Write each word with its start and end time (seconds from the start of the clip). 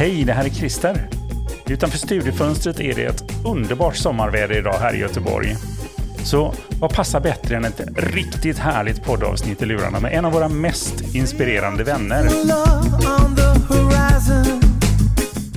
Hej, 0.00 0.24
det 0.24 0.32
här 0.32 0.44
är 0.44 0.48
Christer. 0.48 1.08
Utanför 1.66 1.98
studiefönstret 1.98 2.80
är 2.80 2.94
det 2.94 3.04
ett 3.04 3.24
underbart 3.44 3.96
sommarväder 3.96 4.58
idag 4.58 4.78
här 4.80 4.94
i 4.94 4.98
Göteborg. 4.98 5.56
Så 6.24 6.54
vad 6.80 6.94
passar 6.94 7.20
bättre 7.20 7.56
än 7.56 7.64
ett 7.64 7.80
riktigt 7.96 8.58
härligt 8.58 9.04
poddavsnitt 9.04 9.62
i 9.62 9.66
lurarna 9.66 10.00
med 10.00 10.12
en 10.12 10.24
av 10.24 10.32
våra 10.32 10.48
mest 10.48 11.14
inspirerande 11.14 11.84
vänner? 11.84 12.28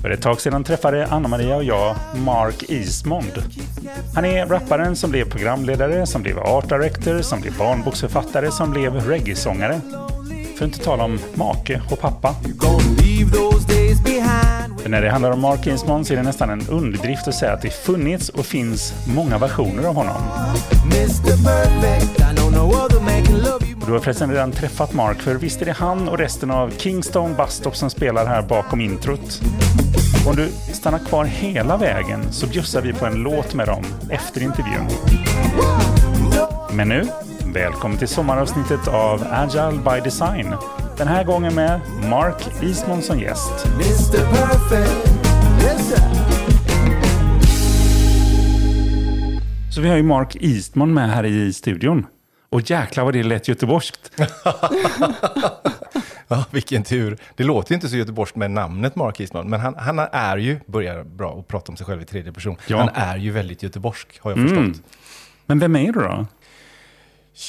För 0.02 0.10
ett 0.10 0.22
tag 0.22 0.42
sedan 0.42 0.64
träffade 0.64 1.08
Anna-Maria 1.08 1.56
och 1.56 1.64
jag 1.64 1.96
Mark 2.16 2.64
Eastmond. 2.70 3.44
Han 4.16 4.26
är 4.26 4.46
rapparen 4.46 4.96
som 4.96 5.12
blev 5.12 5.30
programledare, 5.30 6.06
som 6.06 6.22
blev 6.22 6.40
art 6.40 6.70
director, 6.70 7.22
som 7.22 7.42
blev 7.42 7.58
barnboksförfattare, 7.58 8.52
som 8.52 8.72
blev 8.72 8.94
reggae-sångare. 8.94 9.82
För 10.58 10.66
att 10.66 10.74
inte 10.74 10.80
tala 10.80 11.04
om 11.04 11.20
make 11.36 11.82
och 11.92 12.00
pappa. 12.00 12.36
För 14.84 14.90
när 14.90 15.02
det 15.02 15.10
handlar 15.10 15.32
om 15.32 15.42
Mark 15.42 15.68
Eastmond 15.68 16.08
så 16.08 16.14
är 16.14 16.18
det 16.18 16.24
nästan 16.24 16.50
en 16.50 16.68
underdrift 16.68 17.28
att 17.28 17.36
säga 17.36 17.54
att 17.54 17.62
det 17.62 17.70
funnits 17.70 18.30
och 18.30 18.46
finns 18.46 18.94
många 19.16 19.38
versioner 19.38 19.84
av 19.84 19.96
honom. 19.96 20.16
Och 23.82 23.88
du 23.88 23.92
har 23.92 24.00
förresten 24.00 24.32
redan 24.32 24.52
träffat 24.52 24.94
Mark, 24.94 25.22
för 25.22 25.36
visst 25.36 25.62
är 25.62 25.66
det 25.66 25.72
han 25.72 26.10
och 26.10 26.18
resten 26.18 26.52
av 26.52 26.72
Kingston 26.78 27.36
Bustop 27.36 27.76
som 27.76 27.90
spelar 27.90 28.26
här 28.26 28.42
bakom 28.42 28.82
introt. 28.82 29.42
Om 30.28 30.36
du 30.36 30.50
stannar 30.74 31.00
kvar 31.00 31.26
hela 31.26 31.78
vägen 31.78 32.32
så 32.32 32.48
bjussar 32.48 32.82
vi 32.82 32.94
på 32.94 33.06
en 33.06 33.14
låt 33.14 33.54
med 33.54 33.68
dem 33.68 33.84
efter 34.10 34.44
intervjun. 34.44 34.88
Men 36.74 36.90
nu, 36.90 37.08
välkommen 37.54 37.98
till 37.98 38.08
sommaravsnittet 38.08 38.88
av 38.88 39.28
Agile 39.32 39.80
by 39.86 40.02
Design. 40.04 40.56
Den 40.98 41.08
här 41.08 41.24
gången 41.24 41.56
med 41.56 41.82
Mark 42.10 42.64
Eastmond 42.64 43.04
som 43.04 43.20
gäst. 43.20 43.68
Så 49.76 49.82
vi 49.82 49.90
har 49.90 49.98
ju 49.98 50.04
Mark 50.04 50.36
Eastmond 50.36 50.94
med 50.94 51.10
här 51.10 51.26
i 51.26 51.54
studion. 51.54 52.06
Och 52.50 52.70
jäklar 52.70 53.04
vad 53.04 53.14
det 53.14 53.24
lät 53.24 53.48
göteborgskt. 53.48 54.12
ja, 56.28 56.46
vilken 56.52 56.84
tur. 56.84 57.18
Det 57.36 57.44
låter 57.44 57.72
ju 57.72 57.76
inte 57.76 57.90
så 57.90 57.96
göteborgskt 57.96 58.38
med 58.38 58.52
namnet 58.52 58.96
Mark 58.96 59.20
Eastman, 59.20 59.50
men 59.50 59.60
han, 59.60 59.76
han 59.76 60.00
är 60.00 60.38
ju, 60.38 60.60
börjar 60.66 61.04
bra 61.04 61.40
att 61.40 61.48
prata 61.48 61.72
om 61.72 61.78
sig 61.78 61.86
själv 61.86 62.02
i 62.02 62.06
tredje 62.06 62.34
person, 62.34 62.56
ja. 62.68 62.78
han 62.78 62.90
är 62.94 63.18
ju 63.18 63.32
väldigt 63.32 63.64
göteborgsk, 63.64 64.20
har 64.22 64.32
jag 64.32 64.40
förstått. 64.40 64.58
Mm. 64.58 64.80
Men 65.46 65.60
vem 65.60 65.76
är 65.76 65.94
du 65.94 66.00
då? 66.00 66.26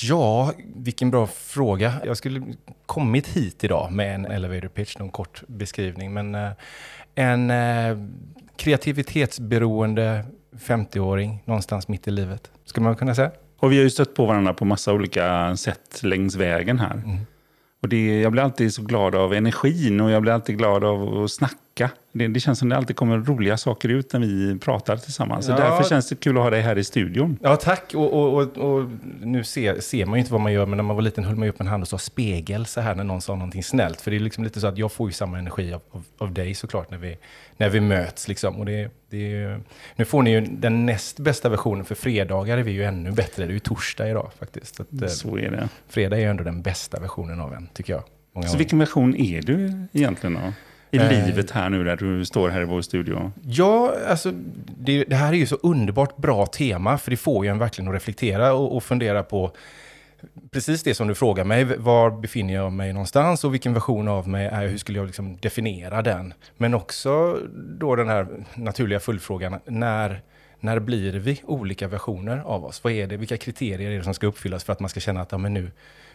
Ja, 0.03 0.53
vilken 0.75 1.11
bra 1.11 1.27
fråga. 1.27 1.93
Jag 2.05 2.17
skulle 2.17 2.43
kommit 2.87 3.29
hit 3.29 3.65
idag 3.65 3.93
med 3.93 4.15
en 4.15 4.25
elevator 4.25 4.69
pitch, 4.69 4.99
någon 4.99 5.11
kort 5.11 5.43
beskrivning, 5.47 6.15
men 6.15 6.35
eh, 6.35 6.51
en 7.15 7.51
eh, 7.51 7.99
kreativitetsberoende 8.57 10.25
50-åring 10.53 11.43
någonstans 11.45 11.89
mitt 11.89 12.09
i 12.09 12.11
livet, 12.11 12.51
skulle 12.65 12.85
man 12.85 12.97
kunna 12.97 13.15
säga. 13.15 13.31
Och 13.59 13.73
vi 13.73 13.77
har 13.77 13.83
ju 13.85 13.91
stött 13.91 14.15
på 14.15 14.27
varandra 14.27 14.55
på 14.55 14.65
massa 14.65 14.93
olika 14.93 15.57
sätt 15.57 16.03
längs 16.03 16.37
vägen 16.37 16.79
här. 16.79 16.95
Mm. 16.95 17.19
Och 17.83 17.89
det, 17.89 18.21
jag 18.21 18.33
blir 18.33 18.43
alltid 18.43 18.75
så 18.75 18.83
glad 18.83 19.15
av 19.15 19.35
energin 19.35 20.01
och 20.01 20.11
jag 20.11 20.23
blir 20.23 20.33
alltid 20.33 20.59
glad 20.59 20.85
av 20.85 21.23
att 21.23 21.31
snacka. 21.31 21.57
Det, 22.17 22.29
det 22.29 22.41
känns 22.41 22.59
som 22.59 22.69
det 22.69 22.77
alltid 22.77 22.97
kommer 22.97 23.19
roliga 23.19 23.57
saker 23.57 23.89
ut 23.89 24.13
när 24.13 24.21
vi 24.21 24.59
pratar 24.59 24.97
tillsammans. 24.97 25.49
Ja. 25.49 25.57
Så 25.57 25.63
därför 25.63 25.85
känns 25.85 26.09
det 26.09 26.17
kul 26.17 26.37
att 26.37 26.43
ha 26.43 26.51
dig 26.51 26.61
här 26.61 26.79
i 26.79 26.85
studion. 26.85 27.39
Ja, 27.43 27.57
tack. 27.57 27.95
Och, 27.95 28.13
och, 28.13 28.43
och, 28.43 28.59
och, 28.59 28.91
nu 29.21 29.45
ser, 29.45 29.81
ser 29.81 30.07
man 30.07 30.19
ju 30.19 30.21
inte 30.21 30.33
vad 30.33 30.41
man 30.41 30.53
gör, 30.53 30.67
men 30.67 30.77
när 30.77 30.85
man 30.85 30.97
var 30.97 31.03
liten 31.03 31.25
höll 31.25 31.37
man 31.37 31.49
upp 31.49 31.61
en 31.61 31.67
hand 31.67 31.83
och 31.83 31.89
sa 31.89 31.99
spegel 31.99 32.67
så 32.67 32.81
här 32.81 32.95
när 32.95 33.05
någon 33.05 33.21
sa 33.21 33.35
någonting 33.35 33.63
snällt. 33.63 34.01
För 34.01 34.11
det 34.11 34.17
är 34.17 34.21
liksom 34.21 34.45
lite 34.45 34.61
så 34.61 34.67
att 34.67 34.79
jag 34.79 34.93
får 34.93 35.09
ju 35.09 35.13
samma 35.13 35.39
energi 35.39 35.73
av, 35.73 35.83
av, 35.91 36.05
av 36.19 36.33
dig 36.33 36.55
såklart 36.55 36.91
när 36.91 36.99
vi, 36.99 37.19
när 37.57 37.69
vi 37.69 37.81
möts. 37.81 38.29
Liksom. 38.29 38.57
Och 38.57 38.67
det, 38.67 38.91
det, 39.11 39.57
nu 39.97 40.05
får 40.05 40.23
ni 40.23 40.31
ju 40.31 40.41
den 40.41 40.87
näst 40.87 41.19
bästa 41.19 41.49
versionen, 41.49 41.85
för 41.85 41.95
fredagar 41.95 42.59
är 42.59 42.63
vi 42.63 42.73
ju 42.73 42.85
ännu 42.85 43.11
bättre. 43.11 43.45
Det 43.45 43.51
är 43.51 43.55
ju 43.55 43.59
torsdag 43.59 44.09
idag 44.11 44.31
faktiskt. 44.39 44.81
Att, 44.81 45.03
eh, 45.03 45.09
så 45.09 45.39
är 45.39 45.51
det. 45.51 45.69
Fredag 45.89 46.17
är 46.17 46.21
ju 46.21 46.27
ändå 46.27 46.45
den 46.45 46.63
bästa 46.63 47.01
versionen 47.01 47.41
av 47.41 47.55
en, 47.55 47.69
tycker 47.75 47.93
jag. 47.93 48.03
Många 48.33 48.49
så 48.49 48.59
vilken 48.59 48.79
version 48.79 49.17
är 49.17 49.43
du 49.43 49.87
egentligen 49.93 50.35
då? 50.35 50.53
I 50.95 50.99
eh, 50.99 51.27
livet 51.27 51.51
här 51.51 51.71
nu 51.71 51.85
där 51.85 51.97
du 51.97 52.25
står 52.25 52.49
här 52.49 52.61
i 52.61 52.65
vår 52.65 52.83
studio? 52.83 53.33
Ja, 53.47 53.95
alltså 54.09 54.33
det, 54.79 55.05
det, 55.05 55.17
här 55.17 55.33
är 55.33 55.37
ju 55.37 55.47
så 55.47 55.59
underbart 55.63 56.17
bra 56.17 56.47
tema, 56.47 56.99
för 56.99 57.11
det 57.11 57.17
får 57.17 57.45
ju 57.45 57.51
en 57.51 57.59
verkligen 57.59 57.89
att 57.89 57.95
reflektera 57.95 58.53
och, 58.53 58.77
och 58.77 58.85
fundera 58.85 59.23
på 59.23 59.53
precis 60.51 60.83
det 60.83 60.95
som 60.95 61.09
du 61.09 61.15
frågar 61.15 61.45
mig, 61.45 61.65
var 61.65 62.11
befinner 62.11 62.55
jag 62.55 62.73
mig 62.73 62.93
någonstans 62.93 63.45
och 63.45 63.55
vilken 63.55 63.75
version 63.75 64.09
av 64.09 64.29
mig 64.29 64.47
är 64.47 64.67
hur 64.67 64.79
skulle 64.79 64.99
jag 64.99 65.07
liksom 65.07 65.37
definiera 65.37 66.03
den? 66.03 66.35
Men 66.57 66.75
också 66.75 67.39
då 67.55 67.97
den 67.97 68.09
här 68.09 68.27
naturliga 68.55 69.01
följdfrågan, 69.01 69.61
när, 69.65 70.21
när 70.61 70.79
blir 70.79 71.13
vi 71.13 71.41
olika 71.45 71.89
versioner 71.89 72.39
av 72.39 72.65
oss? 72.65 72.85
Vad 72.85 72.93
är 72.93 73.07
det, 73.07 73.17
vilka 73.17 73.37
kriterier 73.37 73.91
är 73.91 73.99
det 73.99 74.05
som 74.05 74.15
ska 74.15 74.27
uppfyllas 74.27 74.65
för 74.65 74.73
att 74.73 74.81
man 74.81 74.91
ska 74.91 75.01
känna 75.01 75.21
att 75.21 75.33
ja, 75.33 75.39
men 75.39 75.55
nu, 75.55 75.71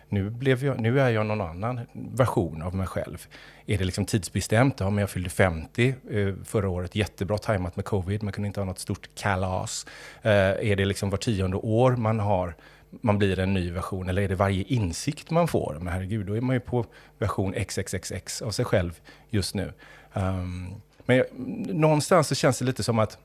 nu, 0.09 0.29
blev 0.29 0.63
jag, 0.63 0.79
nu 0.79 0.99
är 0.99 1.09
jag 1.09 1.25
någon 1.25 1.41
annan 1.41 1.79
version 1.93 2.61
av 2.61 2.75
mig 2.75 2.87
själv. 2.87 3.27
Är 3.65 3.77
det 3.77 3.85
liksom 3.85 4.05
tidsbestämt? 4.05 4.79
Ja, 4.79 4.89
men 4.89 5.01
jag 5.01 5.09
fyllde 5.09 5.29
50 5.29 5.95
eh, 6.11 6.33
förra 6.45 6.69
året. 6.69 6.95
Jättebra 6.95 7.37
tajmat 7.37 7.75
med 7.75 7.85
covid. 7.85 8.23
Man 8.23 8.33
kunde 8.33 8.47
inte 8.47 8.59
ha 8.59 8.65
något 8.65 8.79
stort 8.79 9.09
kalas. 9.15 9.85
Eh, 10.21 10.31
är 10.31 10.75
det 10.75 10.85
liksom 10.85 11.09
var 11.09 11.17
tionde 11.17 11.57
år 11.57 11.95
man 11.95 12.19
har 12.19 12.55
man 13.01 13.17
blir 13.17 13.39
en 13.39 13.53
ny 13.53 13.71
version, 13.71 14.09
eller 14.09 14.21
är 14.21 14.27
det 14.27 14.35
varje 14.35 14.63
insikt 14.63 15.31
man 15.31 15.47
får? 15.47 15.77
Men 15.81 15.93
herregud, 15.93 16.25
då 16.25 16.37
är 16.37 16.41
man 16.41 16.55
ju 16.55 16.59
på 16.59 16.85
version 17.17 17.53
XXXX 17.53 18.41
av 18.41 18.51
sig 18.51 18.65
själv 18.65 18.99
just 19.29 19.55
nu. 19.55 19.73
Um, 20.13 20.81
men 21.05 21.17
jag, 21.17 21.25
någonstans 21.75 22.27
så 22.27 22.35
känns 22.35 22.59
det 22.59 22.65
lite 22.65 22.83
som 22.83 22.99
att 22.99 23.17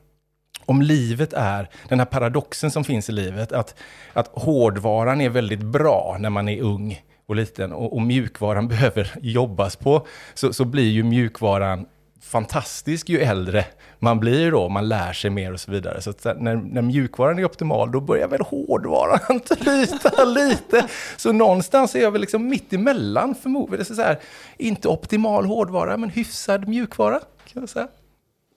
om 0.65 0.81
livet 0.81 1.33
är 1.33 1.69
den 1.89 1.99
här 1.99 2.05
paradoxen 2.05 2.71
som 2.71 2.83
finns 2.83 3.09
i 3.09 3.11
livet, 3.11 3.51
att, 3.51 3.75
att 4.13 4.27
hårdvaran 4.33 5.21
är 5.21 5.29
väldigt 5.29 5.61
bra 5.61 6.17
när 6.19 6.29
man 6.29 6.49
är 6.49 6.61
ung 6.61 7.01
och 7.25 7.35
liten 7.35 7.71
och, 7.73 7.93
och 7.93 8.01
mjukvaran 8.01 8.67
behöver 8.67 9.11
jobbas 9.21 9.75
på, 9.75 10.07
så, 10.33 10.53
så 10.53 10.65
blir 10.65 10.91
ju 10.91 11.03
mjukvaran 11.03 11.85
fantastisk 12.21 13.09
ju 13.09 13.19
äldre 13.19 13.65
man 14.05 14.19
blir 14.19 14.51
då, 14.51 14.69
man 14.69 14.87
lär 14.87 15.13
sig 15.13 15.29
mer 15.29 15.53
och 15.53 15.59
så 15.59 15.71
vidare. 15.71 16.01
Så 16.01 16.13
när, 16.23 16.55
när 16.55 16.81
mjukvaran 16.81 17.39
är 17.39 17.45
optimal, 17.45 17.91
då 17.91 17.99
börjar 17.99 18.27
väl 18.27 18.41
hårdvaran 18.41 19.39
tryta 19.49 20.23
lite. 20.23 20.87
Så 21.17 21.31
någonstans 21.31 21.95
är 21.95 21.99
jag 21.99 22.11
väl 22.11 22.21
liksom 22.21 22.47
mitt 22.47 22.73
emellan 22.73 23.35
förmodligen. 23.35 23.85
Så 23.85 24.01
här, 24.01 24.19
inte 24.57 24.87
optimal 24.87 25.45
hårdvara, 25.45 25.97
men 25.97 26.09
hyfsad 26.09 26.67
mjukvara, 26.67 27.19
kan 27.53 27.61
jag 27.61 27.69
säga. 27.69 27.87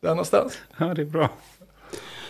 Där 0.02 0.08
någonstans. 0.08 0.58
Ja, 0.78 0.94
det 0.94 1.02
är 1.02 1.06
bra. 1.06 1.28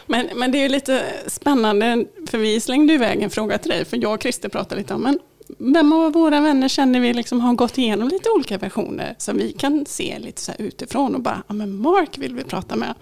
Men, 0.09 0.29
men 0.35 0.53
det 0.53 0.59
är 0.65 0.69
lite 0.69 1.05
spännande, 1.27 2.05
för 2.27 2.39
vi 2.39 2.61
slängde 2.61 2.93
iväg 2.93 3.23
en 3.23 3.31
fråga 3.31 3.59
till 3.59 3.71
dig, 3.71 3.85
för 3.85 3.97
jag 3.97 4.15
och 4.15 4.23
Christer 4.23 4.49
pratade 4.49 4.81
lite 4.81 4.95
om, 4.95 5.03
men 5.03 5.19
vem 5.59 5.93
av 5.93 6.13
våra 6.13 6.41
vänner 6.41 6.69
känner 6.69 7.01
vi 7.01 7.15
liksom 7.15 7.41
har 7.41 7.55
gått 7.55 7.79
igenom 7.79 8.09
lite 8.09 8.31
olika 8.31 8.59
versioner 8.59 9.15
som 9.19 9.37
vi 9.37 9.53
kan 9.53 9.87
se 9.87 10.19
lite 10.19 10.41
så 10.41 10.53
utifrån 10.59 11.15
och 11.15 11.21
bara, 11.21 11.43
ja 11.49 11.55
men 11.55 11.77
Mark 11.77 12.19
vill 12.19 12.35
vi 12.35 12.45
prata 12.45 12.77
med. 12.77 12.95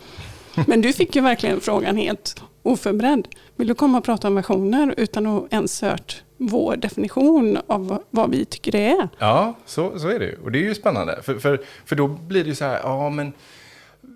Men 0.67 0.81
du 0.81 0.93
fick 0.93 1.17
ju 1.17 1.23
verkligen 1.23 1.61
frågan 1.61 1.97
helt 1.97 2.43
oförberedd. 2.63 3.29
Vill 3.57 3.69
du 3.69 3.75
komma 3.75 3.99
och 3.99 4.05
prata 4.05 4.29
om 4.29 4.35
versioner 4.35 4.95
utan 4.97 5.27
att 5.27 5.53
ens 5.53 5.83
hört 5.83 6.23
vår 6.37 6.77
definition 6.77 7.59
av 7.67 8.03
vad 8.11 8.31
vi 8.31 8.45
tycker 8.45 8.73
det 8.73 8.89
är? 8.89 9.09
Ja, 9.19 9.55
så, 9.67 9.99
så 9.99 10.09
är 10.09 10.19
det 10.19 10.25
ju. 10.25 10.39
Och 10.45 10.53
det 10.53 10.59
är 10.59 10.63
ju 10.63 10.75
spännande. 10.75 11.23
För, 11.23 11.39
för, 11.39 11.61
för 11.85 11.97
då 11.97 12.09
blir 12.09 12.45
det 12.45 12.49
ju 12.49 12.55
så 12.55 12.65
här, 12.65 12.81
ja 12.83 13.11
men 13.11 13.33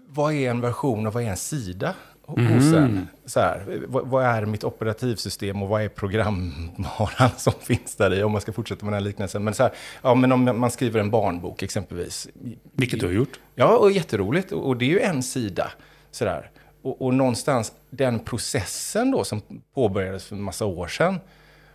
vad 0.09 0.35
är 0.35 0.51
en 0.51 0.61
version 0.61 1.07
och 1.07 1.13
vad 1.13 1.23
är 1.23 1.31
en 1.31 1.37
sida? 1.37 1.95
Mm. 2.39 2.55
hos 2.55 2.73
en. 2.73 3.09
Så 3.27 3.41
här, 3.41 3.83
vad, 3.87 4.07
vad, 4.07 4.25
är 4.25 4.47
mitt 4.47 4.65
operativsystem 4.65 5.63
och 5.63 5.69
vad 5.69 5.83
är 5.83 5.89
programvaran 5.89 7.31
som 7.37 7.53
finns 7.61 7.97
där 7.97 8.15
i? 8.15 8.23
Om 8.23 8.33
man 8.33 8.41
ska 8.41 8.53
fortsätta 8.53 8.85
med 8.85 8.93
den 8.93 9.03
här 9.03 9.09
liknelsen. 9.09 9.45
Men, 9.45 9.55
så 9.55 9.63
här, 9.63 9.73
ja, 10.03 10.15
men 10.15 10.33
om 10.33 10.61
man 10.61 10.71
skriver 10.71 11.01
en 11.01 11.11
barnbok 11.11 11.63
exempelvis. 11.63 12.29
Vilket 12.73 13.01
du 13.01 13.07
har 13.07 13.13
gjort. 13.13 13.41
Ja, 13.55 13.77
och 13.77 13.93
jätteroligt. 13.93 14.53
Och, 14.53 14.69
och 14.69 14.77
det 14.77 14.85
är 14.85 14.91
ju 14.91 15.01
en 15.01 15.23
sida. 15.23 15.71
Så 16.11 16.25
där. 16.25 16.51
Och, 16.83 17.03
och 17.03 17.15
någonstans 17.15 17.73
den 17.91 18.19
processen 18.19 19.11
då 19.11 19.25
som 19.25 19.43
påbörjades 19.75 20.25
för 20.25 20.37
en 20.37 20.43
massa 20.43 20.65
år 20.65 20.89
sedan 20.89 21.21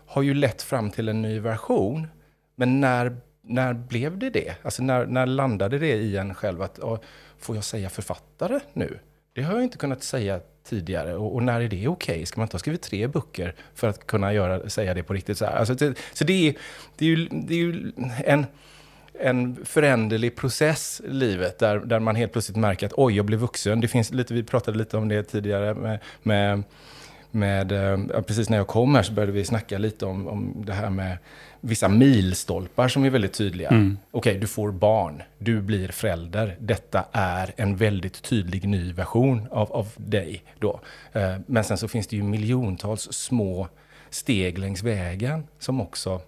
har 0.06 0.22
ju 0.22 0.34
lett 0.34 0.62
fram 0.62 0.92
till 0.92 1.10
en 1.10 1.22
ny 1.22 1.40
version. 1.40 2.08
Men 2.56 2.82
när, 2.82 3.18
när 3.42 3.74
blev 3.74 4.18
det 4.18 4.30
det? 4.30 4.56
Alltså 4.62 4.84
när, 4.84 5.06
när 5.06 5.26
landade 5.26 5.80
det 5.80 5.94
i 5.94 6.18
en 6.18 6.34
själv 6.34 6.62
att, 6.62 6.80
får 7.38 7.56
jag 7.56 7.64
säga 7.64 7.90
författare 7.90 8.60
nu? 8.74 9.00
Det 9.36 9.42
har 9.44 9.54
jag 9.54 9.64
inte 9.64 9.78
kunnat 9.78 10.04
säga 10.04 10.40
tidigare. 10.64 11.16
Och, 11.16 11.36
och 11.36 11.44
när 11.44 11.62
är 11.62 11.68
det 11.68 11.88
okej? 11.88 12.14
Okay? 12.14 12.26
Ska 12.26 12.40
man 12.40 12.46
inte 12.46 12.56
ha 12.56 12.60
skrivit 12.60 12.82
tre 12.82 13.08
böcker 13.08 13.56
för 13.74 13.88
att 13.88 14.08
kunna 14.08 14.34
göra, 14.34 14.70
säga 14.70 14.94
det 14.94 15.04
på 15.04 15.14
riktigt? 15.14 15.38
Så, 15.38 15.46
alltså, 15.46 15.74
det, 15.74 15.98
så 16.14 16.24
det, 16.24 16.48
är, 16.48 16.56
det, 16.98 17.06
är 17.06 17.10
ju, 17.10 17.28
det 17.32 17.54
är 17.54 17.58
ju 17.58 17.92
en, 18.26 18.46
en 19.20 19.66
föränderlig 19.66 20.36
process 20.36 21.02
i 21.06 21.10
livet 21.10 21.60
där, 21.60 21.80
där 21.80 22.00
man 22.00 22.16
helt 22.16 22.32
plötsligt 22.32 22.58
märker 22.58 22.86
att 22.86 22.94
oj, 22.96 23.16
jag 23.16 23.26
blev 23.26 23.40
vuxen. 23.40 23.82
Det 23.82 23.88
finns 23.88 24.12
lite, 24.12 24.34
vi 24.34 24.44
pratade 24.44 24.78
lite 24.78 24.98
om 24.98 25.08
det 25.08 25.24
tidigare 25.24 25.74
med, 25.74 26.00
med 26.24 26.64
med 27.36 27.72
eh, 27.72 28.22
precis 28.22 28.50
när 28.50 28.58
jag 28.58 28.68
kom 28.68 28.96
här 28.96 29.04
så 29.04 29.14
började 29.14 29.32
vi 29.32 29.46
snacka 29.46 29.78
lite 29.78 30.06
om, 30.06 30.28
om 30.28 30.64
det 30.66 30.74
här 30.74 30.90
med 30.90 31.18
vissa 31.62 31.88
milstolpar 31.88 32.88
som 32.88 33.06
är 33.06 33.10
väldigt 33.10 33.34
tydliga. 33.34 33.70
Mm. 33.70 33.98
Okej, 34.12 34.32
okay, 34.32 34.42
du 34.42 34.48
får 34.48 34.72
barn, 34.72 35.24
du 35.38 35.62
blir 35.62 35.88
förälder. 35.88 36.56
Detta 36.60 37.06
är 37.12 37.54
en 37.58 37.76
väldigt 37.76 38.22
tydlig 38.22 38.68
ny 38.68 38.94
version 38.94 39.48
av, 39.52 39.72
av 39.72 39.88
dig 39.98 40.44
då. 40.60 40.80
Eh, 41.14 41.36
men 41.46 41.64
sen 41.64 41.78
så 41.78 41.88
finns 41.88 42.08
det 42.08 42.16
ju 42.16 42.24
miljontals 42.24 43.14
små 43.14 43.68
steg 44.10 44.58
längs 44.58 44.84
vägen 44.84 45.44
som 45.60 45.82
också 45.82 46.22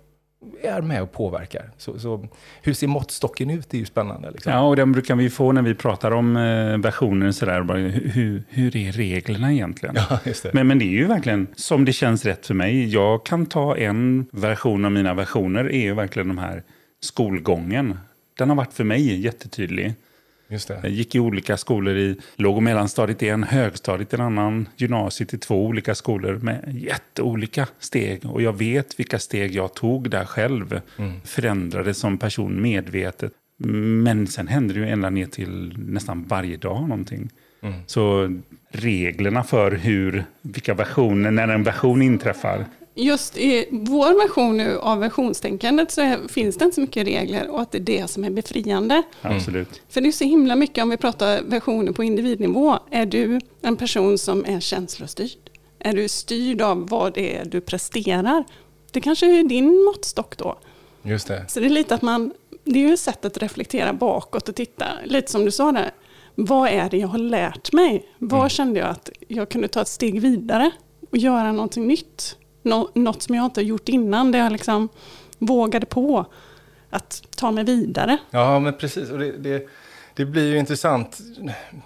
är 0.62 0.82
med 0.82 1.02
och 1.02 1.12
påverkar. 1.12 1.70
Så, 1.78 2.00
så, 2.00 2.28
hur 2.62 2.74
ser 2.74 2.88
måttstocken 2.88 3.50
ut? 3.50 3.70
Det 3.70 3.78
är 3.78 3.80
ju 3.80 3.86
spännande. 3.86 4.32
Liksom. 4.32 4.52
Ja, 4.52 4.62
och 4.62 4.76
den 4.76 4.92
brukar 4.92 5.16
vi 5.16 5.30
få 5.30 5.52
när 5.52 5.62
vi 5.62 5.76
pratar 5.76 6.12
om 6.12 6.38
eh, 6.38 6.78
versioner. 6.78 7.32
Sådär, 7.32 7.64
bara, 7.64 7.78
hur, 7.78 8.44
hur 8.50 8.76
är 8.76 8.92
reglerna 8.92 9.54
egentligen? 9.54 9.96
Ja, 10.10 10.20
det. 10.24 10.54
Men, 10.54 10.68
men 10.68 10.80
det 10.80 10.86
är 10.86 10.98
ju 10.98 11.06
verkligen 11.08 11.48
som 11.56 11.86
det 11.86 11.94
känns 11.94 12.26
rätt 12.26 12.46
för 12.46 12.54
mig. 12.54 12.88
Jag 12.88 13.26
kan 13.26 13.46
ta 13.46 13.78
en 13.78 14.26
version 14.32 14.86
av 14.86 14.92
mina 14.92 15.14
versioner, 15.14 15.66
är 15.66 15.82
ju 15.82 15.94
verkligen 15.94 16.28
de 16.28 16.38
här 16.38 16.64
skolgången. 17.00 18.00
Den 18.38 18.50
har 18.50 18.56
varit 18.56 18.74
för 18.74 18.84
mig 18.84 19.22
jättetydlig. 19.22 19.94
Just 20.50 20.68
det. 20.68 20.80
Jag 20.84 20.92
gick 20.92 21.16
i 21.16 21.20
olika 21.20 21.58
skolor 21.58 21.98
i 21.98 22.16
låg 22.36 22.58
och 22.58 22.64
mellanstadiet 22.64 23.24
i 23.24 23.30
en, 23.30 23.44
högstadiet 23.44 24.14
i 24.14 24.16
en 24.16 24.22
annan, 24.22 24.70
gymnasiet 24.76 25.34
i 25.34 25.38
två 25.38 25.66
olika 25.66 25.96
skolor 25.96 26.40
med 26.42 26.72
jätteolika 26.74 27.68
steg. 27.80 28.26
Och 28.26 28.42
jag 28.42 28.58
vet 28.58 29.00
vilka 29.00 29.20
steg 29.20 29.56
jag 29.56 29.74
tog 29.74 30.10
där 30.10 30.26
själv. 30.26 30.82
Mm. 30.98 31.22
Förändrades 31.24 31.98
som 31.98 32.18
person 32.18 32.62
medvetet. 32.62 33.34
Men 33.58 34.28
sen 34.28 34.48
händer 34.48 34.76
det 34.76 34.80
ju 34.82 34.90
ända 34.90 35.10
ner 35.10 35.26
till 35.26 35.74
nästan 35.78 36.24
varje 36.24 36.58
dag 36.58 36.82
någonting. 36.82 37.30
Mm. 37.62 37.80
Så 37.88 38.34
reglerna 38.72 39.44
för 39.44 39.72
hur, 39.72 40.24
vilka 40.42 40.74
versioner, 40.74 41.32
när 41.32 41.48
en 41.48 41.64
version 41.64 42.02
inträffar, 42.02 42.66
just 42.98 43.38
i 43.38 43.68
vår 43.72 44.28
version 44.28 44.58
nu 44.58 44.78
av 44.78 45.00
versionstänkandet 45.00 45.92
så 45.92 46.02
är, 46.02 46.28
finns 46.28 46.58
det 46.58 46.66
inte 46.66 46.76
så 46.76 46.82
mycket 46.82 47.08
regler 47.08 47.50
och 47.50 47.62
att 47.62 47.72
det 47.72 47.78
är 47.78 47.82
det 47.82 48.08
som 48.08 48.24
är 48.24 48.30
befriande. 48.30 49.04
Mm. 49.22 49.38
Absolut. 49.38 49.82
För 49.90 50.02
det 50.02 50.08
är 50.08 50.12
så 50.12 50.24
himla 50.24 50.56
mycket 50.56 50.84
om 50.84 50.90
vi 50.90 50.98
pratar 50.98 51.42
versioner 51.42 51.92
på 51.92 52.04
individnivå. 52.04 52.80
Är 52.92 53.06
du 53.06 53.40
en 53.62 53.78
person 53.78 54.18
som 54.18 54.46
är 54.46 54.60
känslostyrd? 54.60 55.50
Är 55.80 55.94
du 55.94 56.08
styrd 56.08 56.62
av 56.62 56.90
vad 56.90 57.14
det 57.14 57.38
är 57.38 57.46
du 57.46 57.62
presterar? 57.62 58.44
Det 58.92 59.02
kanske 59.02 59.40
är 59.40 59.44
din 59.44 59.84
måttstock 59.84 60.38
då. 60.38 60.58
Just 61.04 61.28
det. 61.28 61.46
Så 61.48 61.60
det 61.60 61.66
är 61.66 61.70
lite 61.70 61.96
att 61.96 62.02
man, 62.02 62.34
det 62.64 62.80
är 62.80 62.88
ju 62.88 62.94
ett 62.94 63.00
sätt 63.00 63.26
att 63.26 63.38
reflektera 63.38 63.94
bakåt 63.94 64.50
och 64.50 64.56
titta, 64.56 64.86
lite 65.06 65.32
som 65.32 65.46
du 65.46 65.52
sa 65.52 65.72
där. 65.72 65.92
Vad 66.36 66.70
är 66.70 66.90
det 66.90 66.98
jag 66.98 67.08
har 67.08 67.18
lärt 67.18 67.74
mig? 67.74 68.10
Var 68.18 68.38
mm. 68.38 68.50
kände 68.50 68.80
jag 68.80 68.90
att 68.90 69.10
jag 69.28 69.50
kunde 69.50 69.68
ta 69.68 69.82
ett 69.82 69.88
steg 69.88 70.22
vidare 70.22 70.72
och 71.12 71.18
göra 71.18 71.52
någonting 71.52 71.88
nytt? 71.88 72.38
Något 72.94 73.22
som 73.22 73.36
jag 73.36 73.46
inte 73.46 73.60
har 73.60 73.66
gjort 73.66 73.90
innan, 73.90 74.32
där 74.32 74.40
jag 74.40 74.52
liksom 74.52 74.90
vågade 75.40 75.86
på 75.86 76.26
att 76.90 77.24
ta 77.36 77.52
mig 77.52 77.64
vidare. 77.64 78.18
Ja, 78.30 78.60
men 78.60 78.74
precis. 78.74 79.10
Och 79.10 79.20
det, 79.20 79.32
det, 79.32 79.68
det, 80.14 80.26
blir 80.26 80.52
ju 80.52 80.58
intressant. 80.58 81.18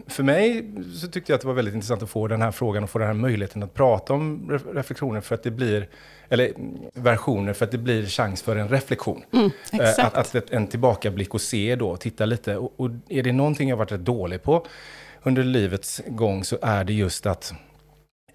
För 0.08 0.24
mig 0.24 0.72
så 1.02 1.08
tyckte 1.08 1.32
jag 1.32 1.36
att 1.36 1.42
det 1.42 1.48
var 1.48 1.54
väldigt 1.54 1.74
intressant 1.74 2.04
att 2.04 2.10
få 2.10 2.28
den 2.28 2.42
här 2.42 2.52
frågan 2.52 2.84
och 2.84 2.90
få 2.90 3.00
den 3.00 3.08
här 3.08 3.14
möjligheten 3.14 3.64
att 3.64 3.74
prata 3.74 4.14
om 4.14 4.60
reflektioner 4.74 5.22
för 5.22 5.36
att 5.36 5.44
det 5.44 5.52
blir, 5.52 5.88
eller 6.30 6.52
versioner 6.94 7.54
för 7.54 7.66
att 7.66 7.72
det 7.72 7.78
blir 7.78 8.06
chans 8.06 8.42
för 8.42 8.56
en 8.56 8.70
reflektion. 8.70 9.24
Mm, 9.32 9.52
eh, 9.74 10.06
att, 10.06 10.36
att 10.36 10.52
en 10.52 10.68
tillbakablick 10.68 11.34
och 11.34 11.42
se 11.42 11.76
då, 11.76 11.98
titta 11.98 12.26
lite. 12.26 12.58
Och, 12.58 12.74
och 12.78 12.90
är 13.10 13.24
det 13.24 13.32
någonting 13.32 13.70
jag 13.70 13.78
varit 13.78 13.92
rätt 13.92 14.06
dålig 14.06 14.44
på 14.44 14.66
under 15.24 15.44
livets 15.44 16.02
gång 16.08 16.44
så 16.44 16.58
är 16.62 16.84
det 16.84 16.94
just 16.94 17.26
att 17.26 17.54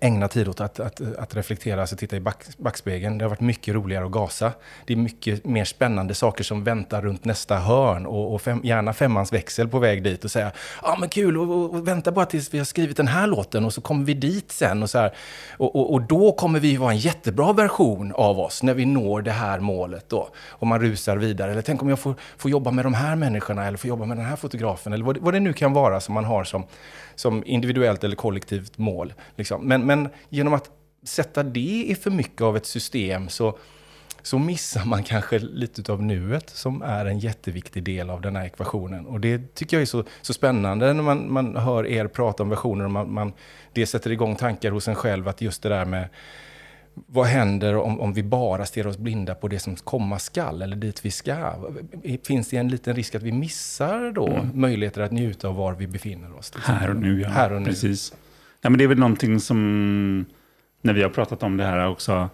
ägna 0.00 0.28
tid 0.28 0.48
åt 0.48 0.60
att, 0.60 0.80
att, 0.80 1.00
att 1.18 1.36
reflektera, 1.36 1.80
alltså 1.80 1.96
titta 1.96 2.16
i 2.16 2.20
back, 2.20 2.44
backspegeln. 2.56 3.18
Det 3.18 3.24
har 3.24 3.30
varit 3.30 3.40
mycket 3.40 3.74
roligare 3.74 4.04
att 4.04 4.10
gasa. 4.10 4.52
Det 4.86 4.92
är 4.92 4.96
mycket 4.96 5.44
mer 5.44 5.64
spännande 5.64 6.14
saker 6.14 6.44
som 6.44 6.64
väntar 6.64 7.02
runt 7.02 7.24
nästa 7.24 7.56
hörn 7.56 8.06
och, 8.06 8.34
och 8.34 8.42
fem, 8.42 8.60
gärna 8.64 8.92
femmans 8.92 9.32
växel 9.32 9.68
på 9.68 9.78
väg 9.78 10.02
dit 10.02 10.24
och 10.24 10.30
säga 10.30 10.52
ja 10.82 10.92
ah, 10.92 10.96
men 10.96 11.08
kul 11.08 11.38
och, 11.38 11.50
och, 11.50 11.74
och, 11.74 11.88
vänta 11.88 12.12
bara 12.12 12.26
tills 12.26 12.54
vi 12.54 12.58
har 12.58 12.64
skrivit 12.64 12.96
den 12.96 13.08
här 13.08 13.26
låten 13.26 13.64
och 13.64 13.72
så 13.72 13.80
kommer 13.80 14.04
vi 14.04 14.14
dit 14.14 14.52
sen 14.52 14.82
och 14.82 14.90
så 14.90 14.98
här. 14.98 15.14
Och, 15.56 15.76
och, 15.76 15.92
och 15.92 16.02
då 16.02 16.32
kommer 16.32 16.60
vi 16.60 16.76
vara 16.76 16.92
en 16.92 16.98
jättebra 16.98 17.52
version 17.52 18.12
av 18.12 18.40
oss 18.40 18.62
när 18.62 18.74
vi 18.74 18.84
når 18.84 19.22
det 19.22 19.30
här 19.30 19.60
målet 19.60 20.08
då. 20.08 20.28
Och 20.48 20.66
man 20.66 20.80
rusar 20.80 21.16
vidare. 21.16 21.52
Eller 21.52 21.62
tänk 21.62 21.82
om 21.82 21.88
jag 21.88 21.98
får, 21.98 22.14
får 22.36 22.50
jobba 22.50 22.70
med 22.70 22.84
de 22.84 22.94
här 22.94 23.16
människorna 23.16 23.66
eller 23.66 23.78
får 23.78 23.88
jobba 23.88 24.04
med 24.04 24.16
den 24.16 24.26
här 24.26 24.36
fotografen 24.36 24.92
eller 24.92 25.04
vad, 25.04 25.18
vad 25.18 25.34
det 25.34 25.40
nu 25.40 25.52
kan 25.52 25.72
vara 25.72 26.00
som 26.00 26.14
man 26.14 26.24
har 26.24 26.44
som 26.44 26.66
som 27.16 27.42
individuellt 27.46 28.04
eller 28.04 28.16
kollektivt 28.16 28.78
mål. 28.78 29.12
Liksom. 29.36 29.68
Men, 29.68 29.85
men 29.86 30.08
genom 30.28 30.54
att 30.54 30.70
sätta 31.02 31.42
det 31.42 31.84
i 31.88 31.94
för 31.94 32.10
mycket 32.10 32.42
av 32.42 32.56
ett 32.56 32.66
system 32.66 33.28
så, 33.28 33.58
så 34.22 34.38
missar 34.38 34.84
man 34.84 35.02
kanske 35.02 35.38
lite 35.38 35.92
av 35.92 36.02
nuet 36.02 36.50
som 36.50 36.82
är 36.82 37.06
en 37.06 37.18
jätteviktig 37.18 37.82
del 37.82 38.10
av 38.10 38.20
den 38.20 38.36
här 38.36 38.44
ekvationen. 38.44 39.06
Och 39.06 39.20
det 39.20 39.54
tycker 39.54 39.76
jag 39.76 39.82
är 39.82 39.86
så, 39.86 40.04
så 40.22 40.32
spännande 40.32 40.92
när 40.92 41.02
man, 41.02 41.32
man 41.32 41.56
hör 41.56 41.86
er 41.86 42.06
prata 42.06 42.42
om 42.42 42.48
versioner 42.48 42.84
och 42.84 42.90
man, 42.90 43.12
man, 43.12 43.32
det 43.72 43.86
sätter 43.86 44.10
igång 44.10 44.36
tankar 44.36 44.70
hos 44.70 44.88
en 44.88 44.94
själv 44.94 45.28
att 45.28 45.40
just 45.40 45.62
det 45.62 45.68
där 45.68 45.84
med 45.84 46.08
vad 47.06 47.26
händer 47.26 47.76
om, 47.76 48.00
om 48.00 48.12
vi 48.12 48.22
bara 48.22 48.66
stirrar 48.66 48.88
oss 48.88 48.98
blinda 48.98 49.34
på 49.34 49.48
det 49.48 49.58
som 49.58 49.76
komma 49.76 50.18
skall 50.18 50.62
eller 50.62 50.76
dit 50.76 51.04
vi 51.04 51.10
ska? 51.10 51.54
Finns 52.24 52.48
det 52.48 52.56
en 52.56 52.68
liten 52.68 52.96
risk 52.96 53.14
att 53.14 53.22
vi 53.22 53.32
missar 53.32 54.12
då 54.12 54.26
mm. 54.26 54.50
möjligheter 54.54 55.00
att 55.00 55.12
njuta 55.12 55.48
av 55.48 55.56
var 55.56 55.72
vi 55.72 55.86
befinner 55.86 56.36
oss? 56.38 56.52
Här 56.56 56.90
och 56.90 56.96
nu, 56.96 57.20
ja. 57.20 57.28
Här 57.28 57.52
och 57.52 57.62
nu. 57.62 57.68
Precis. 57.68 58.14
Ja, 58.60 58.70
men 58.70 58.78
det 58.78 58.84
är 58.84 58.88
väl 58.88 58.98
någonting 58.98 59.40
som, 59.40 60.26
när 60.82 60.92
vi 60.92 61.02
har 61.02 61.10
pratat 61.10 61.42
om 61.42 61.56
det 61.56 61.64
här 61.64 61.88
också, 61.88 62.28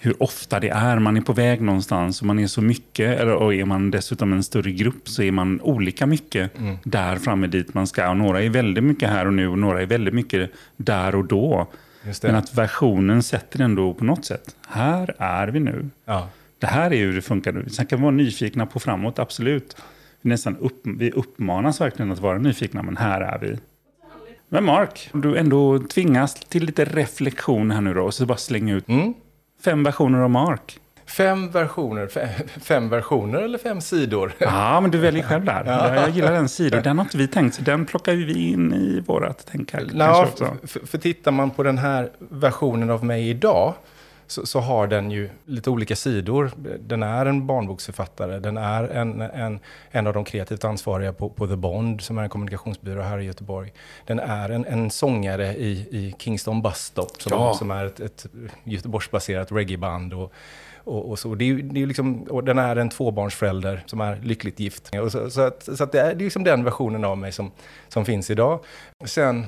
hur 0.00 0.22
ofta 0.22 0.60
det 0.60 0.68
är. 0.68 0.98
Man 0.98 1.16
är 1.16 1.20
på 1.20 1.32
väg 1.32 1.60
någonstans 1.60 2.20
och 2.20 2.26
man 2.26 2.38
är 2.38 2.46
så 2.46 2.62
mycket, 2.62 3.20
eller, 3.20 3.34
och 3.34 3.54
är 3.54 3.64
man 3.64 3.90
dessutom 3.90 4.32
en 4.32 4.42
större 4.42 4.72
grupp 4.72 5.08
så 5.08 5.22
är 5.22 5.32
man 5.32 5.60
olika 5.60 6.06
mycket 6.06 6.58
mm. 6.58 6.76
där 6.84 7.16
framme 7.16 7.46
dit 7.46 7.74
man 7.74 7.86
ska. 7.86 8.10
Och 8.10 8.16
några 8.16 8.42
är 8.42 8.50
väldigt 8.50 8.84
mycket 8.84 9.08
här 9.08 9.26
och 9.26 9.32
nu 9.32 9.48
och 9.48 9.58
några 9.58 9.82
är 9.82 9.86
väldigt 9.86 10.14
mycket 10.14 10.50
där 10.76 11.14
och 11.14 11.24
då. 11.24 11.66
Men 12.22 12.34
att 12.34 12.54
versionen 12.54 13.22
sätter 13.22 13.60
ändå 13.60 13.94
på 13.94 14.04
något 14.04 14.24
sätt, 14.24 14.56
här 14.68 15.14
är 15.18 15.48
vi 15.48 15.60
nu. 15.60 15.90
Ja. 16.04 16.28
Det 16.58 16.66
här 16.66 16.92
är 16.92 16.96
hur 16.96 17.14
det 17.14 17.22
funkar 17.22 17.52
nu. 17.52 17.68
Sen 17.68 17.86
kan 17.86 17.98
vi 17.98 18.02
vara 18.02 18.14
nyfikna 18.14 18.66
på 18.66 18.80
framåt, 18.80 19.18
absolut. 19.18 19.76
Vi, 20.20 20.28
nästan 20.28 20.56
upp, 20.56 20.80
vi 20.84 21.10
uppmanas 21.10 21.80
verkligen 21.80 22.12
att 22.12 22.18
vara 22.18 22.38
nyfikna, 22.38 22.82
men 22.82 22.96
här 22.96 23.20
är 23.20 23.38
vi. 23.38 23.58
Men 24.52 24.64
Mark, 24.64 25.10
du 25.12 25.36
ändå 25.36 25.78
tvingas 25.78 26.34
till 26.34 26.64
lite 26.64 26.84
reflektion 26.84 27.70
här 27.70 27.80
nu 27.80 27.94
då, 27.94 28.02
och 28.02 28.14
så 28.14 28.26
bara 28.26 28.38
slänga 28.38 28.74
ut 28.74 28.88
mm. 28.88 29.14
fem 29.64 29.82
versioner 29.82 30.18
av 30.18 30.30
Mark. 30.30 30.78
Fem 31.06 31.50
versioner, 31.50 32.08
fem, 32.60 32.88
versioner 32.88 33.38
eller 33.38 33.58
fem 33.58 33.80
sidor? 33.80 34.32
Ja, 34.38 34.80
men 34.80 34.90
du 34.90 34.98
väljer 34.98 35.22
själv 35.22 35.44
där. 35.44 35.64
Ja. 35.66 35.94
Jag 35.94 36.10
gillar 36.10 36.32
den 36.32 36.48
sidan. 36.48 36.82
Den 36.82 36.98
har 36.98 37.04
inte 37.04 37.18
vi 37.18 37.28
tänkt, 37.28 37.54
så 37.54 37.62
den 37.62 37.86
plockar 37.86 38.12
vi 38.12 38.48
in 38.48 38.74
i 38.74 39.00
vårat 39.06 39.46
tänk 39.50 39.72
här. 39.72 39.86
Ja, 39.94 40.28
för, 40.66 40.86
för 40.86 40.98
tittar 40.98 41.32
man 41.32 41.50
på 41.50 41.62
den 41.62 41.78
här 41.78 42.10
versionen 42.18 42.90
av 42.90 43.04
mig 43.04 43.28
idag, 43.28 43.74
så, 44.30 44.46
så, 44.46 44.60
har 44.60 44.86
den 44.86 45.10
ju 45.10 45.30
lite 45.44 45.70
olika 45.70 45.96
sidor. 45.96 46.50
Den 46.86 47.02
är 47.02 47.26
en 47.26 47.46
barnboksförfattare, 47.46 48.38
den 48.38 48.56
är 48.56 48.84
en, 48.84 49.20
en, 49.20 49.60
en 49.90 50.06
av 50.06 50.12
de 50.12 50.24
kreativt 50.24 50.64
ansvariga 50.64 51.12
på, 51.12 51.28
på 51.28 51.46
The 51.46 51.56
Bond, 51.56 52.00
som 52.00 52.18
är 52.18 52.22
en 52.22 52.28
kommunikationsbyrå 52.28 53.02
här 53.02 53.18
i 53.18 53.24
Göteborg. 53.24 53.72
Den 54.06 54.18
är 54.18 54.50
en, 54.50 54.64
en 54.64 54.90
sångare 54.90 55.54
i, 55.54 55.70
i 55.90 56.14
Kingston 56.18 56.62
Bus 56.62 56.76
Stop, 56.76 57.08
som, 57.18 57.32
ja. 57.32 57.54
som 57.54 57.70
är 57.70 57.84
ett, 57.86 58.00
ett 58.00 58.26
Göteborgsbaserat 58.64 59.52
reggaeband. 59.52 60.14
Och, 60.14 60.32
och, 60.84 61.10
och, 61.10 61.18
så. 61.18 61.34
Det 61.34 61.44
är, 61.44 61.54
det 61.54 61.82
är 61.82 61.86
liksom, 61.86 62.22
och 62.22 62.44
den 62.44 62.58
är 62.58 62.76
en 62.76 62.88
tvåbarnsförälder 62.88 63.82
som 63.86 64.00
är 64.00 64.16
lyckligt 64.16 64.60
gift. 64.60 64.94
Och 64.94 65.12
så, 65.12 65.30
så, 65.30 65.40
att, 65.40 65.68
så 65.76 65.84
att 65.84 65.92
det 65.92 66.00
är, 66.00 66.14
liksom 66.14 66.44
den 66.44 66.64
versionen 66.64 67.04
av 67.04 67.18
mig 67.18 67.32
som, 67.32 67.50
som 67.88 68.04
finns 68.04 68.30
idag. 68.30 68.64
Sen 69.04 69.46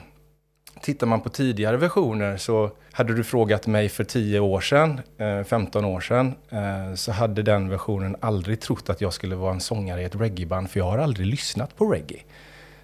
tittar 0.83 1.07
man 1.07 1.21
på 1.21 1.29
tidigare 1.29 1.77
versioner 1.77 2.37
så 2.37 2.71
hade 2.93 3.15
du 3.15 3.25
frågat 3.25 3.67
mig 3.67 3.89
för 3.89 4.05
10 4.05 4.41
år 4.41 4.61
sedan, 4.61 5.01
eh, 5.19 5.45
15 5.45 5.85
år 5.85 6.01
sedan, 6.01 6.35
eh, 6.51 6.95
så 6.95 7.13
hade 7.13 7.43
den 7.43 7.69
versionen 7.69 8.17
aldrig 8.21 8.61
trott 8.61 8.91
att 8.91 9.01
jag 9.01 9.13
skulle 9.13 9.37
vara 9.37 9.53
en 9.53 9.61
sångare 9.61 10.03
i 10.03 10.05
ett 10.05 10.15
reggaeband, 10.15 10.71
för 10.71 10.81
jag 10.81 10.85
har 10.85 10.99
aldrig 10.99 11.27
lyssnat 11.27 11.77
på 11.77 11.93
reggae. 11.93 12.21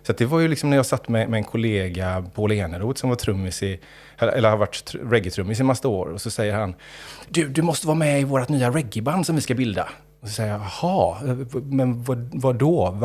Så 0.02 0.12
det 0.12 0.26
var 0.26 0.40
ju 0.40 0.49
liksom 0.49 0.71
när 0.71 0.76
jag 0.76 0.87
satt 0.87 1.09
med, 1.09 1.28
med 1.28 1.38
en 1.38 1.45
kollega, 1.45 2.25
Paul 2.35 2.52
Eneroth, 2.52 3.00
som 3.00 3.09
var 3.09 3.17
trummis 3.17 3.62
i, 3.62 3.81
eller 4.19 4.50
har 4.50 4.57
varit 4.57 4.95
reggae-trummis 5.02 5.61
i 5.61 5.62
massa 5.62 5.88
år. 5.88 6.07
Och 6.07 6.21
så 6.21 6.31
säger 6.31 6.55
han, 6.55 6.75
du, 7.28 7.49
du 7.49 7.62
måste 7.62 7.87
vara 7.87 7.99
med 7.99 8.21
i 8.21 8.25
vårt 8.25 8.49
nya 8.49 8.71
reggaeband 8.71 9.26
som 9.26 9.37
vi 9.37 9.43
ska 9.43 9.55
bilda. 9.55 9.88
Och 10.20 10.28
så 10.28 10.34
säger 10.34 10.52
jag, 10.52 10.60
jaha, 10.60 11.16
men 11.62 12.02
vad, 12.02 12.30
vad 12.34 12.56
då? 12.56 12.98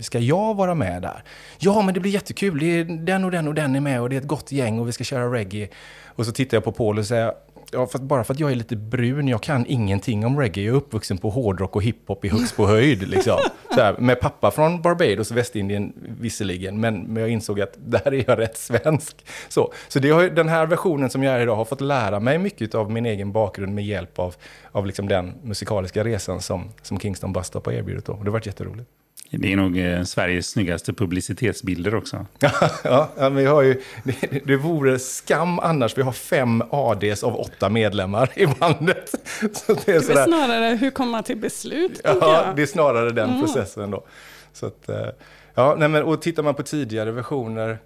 Ska 0.00 0.18
jag 0.18 0.54
vara 0.54 0.74
med 0.74 1.02
där? 1.02 1.22
Ja, 1.58 1.82
men 1.82 1.94
det 1.94 2.00
blir 2.00 2.12
jättekul. 2.12 2.58
Det 2.58 2.66
är 2.66 2.84
den 2.84 3.24
och 3.24 3.30
den 3.30 3.48
och 3.48 3.54
den 3.54 3.76
är 3.76 3.80
med 3.80 4.00
och 4.00 4.10
det 4.10 4.16
är 4.16 4.20
ett 4.20 4.26
gott 4.26 4.52
gäng 4.52 4.78
och 4.78 4.88
vi 4.88 4.92
ska 4.92 5.04
köra 5.04 5.32
reggae. 5.32 5.68
Och 6.04 6.26
så 6.26 6.32
tittar 6.32 6.56
jag 6.56 6.64
på 6.64 6.72
Paul 6.72 6.98
och 6.98 7.06
säger, 7.06 7.32
ja, 7.72 7.86
fast 7.86 8.04
bara 8.04 8.24
för 8.24 8.34
att 8.34 8.40
jag 8.40 8.50
är 8.50 8.54
lite 8.54 8.76
brun, 8.76 9.28
jag 9.28 9.42
kan 9.42 9.66
ingenting 9.66 10.26
om 10.26 10.40
reggae. 10.40 10.64
Jag 10.64 10.72
är 10.72 10.76
uppvuxen 10.76 11.18
på 11.18 11.30
hårdrock 11.30 11.76
och 11.76 11.82
hiphop 11.82 12.24
i 12.24 12.28
högst 12.28 12.56
på 12.56 12.66
höjd. 12.66 13.08
Liksom. 13.08 13.38
Så 13.74 13.80
här, 13.80 13.96
med 13.98 14.20
pappa 14.20 14.50
från 14.50 14.82
Barbados, 14.82 15.30
Västindien 15.30 15.92
visserligen, 16.20 16.80
men, 16.80 17.00
men 17.00 17.16
jag 17.20 17.30
insåg 17.30 17.60
att 17.60 17.74
där 17.76 18.14
är 18.14 18.24
jag 18.26 18.38
rätt 18.38 18.56
svensk. 18.56 19.26
Så, 19.48 19.72
så 19.88 19.98
det 19.98 20.10
har, 20.10 20.22
den 20.28 20.48
här 20.48 20.66
versionen 20.66 21.10
som 21.10 21.22
jag 21.22 21.34
är 21.34 21.40
idag 21.40 21.56
har 21.56 21.64
fått 21.64 21.80
lära 21.80 22.20
mig 22.20 22.38
mycket 22.38 22.74
av 22.74 22.90
min 22.90 23.06
egen 23.06 23.32
bakgrund 23.32 23.74
med 23.74 23.86
hjälp 23.86 24.18
av, 24.18 24.34
av 24.72 24.86
liksom 24.86 25.08
den 25.08 25.34
musikaliska 25.42 26.04
resan 26.04 26.40
som, 26.40 26.68
som 26.82 27.00
Kingston 27.00 27.32
Bus 27.32 27.46
Stop 27.46 27.62
har 27.64 27.72
erbjudit. 27.72 28.04
Då. 28.04 28.12
Det 28.12 28.18
har 28.18 28.30
varit 28.30 28.46
jätteroligt. 28.46 28.90
Det 29.30 29.52
är 29.52 29.56
nog 29.56 29.78
eh, 29.78 30.02
Sveriges 30.02 30.48
snyggaste 30.48 30.92
publicitetsbilder 30.92 31.94
också. 31.94 32.26
ja, 32.84 33.08
ja, 33.18 33.28
vi 33.28 33.44
har 33.44 33.62
ju, 33.62 33.82
det, 34.04 34.44
det 34.44 34.56
vore 34.56 34.98
skam 34.98 35.58
annars. 35.58 35.98
Vi 35.98 36.02
har 36.02 36.12
fem 36.12 36.62
ADs 36.70 37.24
av 37.24 37.36
åtta 37.36 37.68
medlemmar 37.68 38.30
i 38.36 38.46
bandet. 38.46 39.10
Så 39.52 39.74
det 39.74 39.88
är, 39.88 40.14
det 40.14 40.20
är 40.20 40.26
snarare 40.26 40.76
hur 40.76 40.90
komma 40.90 41.22
till 41.22 41.36
beslut. 41.36 42.00
Ja, 42.04 42.52
det 42.56 42.62
är 42.62 42.66
snarare 42.66 43.10
den 43.10 43.28
mm. 43.28 43.40
processen 43.40 43.90
då. 43.90 44.06
Så 44.52 44.66
att, 44.66 44.88
eh, 44.88 45.06
ja, 45.54 45.76
nej, 45.78 45.88
men, 45.88 46.02
och 46.02 46.22
tittar 46.22 46.42
man 46.42 46.54
på 46.54 46.62
tidigare 46.62 47.12
versioner 47.12 47.78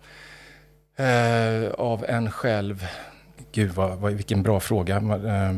eh, 0.97 1.71
av 1.71 2.05
en 2.09 2.31
själv, 2.31 2.87
gud 3.53 3.71
vad, 3.71 3.99
vad, 3.99 4.13
vilken 4.13 4.43
bra 4.43 4.61
fråga. 4.61 4.97
Eh, 4.97 5.53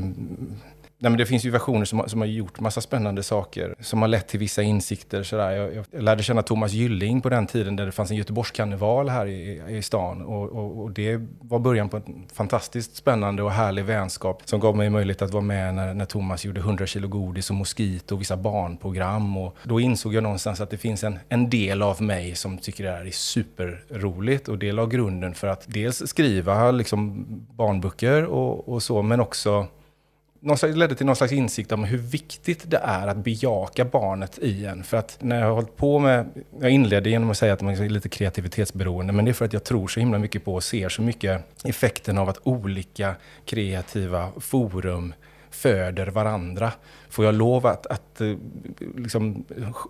Nej, 1.02 1.10
men 1.10 1.18
det 1.18 1.26
finns 1.26 1.44
ju 1.44 1.50
versioner 1.50 1.84
som, 1.84 2.08
som 2.08 2.20
har 2.20 2.26
gjort 2.26 2.60
massa 2.60 2.80
spännande 2.80 3.22
saker, 3.22 3.74
som 3.80 4.02
har 4.02 4.08
lett 4.08 4.28
till 4.28 4.40
vissa 4.40 4.62
insikter. 4.62 5.22
Sådär. 5.22 5.50
Jag, 5.50 5.84
jag 5.90 6.02
lärde 6.02 6.22
känna 6.22 6.42
Thomas 6.42 6.72
Gylling 6.72 7.20
på 7.20 7.28
den 7.28 7.46
tiden 7.46 7.76
där 7.76 7.86
det 7.86 7.92
fanns 7.92 8.10
en 8.10 8.16
Göteborgskarneval 8.16 9.08
här 9.08 9.26
i, 9.26 9.62
i 9.68 9.82
stan. 9.82 10.22
Och, 10.22 10.48
och, 10.48 10.82
och, 10.82 10.90
det 10.90 11.20
var 11.40 11.58
början 11.58 11.88
på 11.88 11.96
en 11.96 12.26
fantastiskt 12.32 12.96
spännande 12.96 13.42
och 13.42 13.50
härlig 13.50 13.84
vänskap 13.84 14.42
som 14.44 14.60
gav 14.60 14.76
mig 14.76 14.90
möjlighet 14.90 15.22
att 15.22 15.30
vara 15.30 15.42
med 15.42 15.74
när, 15.74 15.94
när 15.94 16.04
Thomas 16.04 16.44
gjorde 16.44 16.60
100 16.60 16.86
kilo 16.86 17.08
godis 17.08 17.50
och 17.50 17.56
moskit 17.56 18.12
och 18.12 18.20
vissa 18.20 18.36
barnprogram. 18.36 19.36
Och 19.36 19.56
då 19.62 19.80
insåg 19.80 20.14
jag 20.14 20.22
någonstans 20.22 20.60
att 20.60 20.70
det 20.70 20.78
finns 20.78 21.04
en, 21.04 21.18
en 21.28 21.50
del 21.50 21.82
av 21.82 22.02
mig 22.02 22.34
som 22.34 22.58
tycker 22.58 22.84
det 22.84 22.90
här 22.90 23.06
är 23.06 23.10
superroligt 23.10 24.48
och 24.48 24.58
det 24.58 24.72
la 24.72 24.86
grunden 24.86 25.34
för 25.34 25.46
att 25.46 25.64
dels 25.66 26.08
skriva 26.08 26.70
liksom 26.70 27.26
barnböcker 27.56 28.24
och, 28.24 28.68
och 28.68 28.82
så, 28.82 29.02
men 29.02 29.20
också 29.20 29.66
det 30.44 30.62
ledde 30.62 30.94
till 30.94 31.06
någon 31.06 31.16
slags 31.16 31.32
insikt 31.32 31.72
om 31.72 31.84
hur 31.84 31.98
viktigt 31.98 32.70
det 32.70 32.76
är 32.76 33.06
att 33.06 33.16
bejaka 33.16 33.84
barnet 33.84 34.38
i 34.38 34.66
en. 34.66 34.84
För 34.84 34.96
att 34.96 35.16
när 35.20 35.38
jag 35.38 35.46
har 35.46 35.52
hållit 35.54 35.76
på 35.76 35.98
med, 35.98 36.44
jag 36.60 36.70
inledde 36.70 37.10
genom 37.10 37.30
att 37.30 37.38
säga 37.38 37.52
att 37.52 37.60
man 37.60 37.74
är 37.74 37.88
lite 37.88 38.08
kreativitetsberoende, 38.08 39.12
men 39.12 39.24
det 39.24 39.30
är 39.30 39.32
för 39.32 39.44
att 39.44 39.52
jag 39.52 39.64
tror 39.64 39.88
så 39.88 40.00
himla 40.00 40.18
mycket 40.18 40.44
på 40.44 40.54
och 40.54 40.64
ser 40.64 40.88
så 40.88 41.02
mycket 41.02 41.42
effekten 41.64 42.18
av 42.18 42.28
att 42.28 42.38
olika 42.42 43.14
kreativa 43.44 44.28
forum 44.40 45.14
föder 45.54 46.06
varandra. 46.06 46.72
Får 47.08 47.24
jag 47.24 47.34
lov 47.34 47.66
att, 47.66 47.86
att 47.86 48.20
eh, 48.20 48.36
liksom, 48.96 49.44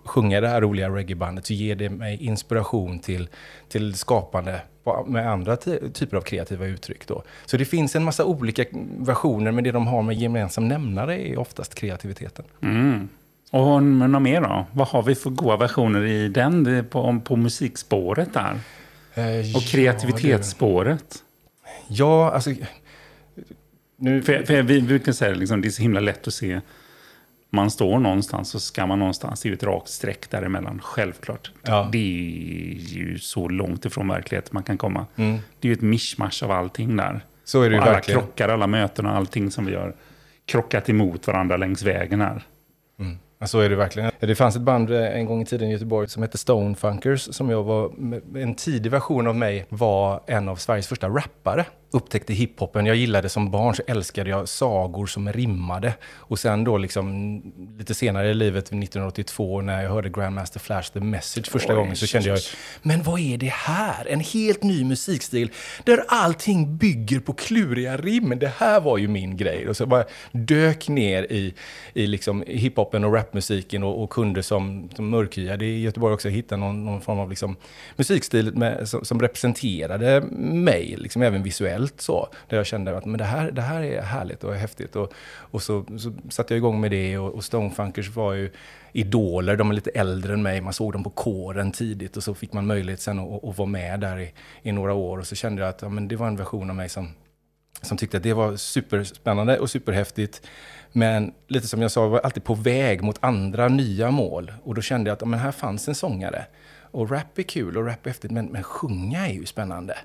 sjunga 0.05 0.41
det 0.41 0.47
här 0.47 0.61
roliga 0.61 0.89
reggaebandet 0.89 1.45
så 1.45 1.53
ger 1.53 1.75
det 1.75 1.89
mig 1.89 2.23
inspiration 2.23 2.99
till, 2.99 3.29
till 3.69 3.93
skapande 3.93 4.61
med 5.07 5.31
andra 5.31 5.55
typer 5.93 6.17
av 6.17 6.21
kreativa 6.21 6.65
uttryck. 6.65 7.07
Då. 7.07 7.23
Så 7.45 7.57
det 7.57 7.65
finns 7.65 7.95
en 7.95 8.03
massa 8.03 8.25
olika 8.25 8.65
versioner, 8.97 9.51
men 9.51 9.63
det 9.63 9.71
de 9.71 9.87
har 9.87 10.01
med 10.01 10.15
gemensam 10.15 10.67
nämnare 10.67 11.29
är 11.29 11.39
oftast 11.39 11.75
kreativiteten. 11.75 12.45
Mm. 12.61 13.09
Och 13.51 13.83
något 13.83 14.21
mer 14.21 14.41
då? 14.41 14.65
Vad 14.71 14.87
har 14.87 15.03
vi 15.03 15.15
för 15.15 15.29
goda 15.29 15.57
versioner 15.57 16.03
i 16.03 16.27
den, 16.27 16.85
på, 16.89 17.21
på 17.25 17.35
musikspåret 17.35 18.33
där? 18.33 18.59
Eh, 19.13 19.55
och 19.55 19.61
kreativitetsspåret? 19.61 21.15
Ja, 21.87 22.31
alltså 22.31 22.51
nu, 24.03 24.21
för, 24.21 24.43
för 24.43 24.61
vi 24.61 24.81
brukar 24.81 25.11
säga 25.11 25.35
liksom, 25.35 25.61
det 25.61 25.67
är 25.67 25.69
så 25.69 25.81
himla 25.81 25.99
lätt 25.99 26.27
att 26.27 26.33
se. 26.33 26.61
Man 27.49 27.71
står 27.71 27.99
någonstans 27.99 28.49
så 28.49 28.59
ska 28.59 28.85
man 28.85 28.99
någonstans. 28.99 29.41
Det 29.41 29.49
är 29.49 29.53
ett 29.53 29.63
rakt 29.63 29.89
streck 29.89 30.29
däremellan, 30.29 30.79
självklart. 30.83 31.51
Ja. 31.61 31.89
Det 31.91 31.97
är 31.97 32.97
ju 32.97 33.19
så 33.19 33.47
långt 33.47 33.85
ifrån 33.85 34.07
verkligheten 34.07 34.49
man 34.53 34.63
kan 34.63 34.77
komma. 34.77 35.05
Mm. 35.15 35.39
Det 35.59 35.67
är 35.67 35.69
ju 35.69 35.73
ett 35.73 35.81
mischmasch 35.81 36.43
av 36.43 36.51
allting 36.51 36.95
där. 36.95 37.21
Så 37.43 37.61
är 37.61 37.69
det 37.69 37.75
ju 37.75 37.81
alla 37.81 37.91
verkligen. 37.91 38.19
krockar, 38.19 38.49
alla 38.49 38.67
möten 38.67 39.05
och 39.05 39.11
allting 39.11 39.51
som 39.51 39.65
vi 39.65 39.75
har 39.75 39.95
krockat 40.45 40.89
emot 40.89 41.27
varandra 41.27 41.57
längs 41.57 41.83
vägen 41.83 42.21
här. 42.21 42.43
Mm. 42.99 43.17
Så 43.45 43.59
är 43.59 43.69
det 43.69 43.75
verkligen. 43.75 44.11
Det 44.19 44.35
fanns 44.35 44.55
ett 44.55 44.61
band 44.61 44.91
eh, 44.91 45.17
en 45.17 45.25
gång 45.25 45.41
i 45.41 45.45
tiden 45.45 45.69
i 45.69 45.71
Göteborg 45.71 46.09
som 46.09 46.21
hette 46.21 46.37
Stone 46.37 46.75
Funkers 46.75 47.35
som 47.35 47.49
jag 47.49 47.63
var, 47.63 47.91
en 48.37 48.55
tidig 48.55 48.91
version 48.91 49.27
av 49.27 49.35
mig 49.35 49.65
var 49.69 50.21
en 50.27 50.49
av 50.49 50.55
Sveriges 50.55 50.87
första 50.87 51.09
rappare 51.09 51.65
upptäckte 51.93 52.33
hiphopen. 52.33 52.85
Jag 52.85 52.95
gillade 52.95 53.29
som 53.29 53.51
barn 53.51 53.75
så 53.75 53.83
älskade 53.87 54.29
jag 54.29 54.49
sagor 54.49 55.05
som 55.05 55.33
rimmade. 55.33 55.93
Och 56.15 56.39
sen 56.39 56.63
då 56.63 56.77
liksom 56.77 57.41
lite 57.77 57.93
senare 57.93 58.29
i 58.29 58.33
livet, 58.33 58.63
1982, 58.63 59.61
när 59.61 59.83
jag 59.83 59.89
hörde 59.89 60.09
Grandmaster 60.09 60.59
Flash 60.59 60.93
The 60.93 60.99
Message 60.99 61.51
första 61.51 61.73
Oj, 61.73 61.77
gången, 61.77 61.95
så 61.95 62.07
kände 62.07 62.29
jag, 62.29 62.39
men 62.81 63.03
vad 63.03 63.19
är 63.19 63.37
det 63.37 63.53
här? 63.53 64.07
En 64.07 64.19
helt 64.19 64.63
ny 64.63 64.83
musikstil 64.83 65.51
där 65.83 66.03
allting 66.07 66.77
bygger 66.77 67.19
på 67.19 67.33
kluriga 67.33 67.97
rim. 67.97 68.39
Det 68.39 68.51
här 68.57 68.81
var 68.81 68.97
ju 68.97 69.07
min 69.07 69.37
grej. 69.37 69.69
Och 69.69 69.77
så 69.77 69.85
bara 69.85 70.05
dök 70.31 70.87
ner 70.87 71.23
i, 71.23 71.53
i 71.93 72.07
liksom 72.07 72.43
hiphopen 72.47 73.03
och 73.03 73.13
rapmusiken 73.33 73.83
och, 73.83 74.03
och 74.03 74.09
kunde 74.09 74.43
som, 74.43 74.89
som 74.95 75.09
mörkhyade 75.09 75.65
i 75.65 75.81
Göteborg 75.81 76.13
också 76.13 76.29
hitta 76.29 76.57
någon, 76.57 76.85
någon 76.85 77.01
form 77.01 77.19
av 77.19 77.29
liksom 77.29 77.55
musikstil 77.97 78.55
med, 78.55 78.89
som, 78.89 79.05
som 79.05 79.21
representerade 79.21 80.21
mig, 80.41 80.95
liksom 80.97 81.21
även 81.21 81.43
visuellt 81.43 82.01
så. 82.01 82.27
Där 82.49 82.57
jag 82.57 82.65
kände 82.65 82.97
att 82.97 83.05
men 83.05 83.17
det, 83.17 83.23
här, 83.23 83.51
det 83.51 83.61
här 83.61 83.81
är 83.81 84.01
härligt 84.01 84.43
och 84.43 84.55
häftigt. 84.55 84.95
Och, 84.95 85.13
och 85.51 85.61
så, 85.61 85.85
så 85.97 86.13
satte 86.29 86.53
jag 86.53 86.57
igång 86.57 86.81
med 86.81 86.91
det 86.91 87.17
och, 87.17 87.33
och 87.33 87.43
Stonefunkers 87.43 88.15
var 88.15 88.33
ju 88.33 88.51
idoler, 88.93 89.57
de 89.57 89.69
är 89.69 89.73
lite 89.73 89.89
äldre 89.89 90.33
än 90.33 90.43
mig, 90.43 90.61
man 90.61 90.73
såg 90.73 90.93
dem 90.93 91.03
på 91.03 91.09
kåren 91.09 91.71
tidigt 91.71 92.17
och 92.17 92.23
så 92.23 92.33
fick 92.33 92.53
man 92.53 92.67
möjlighet 92.67 93.01
sen 93.01 93.19
att, 93.19 93.43
att 93.43 93.57
vara 93.57 93.69
med 93.69 93.99
där 93.99 94.19
i, 94.19 94.33
i, 94.61 94.71
några 94.71 94.93
år. 94.93 95.17
Och 95.17 95.27
så 95.27 95.35
kände 95.35 95.61
jag 95.61 95.69
att 95.69 95.81
ja, 95.81 95.89
men 95.89 96.07
det 96.07 96.15
var 96.15 96.27
en 96.27 96.35
version 96.35 96.69
av 96.69 96.75
mig 96.75 96.89
som, 96.89 97.09
som 97.81 97.97
tyckte 97.97 98.17
att 98.17 98.23
det 98.23 98.33
var 98.33 98.55
superspännande 98.55 99.59
och 99.59 99.69
superhäftigt. 99.69 100.41
Men 100.93 101.33
lite 101.47 101.67
som 101.67 101.81
jag 101.81 101.91
sa, 101.91 102.07
var 102.07 102.19
alltid 102.19 102.43
på 102.43 102.53
väg 102.53 103.03
mot 103.03 103.17
andra 103.19 103.67
nya 103.67 104.11
mål. 104.11 104.53
Och 104.63 104.75
då 104.75 104.81
kände 104.81 105.09
jag 105.09 105.15
att 105.15 105.27
men 105.27 105.39
här 105.39 105.51
fanns 105.51 105.87
en 105.87 105.95
sångare. 105.95 106.45
Och 106.91 107.11
rap 107.11 107.37
är 107.37 107.43
kul 107.43 107.77
och 107.77 107.85
rap 107.85 108.05
är 108.05 108.09
häftigt, 108.09 108.31
men, 108.31 108.45
men 108.45 108.63
sjunga 108.63 109.27
är 109.27 109.33
ju 109.33 109.45
spännande. 109.45 109.97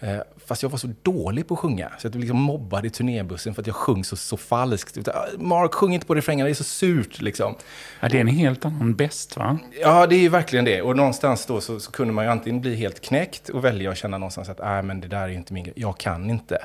Eh, 0.00 0.18
fast 0.46 0.62
jag 0.62 0.70
var 0.70 0.78
så 0.78 0.88
dålig 1.02 1.48
på 1.48 1.54
att 1.54 1.60
sjunga, 1.60 1.90
så 1.98 2.06
jag 2.06 2.12
blev 2.12 2.20
liksom 2.20 2.40
mobbad 2.40 2.86
i 2.86 2.90
turnébussen 2.90 3.54
för 3.54 3.62
att 3.62 3.66
jag 3.66 3.76
sjöng 3.76 4.04
så, 4.04 4.16
så 4.16 4.36
falskt. 4.36 5.08
Ah, 5.08 5.26
Mark, 5.38 5.74
sjung 5.74 5.94
inte 5.94 6.06
på 6.06 6.14
refrängerna, 6.14 6.46
det 6.46 6.52
är 6.52 6.54
så 6.54 6.64
surt 6.64 7.20
liksom. 7.20 7.54
Ja, 8.00 8.08
det 8.08 8.16
är 8.16 8.20
en 8.20 8.26
helt 8.26 8.64
annan 8.64 8.94
bäst 8.94 9.36
va? 9.36 9.58
Ja, 9.80 10.06
det 10.06 10.16
är 10.16 10.20
ju 10.20 10.28
verkligen 10.28 10.64
det. 10.64 10.82
Och 10.82 10.96
någonstans 10.96 11.46
då 11.46 11.60
så, 11.60 11.80
så, 11.80 11.90
kunde 11.90 12.14
man 12.14 12.24
ju 12.24 12.30
antingen 12.30 12.60
bli 12.60 12.74
helt 12.74 13.00
knäckt 13.00 13.48
och 13.48 13.64
välja 13.64 13.90
att 13.90 13.96
känna 13.96 14.18
någonstans 14.18 14.48
att, 14.48 14.58
nej 14.58 14.82
men 14.82 15.00
det 15.00 15.08
där 15.08 15.22
är 15.22 15.28
inte 15.28 15.52
min 15.52 15.64
grej, 15.64 15.74
jag 15.76 15.98
kan 15.98 16.30
inte. 16.30 16.58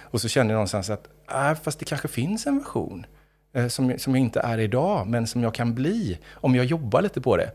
Och 0.00 0.20
så 0.20 0.28
kände 0.28 0.52
jag 0.52 0.56
någonstans 0.56 0.90
att, 0.90 1.08
nej 1.32 1.54
fast 1.54 1.78
det 1.78 1.84
kanske 1.84 2.08
finns 2.08 2.46
en 2.46 2.58
version. 2.58 3.06
Eh, 3.52 3.68
som, 3.68 3.98
som 3.98 4.14
jag 4.14 4.20
inte 4.20 4.40
är 4.40 4.58
idag, 4.58 5.06
men 5.06 5.26
som 5.26 5.42
jag 5.42 5.54
kan 5.54 5.74
bli 5.74 6.18
om 6.34 6.54
jag 6.54 6.64
jobbar 6.64 7.02
lite 7.02 7.20
på 7.20 7.36
det. 7.36 7.50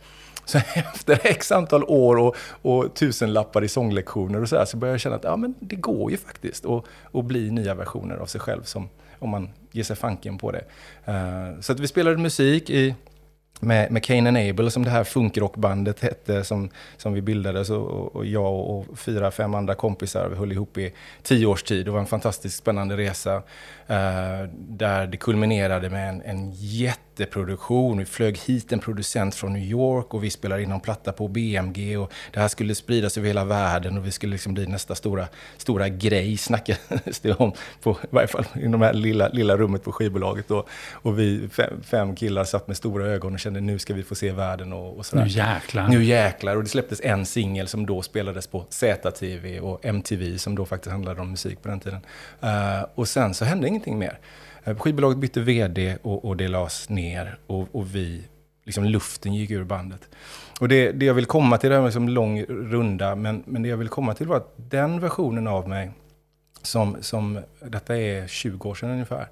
Så 0.46 0.58
efter 0.76 1.20
x 1.24 1.52
antal 1.52 1.84
år 1.84 2.16
och, 2.16 2.36
och 2.62 2.96
tusenlappar 2.96 3.64
i 3.64 3.68
sånglektioner 3.68 4.42
och 4.42 4.50
så 4.50 4.58
här, 4.58 4.66
så 4.66 4.78
började 4.78 4.94
jag 4.94 5.02
känna 5.02 5.16
att 5.16 5.24
ja, 5.24 5.36
men 5.36 5.56
det 5.60 5.76
går 5.76 6.12
ju 6.12 6.18
faktiskt 6.18 6.66
att, 6.66 6.84
att 7.14 7.26
bli 7.26 7.52
nya 7.52 7.76
versioner 7.76 8.16
av 8.16 8.26
sig 8.26 8.42
själv 8.42 8.64
som, 8.64 8.90
om 9.20 9.30
man 9.30 9.50
ger 9.72 9.84
sig 9.84 9.96
fanken 9.96 10.38
på 10.38 10.52
det. 10.52 10.64
Uh, 11.12 11.62
så 11.62 11.72
att 11.72 11.80
vi 11.80 11.88
spelade 11.88 12.18
musik 12.18 12.70
i 12.70 12.96
med, 13.60 13.92
med 13.92 14.04
Cain 14.04 14.28
and 14.28 14.38
Abel 14.38 14.72
som 14.72 14.84
det 14.84 14.90
här 14.90 15.04
funkrockbandet 15.04 16.00
hette 16.00 16.44
som, 16.44 16.70
som 16.98 17.14
vi 17.14 17.22
bildade. 17.22 17.66
Så, 17.66 17.82
och, 17.82 18.16
och 18.16 18.26
jag 18.26 18.54
och 18.54 19.00
fyra, 19.00 19.32
fem 19.32 19.56
andra 19.56 19.76
kompisar 19.76 20.30
vi 20.30 20.36
höll 20.36 20.52
ihop 20.52 20.78
i 20.78 20.94
tio 21.24 21.46
års 21.46 21.64
tid. 21.64 21.86
Det 21.86 21.92
var 21.92 22.00
en 22.00 22.06
fantastiskt 22.06 22.58
spännande 22.58 22.98
resa 22.98 23.42
där 24.54 25.08
det 25.08 25.18
kulminerade 25.18 25.90
med 25.90 26.10
en, 26.10 26.22
en 26.22 26.52
jätte 26.52 27.10
jätteproduktion. 27.20 27.98
Vi 27.98 28.06
flög 28.06 28.38
hit 28.38 28.72
en 28.72 28.80
producent 28.80 29.36
från 29.36 29.54
New 29.54 29.64
York 29.64 30.14
och 30.14 30.24
vi 30.24 30.30
spelade 30.30 30.64
in 30.64 30.72
en 30.72 30.80
platta 30.80 31.12
på 31.12 31.28
BMG 31.28 31.98
och 31.98 32.12
det 32.32 32.40
här 32.40 32.48
skulle 32.48 32.76
spridas 32.76 33.18
över 33.18 33.28
hela 33.28 33.46
världen 33.46 33.98
och 33.98 34.06
vi 34.06 34.12
skulle 34.12 34.32
liksom 34.32 34.54
bli 34.54 34.68
nästa 34.68 34.96
stora, 34.96 35.28
stora 35.58 35.90
grej, 35.90 36.38
snackades 36.38 37.20
det 37.22 37.34
om, 37.34 37.54
på, 37.82 37.92
i 37.92 38.08
varje 38.10 38.28
fall 38.28 38.46
i 38.56 38.68
det 38.68 38.78
här 38.78 38.94
lilla, 38.94 39.28
lilla 39.28 39.58
rummet 39.58 39.84
på 39.84 39.92
skivbolaget. 39.92 40.52
Och, 40.52 40.70
och 40.92 41.20
vi 41.20 41.50
fem, 41.52 41.82
fem, 41.84 42.16
killar 42.16 42.44
satt 42.44 42.68
med 42.68 42.78
stora 42.78 43.06
ögon 43.06 43.34
och 43.34 43.40
kände 43.40 43.62
nu 43.62 43.80
ska 43.80 43.94
vi 43.94 44.04
få 44.04 44.16
se 44.16 44.32
världen 44.32 44.74
och, 44.74 44.98
och 44.98 45.06
sådär. 45.06 45.24
Nu 45.24 45.30
jäklar. 45.30 45.88
Nu 45.88 46.04
jäklar. 46.04 46.56
Och 46.56 46.64
det 46.64 46.70
släpptes 46.70 47.02
en 47.04 47.26
singel 47.26 47.68
som 47.68 47.86
då 47.86 48.02
spelades 48.02 48.48
på 48.48 48.66
ZTV 48.70 49.60
och 49.60 49.86
MTV 49.86 50.38
som 50.38 50.56
då 50.56 50.66
faktiskt 50.66 50.92
handlade 50.92 51.22
om 51.22 51.32
musik 51.32 51.62
på 51.62 51.68
den 51.68 51.80
tiden. 51.80 52.00
Uh, 52.44 52.86
och 52.96 53.08
sen 53.08 53.34
så 53.34 53.46
hände 53.46 53.68
ingenting 53.80 54.00
mer. 54.00 54.20
Eh, 54.64 54.78
skivbolaget 54.78 55.18
bytte 55.18 55.40
vd 55.42 55.98
och, 56.02 56.26
och 56.26 56.38
det 56.38 56.48
lades 56.48 56.90
ner 56.90 57.38
och, 57.48 57.68
och, 57.72 57.96
vi, 57.96 58.24
liksom 58.66 58.86
luften 58.86 59.34
gick 59.34 59.52
ur 59.52 59.64
bandet. 59.64 60.10
Och 60.60 60.68
det, 60.68 60.92
det 60.92 61.06
jag 61.06 61.14
vill 61.14 61.26
komma 61.26 61.58
till, 61.58 61.70
det 61.70 61.76
här 61.76 61.82
med 61.82 61.88
liksom 61.88 62.10
lång 62.10 62.44
runda, 62.44 63.16
men, 63.16 63.44
men 63.46 63.62
det 63.62 63.70
jag 63.70 63.78
vill 63.78 63.90
komma 63.90 64.14
till 64.14 64.28
var 64.28 64.38
att 64.38 64.54
den 64.58 65.00
versionen 65.00 65.48
av 65.48 65.70
mig 65.70 65.92
som, 66.62 66.98
som, 67.02 67.40
detta 67.60 67.98
är 67.98 68.28
20 68.28 68.70
år 68.70 68.76
sedan 68.76 68.90
ungefär, 68.90 69.28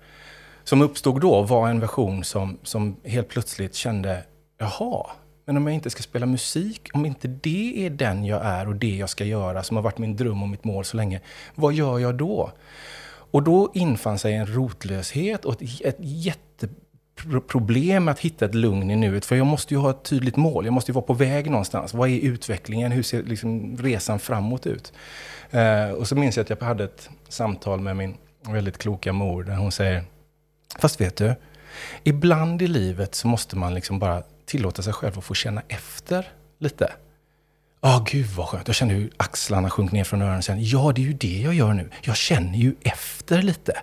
som 0.63 0.81
uppstod 0.81 1.21
då 1.21 1.41
var 1.41 1.69
en 1.69 1.79
version 1.79 2.23
som, 2.23 2.57
som 2.63 2.95
helt 3.03 3.27
plötsligt 3.27 3.75
kände, 3.75 4.23
jaha, 4.57 5.07
men 5.45 5.57
om 5.57 5.67
jag 5.67 5.73
inte 5.73 5.89
ska 5.89 6.03
spela 6.03 6.25
musik, 6.25 6.89
om 6.93 7.05
inte 7.05 7.27
det 7.27 7.85
är 7.85 7.89
den 7.89 8.25
jag 8.25 8.45
är 8.45 8.67
och 8.67 8.75
det 8.75 8.95
jag 8.97 9.09
ska 9.09 9.25
göra, 9.25 9.63
som 9.63 9.77
har 9.77 9.83
varit 9.83 9.97
min 9.97 10.15
dröm 10.15 10.43
och 10.43 10.49
mitt 10.49 10.63
mål 10.63 10.85
så 10.85 10.97
länge, 10.97 11.21
vad 11.55 11.73
gör 11.73 11.99
jag 11.99 12.15
då? 12.15 12.51
Och 13.31 13.43
då 13.43 13.71
infann 13.73 14.19
sig 14.19 14.33
en 14.33 14.55
rotlöshet 14.55 15.45
och 15.45 15.61
ett, 15.61 15.81
ett 15.81 15.97
jätteproblem 15.99 18.07
att 18.07 18.19
hitta 18.19 18.45
ett 18.45 18.55
lugn 18.55 18.91
i 18.91 18.95
nuet. 18.95 19.25
För 19.25 19.35
jag 19.35 19.47
måste 19.47 19.73
ju 19.73 19.79
ha 19.79 19.89
ett 19.89 20.03
tydligt 20.03 20.35
mål, 20.35 20.65
jag 20.65 20.73
måste 20.73 20.91
ju 20.91 20.93
vara 20.93 21.05
på 21.05 21.13
väg 21.13 21.51
någonstans. 21.51 21.93
Vad 21.93 22.09
är 22.09 22.19
utvecklingen? 22.19 22.91
Hur 22.91 23.03
ser 23.03 23.23
liksom 23.23 23.77
resan 23.77 24.19
framåt 24.19 24.67
ut? 24.67 24.93
Uh, 25.53 25.91
och 25.91 26.07
så 26.07 26.15
minns 26.15 26.37
jag 26.37 26.43
att 26.43 26.49
jag 26.49 26.67
hade 26.67 26.83
ett 26.83 27.09
samtal 27.29 27.79
med 27.79 27.95
min 27.95 28.17
väldigt 28.41 28.77
kloka 28.77 29.13
mor, 29.13 29.43
där 29.43 29.55
hon 29.55 29.71
säger, 29.71 30.03
fast 30.79 31.01
vet 31.01 31.15
du, 31.15 31.35
ibland 32.03 32.61
i 32.61 32.67
livet 32.67 33.15
så 33.15 33.27
måste 33.27 33.55
man 33.55 33.73
liksom 33.73 33.99
bara 33.99 34.23
tillåta 34.45 34.81
sig 34.81 34.93
själv 34.93 35.17
att 35.17 35.23
få 35.23 35.33
känna 35.33 35.61
efter 35.67 36.27
lite. 36.59 36.91
Ja, 37.87 37.97
oh, 37.97 38.03
gud 38.05 38.25
vad 38.25 38.47
skönt. 38.47 38.67
Jag 38.67 38.75
känner 38.75 38.95
hur 38.95 39.09
axlarna 39.17 39.69
sjönk 39.69 39.91
ner 39.91 40.03
från 40.03 40.21
öronen. 40.21 40.43
Sen, 40.43 40.65
ja, 40.65 40.91
det 40.95 41.01
är 41.01 41.03
ju 41.03 41.13
det 41.13 41.41
jag 41.41 41.53
gör 41.53 41.73
nu. 41.73 41.89
Jag 42.01 42.15
känner 42.17 42.57
ju 42.57 42.75
efter 42.81 43.41
lite. 43.41 43.73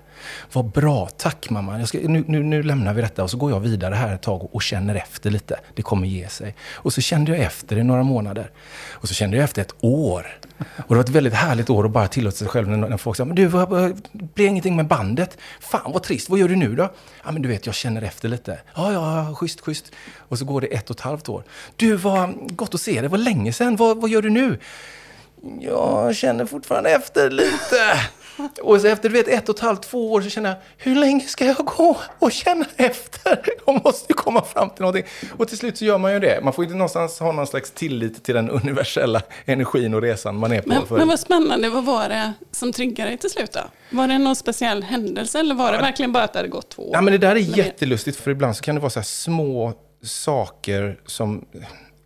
Vad 0.53 0.65
bra. 0.65 1.09
Tack 1.17 1.51
mamma. 1.51 1.87
Ska, 1.87 1.99
nu, 1.99 2.25
nu, 2.27 2.43
nu, 2.43 2.63
lämnar 2.63 2.95
vi 2.95 3.03
detta 3.03 3.23
och 3.23 3.31
så 3.31 3.37
går 3.37 3.51
jag 3.51 3.61
vidare 3.61 3.95
här 3.95 4.15
ett 4.15 4.23
tag 4.23 4.45
och, 4.45 4.55
och, 4.55 4.63
känner 4.63 4.95
efter 4.95 5.31
lite. 5.31 5.61
Det 5.75 5.83
kommer 5.83 6.07
ge 6.07 6.29
sig. 6.29 6.55
Och 6.73 6.93
så 6.93 7.01
kände 7.01 7.33
jag 7.33 7.41
efter 7.41 7.79
i 7.79 7.85
några 7.85 8.03
månader. 8.03 8.51
Och 8.91 9.09
så 9.09 9.15
kände 9.15 9.37
jag 9.37 9.45
efter 9.45 9.63
ett 9.63 9.75
år. 9.81 10.39
Och 10.59 10.89
det 10.89 10.95
var 10.95 11.01
ett 11.01 11.09
väldigt 11.09 11.35
härligt 11.35 11.71
år 11.71 11.85
att 11.85 11.91
bara 11.91 12.09
tillåta 12.09 12.37
sig 12.37 12.49
själv 12.49 12.69
när, 12.69 12.89
när 12.89 12.97
folk 12.97 13.17
sa, 13.17 13.25
men 13.25 13.37
du, 13.37 13.49
det 13.49 13.95
blir 14.13 14.47
ingenting 14.47 14.77
med 14.77 14.87
bandet. 14.87 15.39
Fan 15.61 15.93
vad 15.93 16.03
trist. 16.03 16.31
Vad 16.31 16.39
gör 16.39 16.49
du 16.49 16.57
nu 16.57 16.75
då? 16.75 16.91
Ja, 17.25 17.33
men 17.33 17.43
du 17.43 17.49
vet, 17.49 17.67
jag 17.67 17.75
känner 17.75 18.03
efter 18.03 18.29
lite. 18.29 18.59
Ja, 18.75 18.93
ja, 18.93 19.35
schysst, 19.35 19.61
schysst. 19.61 19.93
Och 20.19 20.39
så 20.39 20.45
går 20.45 20.61
det 20.61 20.67
ett 20.67 20.91
och 20.91 20.97
ett 20.97 21.03
halvt 21.03 21.29
år. 21.29 21.45
Du, 21.77 21.97
vad 21.97 22.57
gott 22.57 22.75
att 22.75 22.81
se 22.81 22.93
dig. 22.93 23.03
Det 23.03 23.09
var 23.09 23.19
länge 23.19 23.53
sedan. 23.53 23.77
Vad, 23.77 24.01
vad 24.01 24.11
gör 24.11 24.23
du 24.23 24.31
nu? 24.31 24.59
Jag 25.61 26.17
känner 26.17 26.47
fortfarande 26.47 26.91
efter 26.91 27.31
lite. 27.31 28.01
Och 28.63 28.81
så 28.81 28.87
efter 28.87 29.09
du 29.09 29.13
vet, 29.15 29.29
ett 29.29 29.49
och 29.49 29.55
ett 29.55 29.61
halvt, 29.61 29.83
två 29.83 30.13
år 30.13 30.21
så 30.21 30.31
känner 30.31 30.51
jag, 30.51 30.59
hur 30.77 30.95
länge 30.95 31.21
ska 31.21 31.45
jag 31.45 31.57
gå 31.57 31.97
och 32.19 32.33
känna 32.33 32.65
efter? 32.77 33.41
Jag 33.67 33.85
måste 33.85 34.13
komma 34.13 34.43
fram 34.43 34.71
till 34.71 34.81
någonting. 34.81 35.05
Och 35.37 35.49
till 35.49 35.59
slut 35.59 35.79
så 35.79 35.85
gör 35.85 35.99
man 35.99 36.13
ju 36.13 36.21
det. 36.21 36.41
Man 36.43 36.53
får 36.53 36.65
inte 36.65 36.77
någonstans 36.77 37.21
ha 37.21 37.33
någon 37.33 37.47
slags 37.47 37.71
tillit 37.71 38.25
till 38.25 38.35
den 38.35 38.51
universella 38.65 39.23
energin 39.45 39.95
och 39.95 40.03
resan 40.03 40.37
man 40.37 40.53
är 40.53 40.63
på. 40.63 40.69
Men, 40.69 40.83
men 40.91 41.09
vad 41.09 41.21
spännande, 41.21 41.69
vad 41.69 41.85
var 41.85 42.09
det 42.09 42.33
som 42.51 42.73
triggade 42.73 43.11
dig 43.11 43.19
till 43.19 43.31
slut 43.31 43.53
då? 43.53 43.61
Var 43.91 44.09
det 44.09 44.19
någon 44.19 44.37
speciell 44.37 44.83
händelse 44.83 45.39
eller 45.39 45.55
var 45.55 45.73
det 45.73 45.79
verkligen 45.79 46.13
bara 46.13 46.25
att 46.25 46.33
det 46.33 46.39
hade 46.39 46.49
gått 46.49 46.71
två 46.71 46.83
år? 46.83 46.91
Ja, 46.93 47.01
men 47.01 47.13
det 47.13 47.19
där 47.19 47.37
är 47.37 47.59
jättelustigt, 47.59 48.17
för 48.17 48.31
ibland 48.31 48.57
så 48.57 48.63
kan 48.63 48.75
det 48.75 48.81
vara 48.81 48.91
så 48.91 48.99
här 48.99 49.05
små 49.05 49.73
saker 50.03 50.99
som 51.07 51.45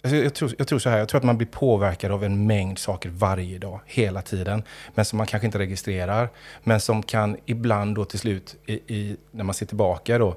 Alltså, 0.03 0.17
jag, 0.17 0.35
tror, 0.35 0.55
jag 0.59 0.69
tror 0.69 0.79
så 0.79 0.91
här, 0.91 0.99
jag 0.99 1.09
tror 1.09 1.19
att 1.19 1.25
man 1.25 1.37
blir 1.37 1.49
påverkad 1.49 2.13
av 2.13 2.25
en 2.25 2.47
mängd 2.47 2.79
saker 2.79 3.09
varje 3.09 3.59
dag, 3.59 3.81
hela 3.87 4.23
tiden. 4.23 4.63
Men 4.95 5.05
som 5.05 5.17
man 5.17 5.27
kanske 5.27 5.47
inte 5.47 5.59
registrerar. 5.59 6.29
Men 6.65 6.81
som 6.81 7.03
kan 7.03 7.37
ibland 7.47 7.95
då 7.95 8.05
till 8.05 8.19
slut, 8.19 8.57
i, 8.67 8.73
i, 8.73 9.17
när 9.31 9.45
man 9.45 9.55
ser 9.55 9.67
tillbaka 9.67 10.19
då, 10.19 10.37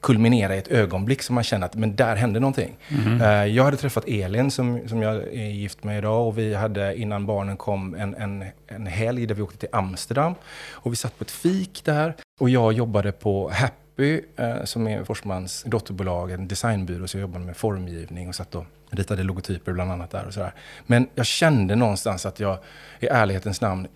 kulminera 0.00 0.54
i 0.54 0.58
ett 0.58 0.68
ögonblick 0.68 1.22
som 1.22 1.34
man 1.34 1.44
känner 1.44 1.66
att 1.66 1.74
men 1.74 1.96
där 1.96 2.16
hände 2.16 2.40
någonting. 2.40 2.76
Mm. 2.88 3.54
jag 3.54 3.64
hade 3.64 3.76
träffat 3.76 4.04
Elin 4.08 4.50
som, 4.50 4.88
som 4.88 5.02
jag 5.02 5.16
är 5.16 5.50
gift 5.50 5.84
med 5.84 5.98
idag 5.98 6.28
och 6.28 6.38
vi 6.38 6.54
hade 6.54 6.96
innan 6.96 7.26
barnen 7.26 7.56
kom 7.56 7.94
en, 7.94 8.14
en, 8.14 8.44
en 8.66 8.86
helg 8.86 9.26
där 9.26 9.34
vi 9.34 9.42
åkte 9.42 9.58
till 9.58 9.68
Amsterdam. 9.72 10.34
Och 10.70 10.92
vi 10.92 10.96
satt 10.96 11.18
på 11.18 11.24
ett 11.24 11.30
fik 11.30 11.82
där 11.84 12.14
och 12.40 12.50
jag 12.50 12.72
jobbade 12.72 13.12
på 13.12 13.50
Happy 13.50 13.81
eh, 13.96 14.64
som 14.64 14.86
är 14.86 15.04
Forsmans 15.04 15.62
dotterbolag, 15.66 16.30
en 16.30 16.48
designbyrå, 16.48 17.08
så 17.08 17.16
jag 17.16 17.20
jobbade 17.20 17.44
med 17.44 17.56
formgivning 17.56 18.28
och 18.28 18.34
satt 18.34 18.54
och 18.54 18.64
ritade 18.90 19.22
logotyper 19.22 19.72
bland 19.72 19.92
annat 19.92 20.10
där 20.10 20.26
och 20.26 20.34
sådär. 20.34 20.54
Men 20.86 21.06
jag 21.14 21.26
kände 21.26 21.76
någonstans 21.76 22.26
att 22.26 22.40
jag 22.40 22.58
i 23.00 23.06
ärlighetens 23.06 23.60
namn 23.60 23.88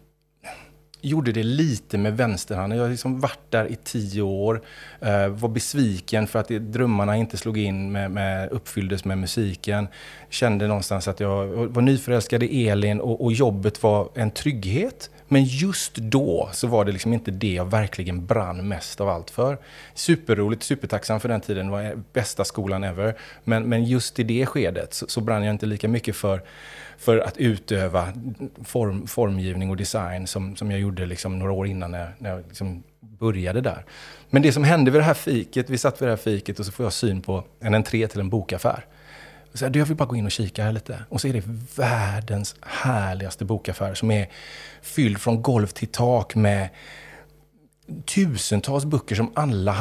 gjorde 1.01 1.33
det 1.33 1.43
lite 1.43 1.99
med 1.99 2.17
vänsterhanden. 2.17 2.79
Jag 2.79 2.85
har 2.85 2.91
liksom 2.91 3.21
varit 3.21 3.51
där 3.51 3.67
i 3.67 3.77
tio 3.85 4.23
år. 4.23 4.63
Eh, 5.01 5.29
var 5.29 5.49
besviken 5.49 6.27
för 6.27 6.39
att 6.39 6.49
det, 6.49 6.59
drömmarna 6.59 7.17
inte 7.17 7.37
slog 7.37 7.59
in, 7.59 7.93
med, 7.93 8.11
med, 8.11 8.51
uppfylldes 8.51 9.05
med 9.05 9.19
musiken. 9.19 9.89
Kände 10.31 10.67
någonstans 10.67 11.09
att 11.09 11.21
jag 11.21 11.47
var 11.47 11.83
nyförälskad 11.83 12.43
i 12.43 12.69
Elin 12.69 13.01
och, 13.01 13.25
och 13.25 13.33
jobbet 13.33 13.83
var 13.83 14.09
en 14.15 14.31
trygghet. 14.31 15.11
Men 15.29 15.45
just 15.45 15.95
då 15.95 16.51
så 16.53 16.67
var 16.67 16.85
det 16.85 16.93
liksom 16.93 17.13
inte 17.13 17.31
det 17.31 17.53
jag 17.53 17.71
verkligen 17.71 18.27
brann 18.27 18.69
mest 18.69 19.01
av 19.01 19.09
allt 19.09 19.31
för. 19.31 19.59
Superroligt, 19.95 20.63
supertacksam 20.63 21.21
för 21.21 21.29
den 21.29 21.41
tiden, 21.41 21.67
det 21.67 21.73
var 21.73 22.03
bästa 22.13 22.45
skolan 22.45 22.85
ever. 22.85 23.17
Men, 23.45 23.69
men 23.69 23.85
just 23.85 24.19
i 24.19 24.23
det 24.23 24.47
skedet 24.47 24.95
så, 24.95 25.07
så 25.09 25.21
brann 25.21 25.45
jag 25.45 25.55
inte 25.55 25.67
lika 25.67 25.89
mycket 25.89 26.17
för, 26.17 26.43
för 26.99 27.19
att 27.19 27.37
utöva 27.37 28.13
form, 28.65 29.07
formgivning 29.07 29.71
och 29.71 29.77
design 29.77 30.27
som, 30.27 30.57
som 30.57 30.71
jag 30.71 30.81
gjorde 30.81 31.07
liksom 31.07 31.39
några 31.39 31.53
år 31.53 31.67
innan 31.67 31.91
när, 31.91 32.15
när 32.19 32.31
jag 32.31 32.43
liksom 32.49 32.83
började 33.01 33.61
där. 33.61 33.85
Men 34.31 34.43
det 34.43 34.53
som 34.53 34.65
hände 34.65 34.91
vid 34.91 35.01
det 35.01 35.05
här 35.05 35.15
fiket, 35.15 35.71
vi 35.71 35.79
satt 35.79 36.03
vid 36.03 36.07
det 36.09 36.13
här 36.13 36.17
fiket 36.17 36.59
och 36.59 36.67
så 36.67 36.73
får 36.73 36.87
jag 36.87 36.93
syn 36.93 37.23
på 37.23 37.45
en 37.61 37.75
entré 37.75 38.09
till 38.09 38.21
en 38.21 38.31
bokaffär. 38.31 38.85
Så 39.57 39.65
här, 39.65 39.77
jag 39.77 39.87
vill 39.87 39.97
bara 39.97 40.09
gå 40.09 40.17
in 40.17 40.25
och 40.25 40.31
kika 40.31 40.65
här 40.65 40.73
lite. 40.73 41.05
Och 41.09 41.21
så 41.21 41.29
är 41.29 41.33
det 41.33 41.43
världens 41.77 42.55
härligaste 42.61 43.45
bokaffär 43.45 43.95
som 43.95 44.11
är 44.11 44.29
fylld 44.83 45.21
från 45.21 45.43
golv 45.43 45.67
till 45.67 45.89
tak 45.89 46.35
med 46.35 46.69
tusentals 48.05 48.85
böcker 48.85 49.15
som 49.15 49.31
alla 49.35 49.73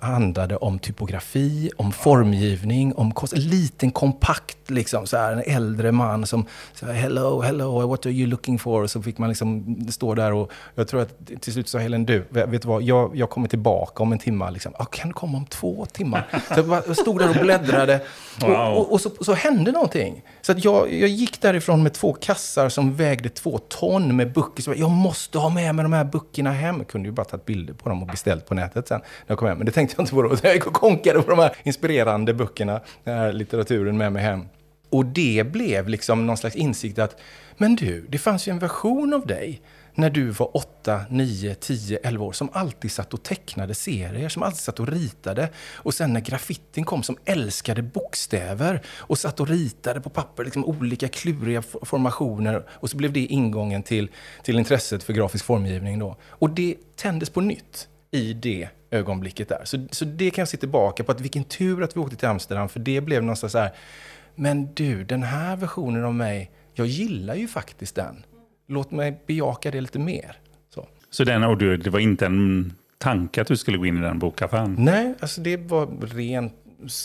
handlade 0.00 0.56
om 0.56 0.78
typografi, 0.78 1.70
om 1.76 1.92
formgivning, 1.92 2.94
om 2.94 3.12
kost. 3.12 3.32
En 3.32 3.48
liten 3.48 3.90
kompakt, 3.90 4.70
liksom, 4.70 5.06
så 5.06 5.16
här, 5.16 5.32
en 5.32 5.42
äldre 5.56 5.92
man 5.92 6.26
som 6.26 6.46
sa 6.74 6.86
hello, 6.86 7.40
hello, 7.40 7.86
what 7.86 8.06
are 8.06 8.12
you 8.12 8.26
looking 8.26 8.58
for? 8.58 8.82
Och 8.82 8.90
så 8.90 9.02
fick 9.02 9.18
man 9.18 9.28
liksom 9.28 9.76
stå 9.90 10.14
där 10.14 10.32
och 10.32 10.50
jag 10.74 10.88
tror 10.88 11.02
att 11.02 11.18
till 11.40 11.52
slut 11.52 11.68
sa 11.68 11.78
Helen, 11.78 12.06
du, 12.06 12.24
vet 12.30 12.62
du 12.62 12.68
vad, 12.68 12.82
jag, 12.82 13.16
jag 13.16 13.30
kommer 13.30 13.48
tillbaka 13.48 14.02
om 14.02 14.12
en 14.12 14.18
timme. 14.18 14.50
Liksom. 14.50 14.72
Ah, 14.78 14.84
kan 14.84 15.08
du 15.08 15.14
komma 15.14 15.38
om 15.38 15.46
två 15.46 15.86
timmar? 15.86 16.26
Så 16.48 16.54
jag, 16.54 16.68
bara, 16.68 16.82
jag 16.86 16.96
stod 16.96 17.18
där 17.18 17.28
och 17.28 17.44
bläddrade 17.44 18.00
wow. 18.40 18.50
och, 18.50 18.78
och, 18.78 18.92
och, 18.92 19.00
så, 19.00 19.10
så 19.20 19.32
hände 19.32 19.72
någonting. 19.72 20.22
Så 20.42 20.52
att 20.52 20.64
jag, 20.64 20.92
jag 20.92 21.08
gick 21.08 21.40
därifrån 21.40 21.82
med 21.82 21.92
två 21.92 22.12
kassar 22.12 22.68
som 22.68 22.96
vägde 22.96 23.28
två 23.28 23.58
ton 23.58 24.16
med 24.16 24.32
böcker. 24.32 24.62
Så 24.62 24.74
jag 24.76 24.90
måste 24.90 25.38
ha 25.38 25.48
med 25.48 25.74
mig 25.74 25.82
de 25.82 25.92
här 25.92 26.04
böckerna 26.04 26.52
hem. 26.52 26.76
Jag 26.78 26.88
kunde 26.88 27.08
ju 27.08 27.12
bara 27.12 27.24
tagit 27.24 27.46
bilder 27.54 27.74
på 27.74 27.88
dem 27.88 28.02
och 28.02 28.08
beställt 28.08 28.46
på 28.46 28.54
nätet 28.54 28.88
sen 28.88 29.00
när 29.00 29.06
jag 29.26 29.38
kom 29.38 29.48
hem. 29.48 29.58
Men 29.58 29.66
det 29.66 29.72
tänkte 29.72 29.94
jag 29.98 30.02
inte 30.02 30.14
på 30.14 30.22
då. 30.22 30.36
Jag 30.42 30.54
gick 30.54 30.66
och 30.66 30.72
konkade 30.72 31.22
på 31.22 31.30
de 31.30 31.38
här 31.38 31.56
inspirerande 31.62 32.34
böckerna, 32.34 32.80
den 33.04 33.18
här 33.18 33.32
litteraturen 33.32 33.98
med 33.98 34.12
mig 34.12 34.22
hem. 34.22 34.44
Och 34.90 35.06
det 35.06 35.46
blev 35.52 35.88
liksom 35.88 36.26
någon 36.26 36.36
slags 36.36 36.56
insikt 36.56 36.98
att, 36.98 37.20
men 37.56 37.76
du, 37.76 38.06
det 38.08 38.18
fanns 38.18 38.48
ju 38.48 38.50
en 38.50 38.58
version 38.58 39.14
av 39.14 39.26
dig 39.26 39.60
när 39.94 40.10
du 40.10 40.30
var 40.30 40.56
8, 40.56 41.00
9, 41.10 41.54
10, 41.54 41.98
11 42.02 42.24
år 42.24 42.32
som 42.32 42.48
alltid 42.52 42.92
satt 42.92 43.14
och 43.14 43.22
tecknade 43.22 43.74
serier, 43.74 44.28
som 44.28 44.42
alltid 44.42 44.60
satt 44.60 44.80
och 44.80 44.88
ritade. 44.88 45.48
Och 45.74 45.94
sen 45.94 46.12
när 46.12 46.20
graffitin 46.20 46.84
kom 46.84 47.02
som 47.02 47.16
älskade 47.24 47.82
bokstäver 47.82 48.82
och 48.88 49.18
satt 49.18 49.40
och 49.40 49.48
ritade 49.48 50.00
på 50.00 50.10
papper, 50.10 50.44
liksom 50.44 50.64
olika 50.64 51.08
kluriga 51.08 51.62
formationer. 51.62 52.64
Och 52.70 52.90
så 52.90 52.96
blev 52.96 53.12
det 53.12 53.20
ingången 53.20 53.82
till, 53.82 54.08
till 54.42 54.58
intresset 54.58 55.02
för 55.02 55.12
grafisk 55.12 55.44
formgivning 55.44 55.98
då. 55.98 56.16
Och 56.28 56.50
det 56.50 56.76
tändes 56.96 57.30
på 57.30 57.40
nytt 57.40 57.88
i 58.10 58.32
det 58.32 58.68
ögonblicket 58.90 59.48
där. 59.48 59.60
Så, 59.64 59.86
så 59.90 60.04
det 60.04 60.30
kan 60.30 60.42
jag 60.42 60.48
se 60.48 60.56
tillbaka 60.56 61.04
på, 61.04 61.12
att 61.12 61.20
vilken 61.20 61.44
tur 61.44 61.82
att 61.82 61.96
vi 61.96 62.00
åkte 62.00 62.16
till 62.16 62.28
Amsterdam, 62.28 62.68
för 62.68 62.80
det 62.80 63.00
blev 63.00 63.22
någonstans 63.22 63.52
så 63.52 63.58
här, 63.58 63.74
men 64.34 64.74
du, 64.74 65.04
den 65.04 65.22
här 65.22 65.56
versionen 65.56 66.04
av 66.04 66.14
mig, 66.14 66.50
jag 66.74 66.86
gillar 66.86 67.34
ju 67.34 67.48
faktiskt 67.48 67.94
den 67.94 68.24
låt 68.66 68.90
mig 68.90 69.20
bejaka 69.26 69.70
det 69.70 69.80
lite 69.80 69.98
mer. 69.98 70.36
Så, 70.74 70.86
så 71.10 71.24
den, 71.24 71.44
och 71.44 71.58
du, 71.58 71.76
det 71.76 71.90
var 71.90 72.00
inte 72.00 72.26
en 72.26 72.72
tanke 72.98 73.40
att 73.40 73.46
du 73.46 73.56
skulle 73.56 73.78
gå 73.78 73.86
in 73.86 73.98
i 73.98 74.00
den 74.00 74.18
bokaffären? 74.18 74.76
Nej, 74.78 75.14
alltså 75.20 75.40
det 75.40 75.56
var 75.56 75.86
ren 76.00 76.50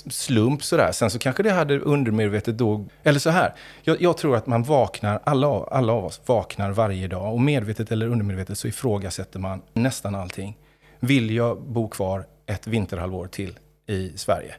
slump 0.09 0.63
sådär. 0.63 0.91
Sen 0.91 1.09
så 1.09 1.19
kanske 1.19 1.43
det 1.43 1.51
hade 1.51 1.79
undermedvetet 1.79 2.57
då, 2.57 2.85
eller 3.03 3.19
så 3.19 3.29
här. 3.29 3.53
Jag, 3.83 4.01
jag, 4.01 4.17
tror 4.17 4.35
att 4.35 4.47
man 4.47 4.63
vaknar, 4.63 5.19
alla, 5.23 5.47
alla 5.47 5.93
av 5.93 6.05
oss 6.05 6.21
vaknar 6.25 6.71
varje 6.71 7.07
dag 7.07 7.33
och 7.33 7.41
medvetet 7.41 7.91
eller 7.91 8.07
undermedvetet 8.07 8.57
så 8.57 8.67
ifrågasätter 8.67 9.39
man 9.39 9.61
nästan 9.73 10.15
allting. 10.15 10.57
Vill 10.99 11.31
jag 11.31 11.61
bo 11.61 11.89
kvar 11.89 12.25
ett 12.45 12.67
vinterhalvår 12.67 13.27
till 13.27 13.59
i 13.87 14.17
Sverige? 14.17 14.55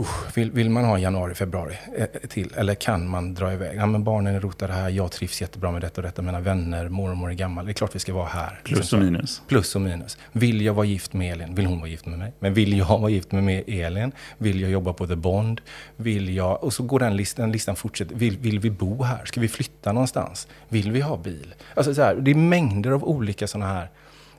Usch, 0.00 0.36
vill, 0.36 0.50
vill 0.52 0.70
man 0.70 0.84
ha 0.84 0.98
januari, 0.98 1.34
februari 1.34 1.78
eh, 1.96 2.06
till? 2.28 2.54
Eller 2.56 2.74
kan 2.74 3.08
man 3.08 3.34
dra 3.34 3.52
iväg? 3.52 3.78
Ja, 3.78 3.86
men 3.86 4.04
barnen 4.04 4.34
är 4.34 4.40
rotade 4.40 4.72
här, 4.72 4.88
jag 4.88 5.12
trivs 5.12 5.40
jättebra 5.40 5.72
med 5.72 5.82
detta 5.82 6.00
och 6.00 6.02
detta, 6.02 6.22
mina 6.22 6.40
vänner, 6.40 6.88
mormor 6.88 7.30
är 7.30 7.34
gammal. 7.34 7.66
Det 7.66 7.72
är 7.72 7.74
klart 7.74 7.94
vi 7.94 7.98
ska 7.98 8.14
vara 8.14 8.26
här. 8.26 8.60
Plus 8.64 8.78
Liksom 8.78 8.98
och 8.98 9.04
så. 9.04 9.10
minus. 9.10 9.42
Plus 9.48 9.74
och 9.74 9.80
minus. 9.80 10.18
Vill 10.32 10.60
jag 10.60 10.74
vara 10.74 10.86
gift 10.86 11.12
med 11.12 11.32
Elin? 11.32 11.54
Vill 11.54 11.66
hon 11.66 11.78
vara 11.78 11.88
gift 11.88 12.06
med 12.06 12.18
mig? 12.18 12.32
Men 12.38 12.54
vill 12.54 12.78
jag 12.78 12.98
vara 12.98 13.10
gift 13.10 13.32
med 13.32 13.44
mig, 13.44 13.82
Elin? 13.82 14.12
Vill 14.38 14.60
jag 14.60 14.70
jobba 14.70 14.92
på 14.92 15.06
The 15.06 15.16
Bond? 15.16 15.60
Vill 15.96 16.36
jag... 16.36 16.64
Och 16.64 16.72
så 16.72 16.82
går 16.82 16.98
den 16.98 17.16
listan, 17.16 17.52
listan 17.52 17.76
fortsätter. 17.76 18.14
Vill, 18.14 18.38
vill 18.38 18.58
vi 18.58 18.70
bo 18.70 19.02
här? 19.02 19.24
Ska 19.24 19.40
vi 19.40 19.48
flytta 19.48 19.92
någonstans? 19.92 20.48
Vill 20.68 20.92
vi 20.92 21.00
ha 21.00 21.16
bil? 21.16 21.54
Alltså 21.74 21.94
så 21.94 22.02
här, 22.02 22.14
det 22.14 22.30
är 22.30 22.34
mängder 22.34 22.90
av 22.90 23.04
olika 23.04 23.46
sådana 23.46 23.72
här 23.72 23.90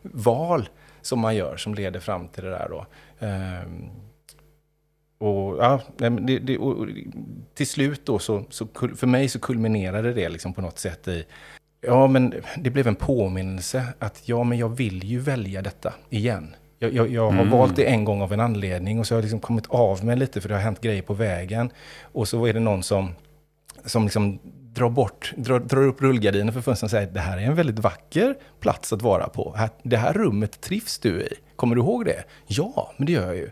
val 0.01 0.69
som 1.01 1.19
man 1.19 1.35
gör 1.35 1.57
som 1.57 1.73
leder 1.75 1.99
fram 1.99 2.27
till 2.27 2.43
det 2.43 2.49
där 2.49 2.67
då. 2.69 2.85
Ehm, 3.25 3.89
och, 5.21 5.57
ja, 5.63 5.81
det, 5.97 6.09
det, 6.39 6.57
och, 6.57 6.87
till 7.53 7.67
slut 7.67 8.01
då 8.05 8.19
så, 8.19 8.43
så 8.49 8.67
för 8.95 9.07
mig 9.07 9.29
så 9.29 9.39
kulminerade 9.39 10.13
det 10.13 10.29
liksom 10.29 10.53
på 10.53 10.61
något 10.61 10.79
sätt 10.79 11.07
i 11.07 11.23
Ja, 11.81 12.07
men 12.07 12.33
det 12.57 12.69
blev 12.69 12.87
en 12.87 12.95
påminnelse 12.95 13.83
att 13.99 14.21
ja, 14.25 14.43
men 14.43 14.57
jag 14.57 14.69
vill 14.69 15.03
ju 15.03 15.19
välja 15.19 15.61
detta 15.61 15.93
igen. 16.09 16.55
Jag, 16.79 16.93
jag, 16.93 17.09
jag 17.09 17.31
har 17.31 17.39
Mm. 17.41 17.49
valt 17.49 17.75
det 17.75 17.85
en 17.85 18.03
gång 18.05 18.21
av 18.21 18.33
en 18.33 18.39
anledning 18.39 18.99
och 18.99 19.07
så 19.07 19.13
har 19.13 19.17
jag 19.17 19.23
liksom 19.23 19.39
kommit 19.39 19.65
av 19.69 20.05
mig 20.05 20.15
lite 20.17 20.41
för 20.41 20.49
det 20.49 20.55
har 20.55 20.61
hänt 20.61 20.81
grejer 20.81 21.01
på 21.01 21.13
vägen. 21.13 21.69
Och 22.01 22.27
så 22.27 22.45
är 22.45 22.53
det 22.53 22.59
någon 22.59 22.83
som, 22.83 23.09
som 23.85 24.03
liksom 24.03 24.39
drar, 24.73 24.89
bort, 24.89 25.33
drar, 25.37 25.59
drar 25.59 25.81
upp 25.87 26.01
rullgardinen 26.01 26.53
för 26.53 26.61
fönstret 26.61 26.87
och 26.87 26.91
säger 26.91 27.07
att 27.07 27.13
det 27.13 27.19
här 27.19 27.37
är 27.37 27.41
en 27.41 27.55
väldigt 27.55 27.79
vacker 27.79 28.35
plats 28.59 28.93
att 28.93 29.01
vara 29.01 29.27
på. 29.27 29.57
Det 29.83 29.97
här 29.97 30.13
rummet 30.13 30.61
trivs 30.61 30.99
du 30.99 31.21
i. 31.21 31.33
Kommer 31.55 31.75
du 31.75 31.81
ihåg 31.81 32.05
det? 32.05 32.23
Ja, 32.47 32.93
men 32.97 33.05
det 33.05 33.11
gör 33.11 33.25
jag 33.27 33.35
ju. 33.35 33.49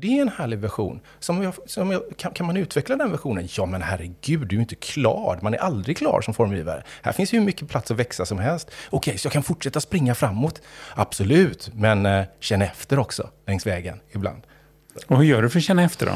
Det 0.00 0.18
är 0.18 0.22
en 0.22 0.28
härlig 0.28 0.58
version. 0.58 1.00
Som 1.18 1.42
jag, 1.42 1.54
som 1.66 1.90
jag, 1.90 2.02
kan, 2.16 2.32
kan 2.32 2.46
man 2.46 2.56
utveckla 2.56 2.96
den 2.96 3.10
versionen? 3.10 3.48
Ja, 3.56 3.66
men 3.66 3.82
herregud, 3.82 4.40
du 4.40 4.46
är 4.46 4.58
ju 4.58 4.60
inte 4.60 4.74
klar. 4.74 5.38
Man 5.42 5.54
är 5.54 5.58
aldrig 5.58 5.96
klar 5.96 6.20
som 6.20 6.34
formgivare. 6.34 6.82
Här 7.02 7.12
finns 7.12 7.34
ju 7.34 7.38
hur 7.38 7.46
mycket 7.46 7.68
plats 7.68 7.90
att 7.90 7.96
växa 7.96 8.26
som 8.26 8.38
helst. 8.38 8.70
Okej, 8.90 9.18
så 9.18 9.26
jag 9.26 9.32
kan 9.32 9.42
fortsätta 9.42 9.80
springa 9.80 10.14
framåt? 10.14 10.62
Absolut, 10.94 11.70
men 11.74 12.06
eh, 12.06 12.24
känn 12.40 12.62
efter 12.62 12.98
också 12.98 13.30
längs 13.46 13.66
vägen 13.66 14.00
ibland. 14.10 14.42
Och 15.06 15.16
hur 15.16 15.24
gör 15.24 15.42
du 15.42 15.50
för 15.50 15.58
att 15.58 15.64
känna 15.64 15.82
efter 15.82 16.06
då? 16.06 16.12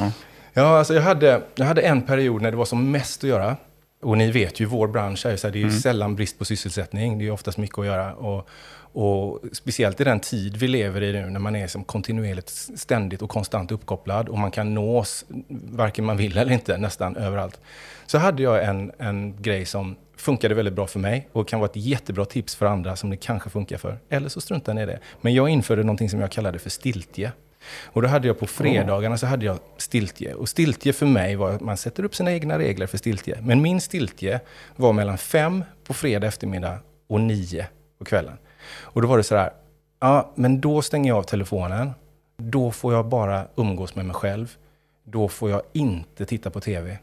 Ja, 0.52 0.78
alltså 0.78 0.94
jag 0.94 1.02
hade, 1.02 1.42
jag 1.54 1.66
hade 1.66 1.82
en 1.82 2.02
period 2.02 2.42
när 2.42 2.50
det 2.50 2.56
var 2.56 2.64
som 2.64 2.90
mest 2.90 3.24
att 3.24 3.30
göra. 3.30 3.56
Och 4.02 4.18
ni 4.18 4.30
vet 4.30 4.60
ju, 4.60 4.64
vår 4.64 4.88
bransch 4.88 5.26
är 5.26 5.36
så 5.36 5.46
här, 5.46 5.52
det 5.52 5.58
är 5.58 5.64
ju 5.64 5.70
sällan 5.70 6.16
brist 6.16 6.38
på 6.38 6.44
sysselsättning. 6.44 7.18
Det 7.18 7.26
är 7.26 7.30
oftast 7.30 7.58
mycket 7.58 7.78
att 7.78 7.86
göra. 7.86 8.14
Och, 8.14 8.48
och 8.92 9.40
speciellt 9.52 10.00
i 10.00 10.04
den 10.04 10.20
tid 10.20 10.56
vi 10.56 10.68
lever 10.68 11.02
i 11.02 11.12
nu, 11.12 11.30
när 11.30 11.40
man 11.40 11.56
är 11.56 11.66
som 11.66 11.84
kontinuerligt, 11.84 12.48
ständigt 12.76 13.22
och 13.22 13.30
konstant 13.30 13.72
uppkopplad. 13.72 14.28
Och 14.28 14.38
man 14.38 14.50
kan 14.50 14.74
nås, 14.74 15.24
varken 15.48 16.04
man 16.04 16.16
vill 16.16 16.38
eller 16.38 16.52
inte, 16.52 16.78
nästan 16.78 17.16
överallt. 17.16 17.60
Så 18.06 18.18
hade 18.18 18.42
jag 18.42 18.64
en, 18.64 18.92
en 18.98 19.42
grej 19.42 19.64
som 19.64 19.96
funkade 20.16 20.54
väldigt 20.54 20.74
bra 20.74 20.86
för 20.86 20.98
mig 20.98 21.28
och 21.32 21.48
kan 21.48 21.60
vara 21.60 21.70
ett 21.70 21.76
jättebra 21.76 22.24
tips 22.24 22.54
för 22.54 22.66
andra 22.66 22.96
som 22.96 23.10
det 23.10 23.16
kanske 23.16 23.50
funkar 23.50 23.76
för. 23.76 23.98
Eller 24.08 24.28
så 24.28 24.40
struntar 24.40 24.74
ni 24.74 24.82
i 24.82 24.86
det. 24.86 24.98
Men 25.20 25.34
jag 25.34 25.48
införde 25.48 25.82
någonting 25.82 26.10
som 26.10 26.20
jag 26.20 26.30
kallade 26.30 26.58
för 26.58 26.70
stiltje. 26.70 27.32
Och 27.84 28.02
då 28.02 28.08
hade 28.08 28.26
jag 28.26 28.38
på 28.38 28.46
fredagarna 28.46 29.18
så 29.18 29.26
hade 29.26 29.46
jag 29.46 29.58
stiltje. 29.76 30.34
Och 30.34 30.48
stiltje 30.48 30.92
för 30.92 31.06
mig 31.06 31.36
var 31.36 31.50
att 31.50 31.60
man 31.60 31.76
sätter 31.76 32.04
upp 32.04 32.14
sina 32.14 32.32
egna 32.32 32.58
regler 32.58 32.86
för 32.86 32.98
stiltje. 32.98 33.38
Men 33.42 33.62
min 33.62 33.80
stiltje 33.80 34.40
var 34.76 34.92
mellan 34.92 35.18
fem 35.18 35.64
på 35.84 35.94
fredag 35.94 36.26
eftermiddag 36.26 36.78
och 37.08 37.20
nio 37.20 37.66
på 37.98 38.04
kvällen. 38.04 38.38
Och 38.80 39.02
då 39.02 39.08
var 39.08 39.16
det 39.16 39.24
så 39.24 39.36
här, 39.36 39.52
ja 40.00 40.32
men 40.34 40.60
då 40.60 40.82
stänger 40.82 41.10
jag 41.10 41.18
av 41.18 41.22
telefonen. 41.22 41.90
Då 42.36 42.70
får 42.70 42.94
jag 42.94 43.06
bara 43.06 43.46
umgås 43.56 43.94
med 43.94 44.04
mig 44.04 44.14
själv. 44.14 44.56
Då 45.04 45.28
får 45.28 45.50
jag 45.50 45.62
inte 45.72 46.26
titta 46.26 46.50
på 46.50 46.60
tv. 46.60 46.98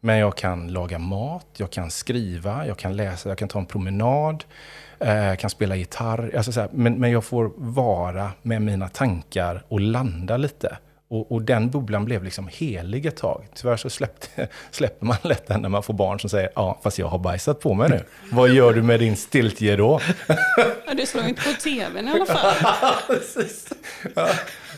Men 0.00 0.18
jag 0.18 0.36
kan 0.36 0.72
laga 0.72 0.98
mat, 0.98 1.46
jag 1.56 1.70
kan 1.70 1.90
skriva, 1.90 2.66
jag 2.66 2.78
kan 2.78 2.96
läsa, 2.96 3.28
jag 3.28 3.38
kan 3.38 3.48
ta 3.48 3.58
en 3.58 3.66
promenad, 3.66 4.44
eh, 5.00 5.36
kan 5.36 5.50
spela 5.50 5.76
gitarr. 5.76 6.32
Alltså 6.36 6.52
så 6.52 6.60
här, 6.60 6.68
men, 6.72 6.94
men 6.94 7.10
jag 7.10 7.24
får 7.24 7.52
vara 7.56 8.30
med 8.42 8.62
mina 8.62 8.88
tankar 8.88 9.64
och 9.68 9.80
landa 9.80 10.36
lite. 10.36 10.78
Och, 11.10 11.32
och 11.32 11.42
den 11.42 11.70
bubblan 11.70 12.04
blev 12.04 12.24
liksom 12.24 12.48
helig 12.52 13.06
ett 13.06 13.16
tag. 13.16 13.46
Tyvärr 13.54 13.76
så 13.76 13.90
släppte, 13.90 14.48
släpper 14.70 15.06
man 15.06 15.16
lätt 15.22 15.46
den 15.46 15.62
när 15.62 15.68
man 15.68 15.82
får 15.82 15.94
barn 15.94 16.20
som 16.20 16.30
säger 16.30 16.50
ja, 16.54 16.80
fast 16.82 16.98
jag 16.98 17.06
har 17.06 17.18
bajsat 17.18 17.60
på 17.60 17.74
mig 17.74 17.88
nu. 17.88 18.04
Vad 18.32 18.48
gör 18.48 18.72
du 18.72 18.82
med 18.82 19.00
din 19.00 19.16
stiltje 19.16 19.76
då? 19.76 20.00
Ja, 20.86 20.94
du 20.94 21.06
slår 21.06 21.24
inte 21.24 21.42
på 21.42 21.60
tvn 21.60 22.08
i 22.08 22.10
alla 22.10 22.26
fall. 22.26 22.54
Ja, 24.14 24.28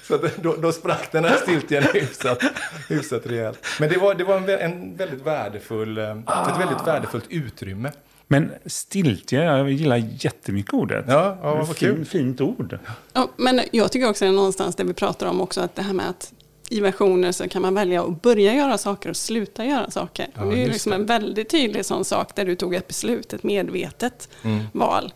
så 0.03 0.29
då, 0.37 0.57
då 0.57 0.73
sprack 0.73 1.13
den 1.13 1.25
här 1.25 1.37
stiltjen 1.37 1.85
hyfsat, 1.95 2.43
hyfsat 2.89 3.27
rejält. 3.27 3.67
Men 3.81 3.89
det 3.89 3.99
var, 3.99 4.15
det 4.15 4.25
var 4.25 4.37
en, 4.37 4.49
en 4.49 4.97
väldigt 4.97 5.27
värdefull, 5.27 5.99
eh, 5.99 6.11
ett 6.11 6.61
väldigt 6.61 6.87
värdefullt 6.87 7.27
utrymme. 7.29 7.93
Men 8.33 8.53
stiltje, 8.67 9.45
jag 9.45 9.71
gillar 9.71 9.97
jättemycket 10.19 10.75
ordet. 10.75 11.05
Ja, 11.09 11.39
ja 11.43 11.49
Det 11.51 11.57
vad 11.59 11.77
fin, 11.77 11.95
kul. 11.95 12.05
Fint 12.05 12.41
ord. 12.41 12.79
Ja, 13.13 13.29
men 13.37 13.61
jag 13.73 13.93
tycker 13.93 14.09
också 14.11 14.25
det 14.25 14.29
är 14.29 14.33
någonstans 14.33 14.77
där 14.77 14.85
vi 14.85 14.95
pratar 14.95 15.27
om 15.27 15.41
också 15.41 15.61
att 15.61 15.75
det 15.77 15.83
här 15.83 15.93
med 15.93 16.09
att 16.09 16.33
i 16.69 16.81
versioner 16.81 17.33
så 17.33 17.49
kan 17.49 17.63
man 17.63 17.75
välja 17.75 18.03
att 18.03 18.23
börja 18.23 18.55
göra 18.55 18.79
saker 18.79 19.09
och 19.11 19.17
sluta 19.17 19.65
göra 19.65 19.91
saker. 19.91 20.27
Ja, 20.35 20.45
det 20.45 20.63
är 20.63 20.67
liksom 20.67 20.91
det. 20.91 20.97
en 20.97 21.07
väldigt 21.07 21.51
tydlig 21.51 21.85
sån 21.85 22.05
sak 22.05 22.35
där 22.37 22.45
du 22.45 22.55
tog 22.55 22.75
ett 22.75 22.89
beslut, 22.89 23.33
ett 23.33 23.43
medvetet 23.43 24.29
Mm. 24.43 24.61
val. 24.73 25.13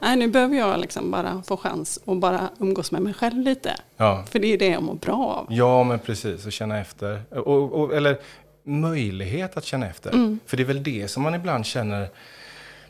Nej, 0.00 0.16
nu 0.16 0.28
behöver 0.28 0.56
jag 0.56 0.80
liksom 0.80 1.10
bara 1.10 1.42
få 1.46 1.56
chans 1.56 1.98
att 2.06 2.16
bara 2.18 2.48
umgås 2.58 2.92
med 2.92 3.02
mig 3.02 3.14
själv 3.14 3.38
lite. 3.38 3.76
Ja. 3.96 4.24
För 4.30 4.38
det 4.38 4.52
är 4.52 4.58
det 4.58 4.66
jag 4.68 4.82
mår 4.82 4.94
bra 4.94 5.26
av. 5.26 5.46
ja, 5.50 5.84
men 5.84 5.98
precis. 5.98 6.46
Och 6.46 6.52
känna 6.52 6.78
efter. 6.80 7.22
Och, 7.30 7.72
och, 7.72 7.94
eller 7.96 8.18
möjlighet 8.66 9.56
att 9.56 9.64
känna 9.64 9.86
efter. 9.88 10.38
För 10.46 10.56
det 10.56 10.62
är 10.62 10.64
väl 10.64 10.82
det 10.82 11.08
som 11.10 11.22
man 11.22 11.34
ibland 11.34 11.66
känner 11.66 12.08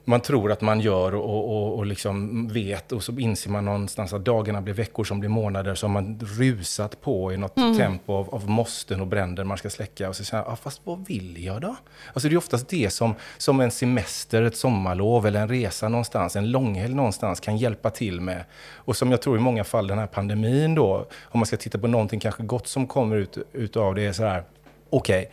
man 0.04 0.20
tror 0.20 0.52
att 0.52 0.60
man 0.60 0.80
gör 0.80 1.14
och, 1.14 1.56
och, 1.56 1.78
och 1.78 1.86
liksom 1.86 2.48
vet 2.48 2.92
och 2.92 3.02
så 3.02 3.12
inser 3.12 3.50
man 3.50 3.64
någonstans 3.64 4.12
att 4.12 4.24
dagarna 4.24 4.60
blir 4.60 4.74
veckor 4.74 5.04
som 5.04 5.20
blir 5.20 5.30
månader 5.30 5.78
har 5.82 5.88
man 5.88 6.20
rusat 6.20 7.00
på 7.00 7.32
i 7.32 7.36
något 7.36 7.54
tempo 7.54 8.12
av, 8.12 8.34
av 8.34 8.50
måsten 8.50 9.00
och 9.00 9.06
bränder 9.06 9.44
man 9.44 9.58
ska 9.58 9.70
släcka 9.70 10.08
och 10.08 10.16
så 10.16 10.24
känner 10.24 10.44
jag, 10.44 10.52
ah, 10.52 10.56
fast 10.56 10.80
vad 10.84 11.06
vill 11.06 11.44
jag 11.44 11.60
då? 11.60 11.76
Alltså 12.12 12.28
det 12.28 12.34
är 12.34 12.36
oftast 12.36 12.68
det 12.68 12.90
som, 12.90 13.14
som 13.38 13.60
en 13.60 13.70
semester, 13.70 14.42
ett 14.42 14.56
sommarlov 14.56 15.26
eller 15.26 15.40
en 15.40 15.48
resa 15.48 15.88
någonstans, 15.88 16.36
en 16.36 16.50
långhelg 16.50 16.94
någonstans 16.94 17.40
kan 17.40 17.56
hjälpa 17.56 17.90
till 17.90 18.20
med. 18.20 18.44
Och 18.74 18.96
som 18.96 19.10
jag 19.10 19.22
tror 19.22 19.36
i 19.36 19.40
många 19.40 19.64
fall 19.64 19.86
den 19.86 19.98
här 19.98 20.06
pandemin 20.06 20.74
då, 20.74 21.06
om 21.22 21.40
man 21.40 21.46
ska 21.46 21.56
titta 21.56 21.78
på 21.78 21.86
någonting 21.86 22.20
kanske 22.20 22.42
gott 22.42 22.66
som 22.66 22.86
kommer 22.86 23.16
ut 23.16 23.38
utav 23.52 23.94
det 23.94 24.06
är 24.06 24.12
så 24.12 24.22
här, 24.22 24.44
okej, 24.90 25.30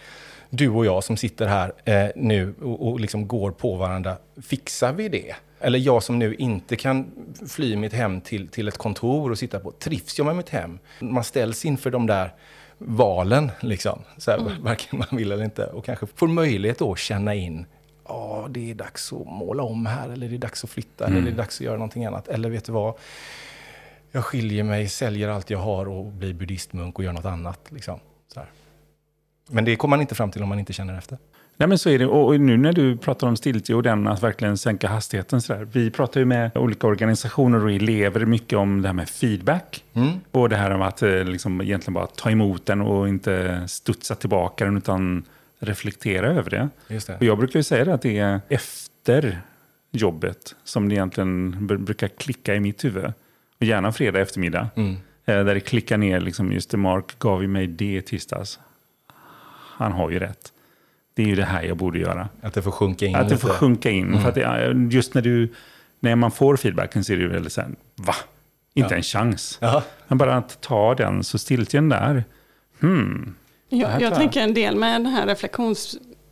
du 0.52 0.70
och 0.70 0.86
jag 0.86 1.04
som 1.04 1.18
sitter 1.18 1.48
här 1.48 1.74
eh, 1.86 2.12
nu 2.16 2.54
och, 2.62 2.88
och 2.88 3.00
liksom 3.00 3.28
går 3.28 3.52
på 3.52 3.76
varandra, 3.76 4.18
fixar 4.42 4.94
vi 4.94 5.10
det? 5.10 5.36
Eller 5.60 5.80
jag 5.80 6.04
som 6.04 6.20
nu 6.20 6.36
inte 6.36 6.76
kan 6.76 7.12
fly 7.48 7.76
mitt 7.76 7.94
hem 7.94 8.22
till, 8.22 8.48
till 8.48 8.68
ett 8.68 8.78
kontor 8.78 9.32
och 9.32 9.38
sitta 9.38 9.60
på, 9.60 9.72
trivs 9.72 10.18
jag 10.18 10.26
med 10.26 10.36
mitt 10.36 10.50
hem? 10.50 10.80
Man 11.00 11.24
ställs 11.24 11.66
inför 11.66 11.92
de 11.92 12.08
där 12.08 12.34
valen, 12.78 13.52
liksom, 13.62 14.00
så 14.18 14.32
här, 14.32 14.58
varken 14.62 15.00
man 15.00 15.18
vill 15.18 15.32
eller 15.32 15.44
inte, 15.44 15.66
och 15.66 15.86
kanske 15.86 16.06
får 16.16 16.28
möjlighet 16.28 16.80
då 16.80 16.92
att 16.92 17.00
känna 17.00 17.36
in, 17.36 17.66
ja, 18.08 18.48
det 18.50 18.72
är 18.72 18.76
dags 18.76 19.14
att 19.14 19.28
måla 19.28 19.64
om 19.64 19.86
här, 19.86 20.10
eller 20.10 20.30
det 20.30 20.36
är 20.36 20.40
dags 20.40 20.64
att 20.64 20.70
flytta, 20.70 21.06
eller 21.06 21.22
det 21.22 21.30
är 21.30 21.36
dags 21.36 21.58
att 21.58 21.66
göra 21.66 21.78
någonting 21.78 22.06
annat, 22.06 22.28
eller 22.28 22.50
vet 22.50 22.66
du 22.66 22.72
vad? 22.72 22.94
Jag 24.12 24.26
skiljer 24.26 24.64
mig, 24.64 24.90
säljer 24.90 25.30
allt 25.30 25.50
jag 25.50 25.60
har 25.60 25.88
och 25.88 26.06
blir 26.06 26.34
buddhistmunk 26.34 27.00
och 27.00 27.06
gör 27.06 27.14
något 27.14 27.26
annat. 27.26 27.60
Liksom. 27.70 28.00
Så 28.34 28.40
här. 28.40 28.50
Men 29.49 29.65
det 29.65 29.75
kommer 29.75 29.89
man 29.97 30.01
inte 30.01 30.15
fram 30.15 30.32
till 30.32 30.43
om 30.43 30.49
man 30.49 30.60
inte 30.60 30.73
känner 30.73 30.97
efter. 30.97 31.17
Nej 31.58 31.67
men 31.69 31.77
så 31.77 31.89
är 31.89 31.99
det. 31.99 32.06
Och 32.06 32.39
nu 32.41 32.58
när 32.58 32.73
du 32.73 32.97
pratar 32.97 33.27
om 33.27 33.36
stiltje 33.38 33.75
och 33.75 33.84
den 33.84 34.08
att 34.08 34.23
verkligen 34.23 34.58
sänka 34.58 34.88
hastigheten 34.88 35.41
så 35.41 35.54
där. 35.54 35.67
Vi 35.71 35.91
pratar 35.91 36.19
ju 36.19 36.25
med 36.25 36.58
olika 36.58 36.88
organisationer 36.88 37.63
och 37.65 37.71
elever 37.71 38.25
mycket 38.25 38.58
om 38.60 38.82
det 38.82 38.88
här 38.88 38.93
med 38.93 39.10
feedback. 39.10 39.84
Mm. 39.93 40.10
Och 40.32 40.49
det 40.49 40.56
här 40.56 40.71
om 40.71 40.82
att 40.82 41.01
eh, 41.01 41.23
liksom 41.23 41.62
egentligen 41.62 41.93
bara 41.93 42.08
ta 42.08 42.32
emot 42.32 42.65
den 42.65 42.82
och 42.82 43.10
inte 43.10 43.63
studsa 43.67 44.15
tillbaka 44.15 44.65
den 44.65 44.77
utan 44.77 45.23
reflektera 45.60 46.27
över 46.27 46.49
det. 46.49 46.69
Just 46.88 47.08
det. 47.08 47.15
Och 47.17 47.23
jag 47.23 47.38
brukar 47.38 47.60
ju 47.60 47.63
säga 47.63 47.86
det 47.86 47.93
att 47.93 48.01
det 48.01 48.17
är 48.19 48.39
efter 48.49 49.41
jobbet 49.91 50.56
som 50.63 50.89
det 50.89 50.95
egentligen 50.95 51.56
br- 51.56 51.77
brukar 51.77 52.08
klicka 52.08 52.56
i 52.56 52.60
mitt 52.60 52.86
huvud. 52.86 53.06
Och 53.60 53.65
gärna 53.65 53.91
fredag 53.91 54.19
eftermiddag. 54.21 54.67
Mm. 54.75 54.91
Eh, 54.93 54.97
Där 55.25 55.54
det 55.54 55.60
klickar 55.60 55.97
ner, 55.97 56.19
liksom, 56.19 56.51
just 56.51 56.69
det, 56.71 56.77
Mark 56.77 57.19
gav 57.19 57.41
ju 57.41 57.47
mig 57.47 57.67
det 57.67 57.95
i 57.97 58.01
tisdags. 58.01 58.60
Han 59.82 59.91
har 59.91 60.10
ju 60.10 60.20
rätt. 60.20 60.54
Det 61.13 61.22
är 61.24 61.28
ju 61.28 61.36
det 61.36 61.46
här 61.46 61.63
jag 61.63 61.78
borde 61.78 62.00
göra. 62.00 62.30
Att 62.41 62.54
det 62.54 62.62
får 62.62 62.72
sjunka 62.72 63.06
in 63.06 63.15
Att 63.15 63.30
det 63.30 63.36
lite. 63.36 63.48
får 63.48 63.54
sjunka 63.54 63.89
in. 63.89 64.22
För 64.22 64.30
att 64.30 64.36
det, 64.36 64.88
just 64.91 65.13
när, 65.13 65.22
du, 65.22 65.54
när 66.00 66.15
man 66.15 66.32
får 66.32 66.58
feedbacken 66.58 67.04
så 67.04 67.13
är 67.13 67.17
det 67.17 67.24
ju 67.24 67.30
väldigt 67.30 67.54
så 67.54 67.62
här, 67.62 67.70
va? 67.96 68.15
Inte 68.74 68.94
Ja. 68.94 68.98
en 68.98 69.04
chans. 69.04 69.58
Ja. 69.62 69.84
Men 70.08 70.17
bara 70.17 70.36
att 70.36 70.62
ta 70.62 70.96
den, 70.96 71.24
så 71.24 71.38
stiltjen 71.38 71.89
där. 71.89 72.24
Hmm. 72.80 73.36
Jag, 73.70 74.02
jag 74.02 74.15
tänker 74.15 74.41
en 74.41 74.54
del 74.54 74.76
med 74.76 74.94
den 75.02 75.06
här 75.06 75.26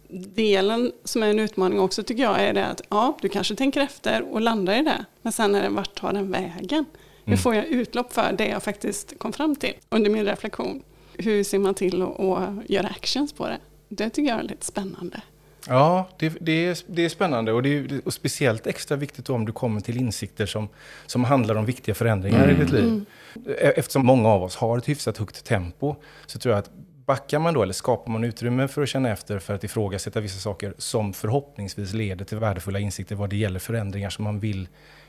reflektionsdelen 0.10 0.92
som 1.04 1.24
är 1.24 1.28
en 1.28 1.40
utmaning 1.40 1.80
också 1.80 2.04
tycker 2.04 2.24
jag 2.24 2.40
är 2.42 2.54
det 2.54 2.66
att 2.66 2.82
ja, 2.90 3.18
du 3.22 3.30
kanske 3.30 3.56
tänker 3.56 3.82
efter 3.82 4.34
och 4.34 4.42
landar 4.42 4.74
i 4.80 4.84
det. 4.84 5.06
Men 5.22 5.32
sen 5.34 5.56
är 5.56 5.62
det 5.64 5.70
vart 5.70 5.96
tar 5.96 6.14
den 6.14 6.32
vägen? 6.32 6.86
Hur 7.26 7.38
får 7.38 7.56
jag 7.56 7.66
utlopp 7.66 8.14
för 8.14 8.32
det 8.38 8.48
jag 8.48 8.64
faktiskt 8.64 9.20
kom 9.20 9.34
fram 9.34 9.56
till 9.56 9.74
under 9.90 10.10
min 10.10 10.26
reflektion? 10.26 10.82
Hur 11.24 11.44
ser 11.44 11.60
man 11.60 11.74
till 11.74 12.02
att 12.02 12.70
göra 12.70 12.88
actions 12.88 13.34
på 13.34 13.48
det? 13.48 13.58
Det 13.90 14.10
tycker 14.10 14.30
jag 14.32 14.40
är 14.40 14.44
lite 14.44 14.66
spännande. 14.66 15.22
Ja, 15.68 16.10
det, 16.20 16.38
det, 16.42 16.66
är, 16.66 16.78
det 16.88 17.06
är 17.06 17.10
spännande 17.10 17.52
och 17.54 17.64
det 17.64 17.70
är 17.78 18.02
och 18.06 18.14
speciellt 18.14 18.68
extra 18.68 18.98
viktigt 18.98 19.30
om 19.30 19.46
du 19.46 19.52
kommer 19.52 19.82
till 19.82 19.98
insikter 19.98 20.46
som, 20.46 20.70
som 21.06 21.24
handlar 21.24 21.56
om 21.56 21.66
viktiga 21.66 21.96
förändringar 21.96 22.44
Mm. 22.44 22.56
i 22.56 22.60
ditt 22.64 22.72
liv. 22.74 22.84
Mm. 22.84 23.06
E- 23.48 23.74
Eftersom 23.76 24.06
många 24.06 24.30
av 24.30 24.44
oss 24.44 24.56
har 24.56 24.78
ett 24.78 24.90
hyfsat 24.90 25.18
högt 25.18 25.46
tempo 25.46 25.96
så 26.26 26.40
tror 26.40 26.52
jag 26.56 26.60
att 26.60 26.70
backar 27.06 27.40
man 27.40 27.54
då 27.54 27.64
eller 27.64 27.74
skapar 27.74 28.12
man 28.12 28.24
utrymme 28.24 28.68
för 28.68 28.82
att 28.84 28.90
känna 28.90 29.10
efter 29.10 29.40
för 29.40 29.54
att 29.54 29.64
ifrågasätta 29.64 30.20
vissa 30.20 30.40
saker 30.40 30.74
som 30.78 31.14
förhoppningsvis 31.14 31.94
leder 31.94 32.26
till 32.26 32.38
värdefulla 32.38 32.80
insikter 32.80 33.16
vad 33.16 33.30
det 33.30 33.36
gäller 33.38 33.60
förändringar 33.60 34.10
som 34.10 34.24
man 34.24 34.40
vill 34.40 34.68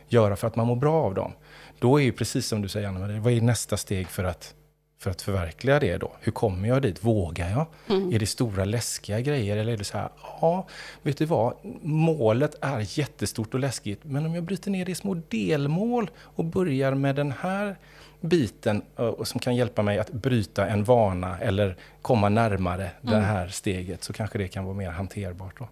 göra 0.08 0.36
för 0.36 0.46
att 0.46 0.56
man 0.56 0.66
mår 0.66 0.76
bra 0.76 0.94
av 1.02 1.14
dem. 1.14 1.32
Då 1.78 2.00
är 2.00 2.04
ju 2.04 2.12
precis 2.12 2.46
som 2.46 2.62
du 2.62 2.68
säger 2.68 2.88
Anna 2.88 3.20
vad 3.20 3.32
är 3.32 3.40
nästa 3.40 3.76
steg 3.76 4.08
för 4.08 4.24
att, 4.24 4.54
för 5.00 5.10
att 5.10 5.22
förverkliga 5.22 5.78
det 5.80 5.96
då? 5.96 6.12
Hur 6.20 6.32
kommer 6.32 6.68
jag 6.68 6.82
dit? 6.82 7.04
Vågar 7.04 7.50
jag? 7.50 7.66
Mm. 7.88 8.12
Är 8.14 8.18
det 8.18 8.26
stora 8.26 8.64
läskiga 8.64 9.20
grejer 9.20 9.56
eller 9.56 9.72
är 9.72 9.76
det 9.76 9.84
så 9.84 9.98
här, 9.98 10.08
ja, 10.40 10.66
vet 11.02 11.18
du 11.18 11.24
vad, 11.24 11.54
målet 11.82 12.54
är 12.60 12.98
jättestort 12.98 13.54
och 13.54 13.60
läskigt, 13.60 14.00
men 14.02 14.26
om 14.26 14.34
jag 14.34 14.44
bryter 14.44 14.70
ner 14.70 14.84
det 14.84 14.92
i 14.92 14.94
små 14.94 15.14
delmål 15.28 16.10
och 16.20 16.44
börjar 16.44 16.94
med 16.94 17.14
den 17.16 17.32
här 17.40 17.76
biten 18.20 18.82
och 18.96 19.28
som 19.28 19.40
kan 19.40 19.56
hjälpa 19.56 19.82
mig 19.82 19.98
att 19.98 20.12
bryta 20.12 20.66
en 20.66 20.84
vana 20.84 21.38
eller 21.38 21.76
komma 22.02 22.28
närmare 22.28 22.90
det 23.00 23.12
Mm. 23.12 23.24
här 23.24 23.48
steget 23.48 24.04
så 24.04 24.12
kanske 24.12 24.38
det 24.38 24.48
kan 24.48 24.64
vara 24.64 24.74
mer 24.76 24.90
hanterbart 24.90 25.58
då. 25.58 25.68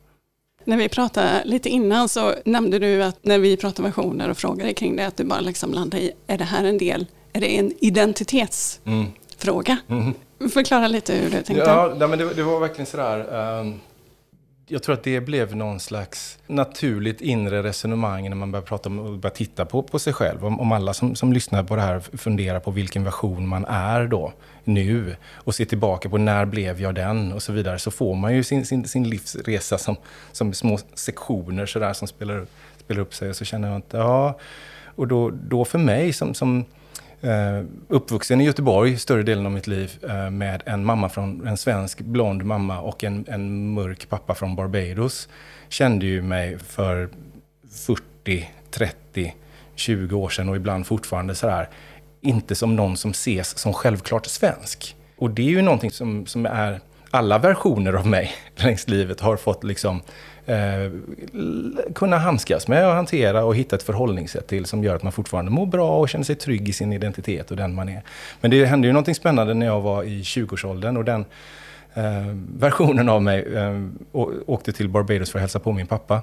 När 0.64 0.76
vi 0.76 0.88
pratade 0.88 1.42
lite 1.44 1.68
innan 1.68 2.08
så 2.08 2.34
nämnde 2.44 2.78
du 2.78 3.02
att 3.02 3.24
när 3.24 3.38
vi 3.38 3.56
pratar 3.56 3.82
versioner 3.82 4.30
och 4.30 4.36
frågade 4.38 4.74
kring 4.74 4.96
det 4.96 5.06
att 5.06 5.16
du 5.16 5.24
bara 5.24 5.40
liksom 5.40 5.72
landade 5.72 6.02
i, 6.02 6.12
är 6.26 6.38
det 6.38 6.44
här 6.44 6.64
en 6.64 6.78
del, 6.78 7.06
är 7.32 7.40
det 7.40 7.58
en 7.58 7.72
identitetsfråga? 7.80 9.78
Mm. 9.88 10.14
Förklara 10.52 10.88
lite 10.88 11.14
hur 11.14 11.30
du 11.30 11.42
tänkte. 11.42 11.54
Ja, 11.54 11.94
nej, 11.98 12.08
men 12.08 12.18
det, 12.18 12.34
det 12.34 12.42
var 12.42 12.60
verkligen 12.60 12.86
sådär. 12.86 13.26
ehm, 13.60 13.80
jag 14.70 14.82
tror 14.82 14.94
att 14.94 15.02
det 15.02 15.20
blev 15.20 15.56
någon 15.56 15.80
slags 15.80 16.38
naturligt 16.46 17.20
inre 17.20 17.62
resonemang 17.62 18.28
när 18.28 18.36
man 18.36 18.52
börjar 18.52 18.64
prata 18.64 18.88
om 18.88 18.98
och 18.98 19.18
börjar 19.18 19.34
titta 19.34 19.64
på, 19.64 19.82
på 19.82 19.98
sig 19.98 20.12
själv. 20.12 20.46
Om, 20.46 20.60
om 20.60 20.72
alla 20.72 20.94
som, 20.94 21.14
som 21.14 21.32
lyssnar 21.32 21.62
på 21.62 21.76
det 21.76 21.82
här 21.82 22.00
funderar 22.00 22.60
på 22.60 22.70
vilken 22.70 23.04
version 23.04 23.48
man 23.48 23.64
är 23.64 24.06
då, 24.06 24.32
nu. 24.64 25.16
Och 25.32 25.54
ser 25.54 25.64
tillbaka 25.64 26.08
på 26.08 26.18
när 26.18 26.44
blev 26.44 26.80
jag 26.80 26.94
den 26.94 27.32
och 27.32 27.42
så 27.42 27.52
vidare. 27.52 27.78
Så 27.78 27.90
får 27.90 28.14
man 28.14 28.34
ju 28.34 28.44
sin, 28.44 28.66
sin, 28.66 28.88
sin 28.88 29.08
livsresa 29.08 29.78
som, 29.78 29.96
som 30.32 30.52
små 30.52 30.78
sektioner 30.94 31.66
sådär 31.66 31.92
som 31.92 32.08
spelar, 32.08 32.46
spelar 32.78 33.00
upp 33.00 33.14
sig. 33.14 33.28
Och 33.30 33.36
så 33.36 33.44
känner 33.44 33.68
jag 33.68 33.76
att, 33.76 33.88
ja. 33.90 34.38
Och 34.84 35.08
då, 35.08 35.30
då 35.30 35.64
för 35.64 35.78
mig 35.78 36.12
som, 36.12 36.34
som 36.34 36.64
Uh, 37.24 37.64
uppvuxen 37.88 38.40
i 38.40 38.44
Göteborg 38.44 38.98
större 38.98 39.22
delen 39.22 39.46
av 39.46 39.52
mitt 39.52 39.66
liv 39.66 39.98
uh, 40.04 40.30
med 40.30 40.62
en 40.66 40.84
mamma 40.84 41.08
från 41.08 41.46
en 41.46 41.56
svensk 41.56 42.00
blond 42.00 42.44
mamma 42.44 42.80
och 42.80 43.04
en, 43.04 43.24
en 43.28 43.72
mörk 43.72 44.08
pappa 44.08 44.34
från 44.34 44.56
Barbados. 44.56 45.28
Kände 45.68 46.06
ju 46.06 46.22
mig 46.22 46.58
för 46.58 47.08
40, 47.70 48.48
30, 48.70 49.34
20 49.74 50.16
år 50.16 50.28
sedan 50.28 50.48
och 50.48 50.56
ibland 50.56 50.86
fortfarande 50.86 51.34
sådär. 51.34 51.68
Inte 52.20 52.54
som 52.54 52.76
någon 52.76 52.96
som 52.96 53.10
ses 53.10 53.58
som 53.58 53.72
självklart 53.72 54.26
svensk. 54.26 54.96
Och 55.16 55.30
det 55.30 55.42
är 55.42 55.50
ju 55.50 55.62
någonting 55.62 55.90
som, 55.90 56.26
som 56.26 56.46
är 56.46 56.80
alla 57.10 57.38
versioner 57.38 57.92
av 57.92 58.06
mig 58.06 58.32
längs 58.56 58.88
livet 58.88 59.20
har 59.20 59.36
fått 59.36 59.64
liksom 59.64 60.02
eh, 60.48 60.92
kunna 61.94 62.18
handskas 62.18 62.68
med 62.68 62.86
och 62.86 62.92
hantera 62.92 63.44
och 63.44 63.56
hitta 63.56 63.76
ett 63.76 63.82
förhållningssätt 63.82 64.46
till 64.46 64.66
som 64.66 64.84
gör 64.84 64.96
att 64.96 65.02
man 65.02 65.12
fortfarande 65.12 65.50
mår 65.50 65.66
bra 65.66 65.98
och 65.98 66.08
känner 66.08 66.24
sig 66.24 66.36
trygg 66.36 66.68
i 66.68 66.72
sin 66.72 66.92
identitet 66.92 67.50
och 67.50 67.56
den 67.56 67.74
man 67.74 67.88
är. 67.88 68.02
Men 68.40 68.50
det 68.50 68.64
hände 68.64 68.86
ju 68.86 68.92
någonting 68.92 69.14
spännande 69.14 69.54
när 69.54 69.66
jag 69.66 69.80
var 69.80 70.02
i 70.02 70.22
20-årsåldern 70.22 70.96
och 70.96 71.04
den 71.04 71.24
eh, 71.94 72.36
versionen 72.58 73.08
av 73.08 73.22
mig 73.22 73.54
eh, 73.54 73.82
åkte 74.46 74.72
till 74.72 74.88
Barbados 74.88 75.30
för 75.30 75.38
att 75.38 75.42
hälsa 75.42 75.58
på 75.58 75.72
min 75.72 75.86
pappa. 75.86 76.22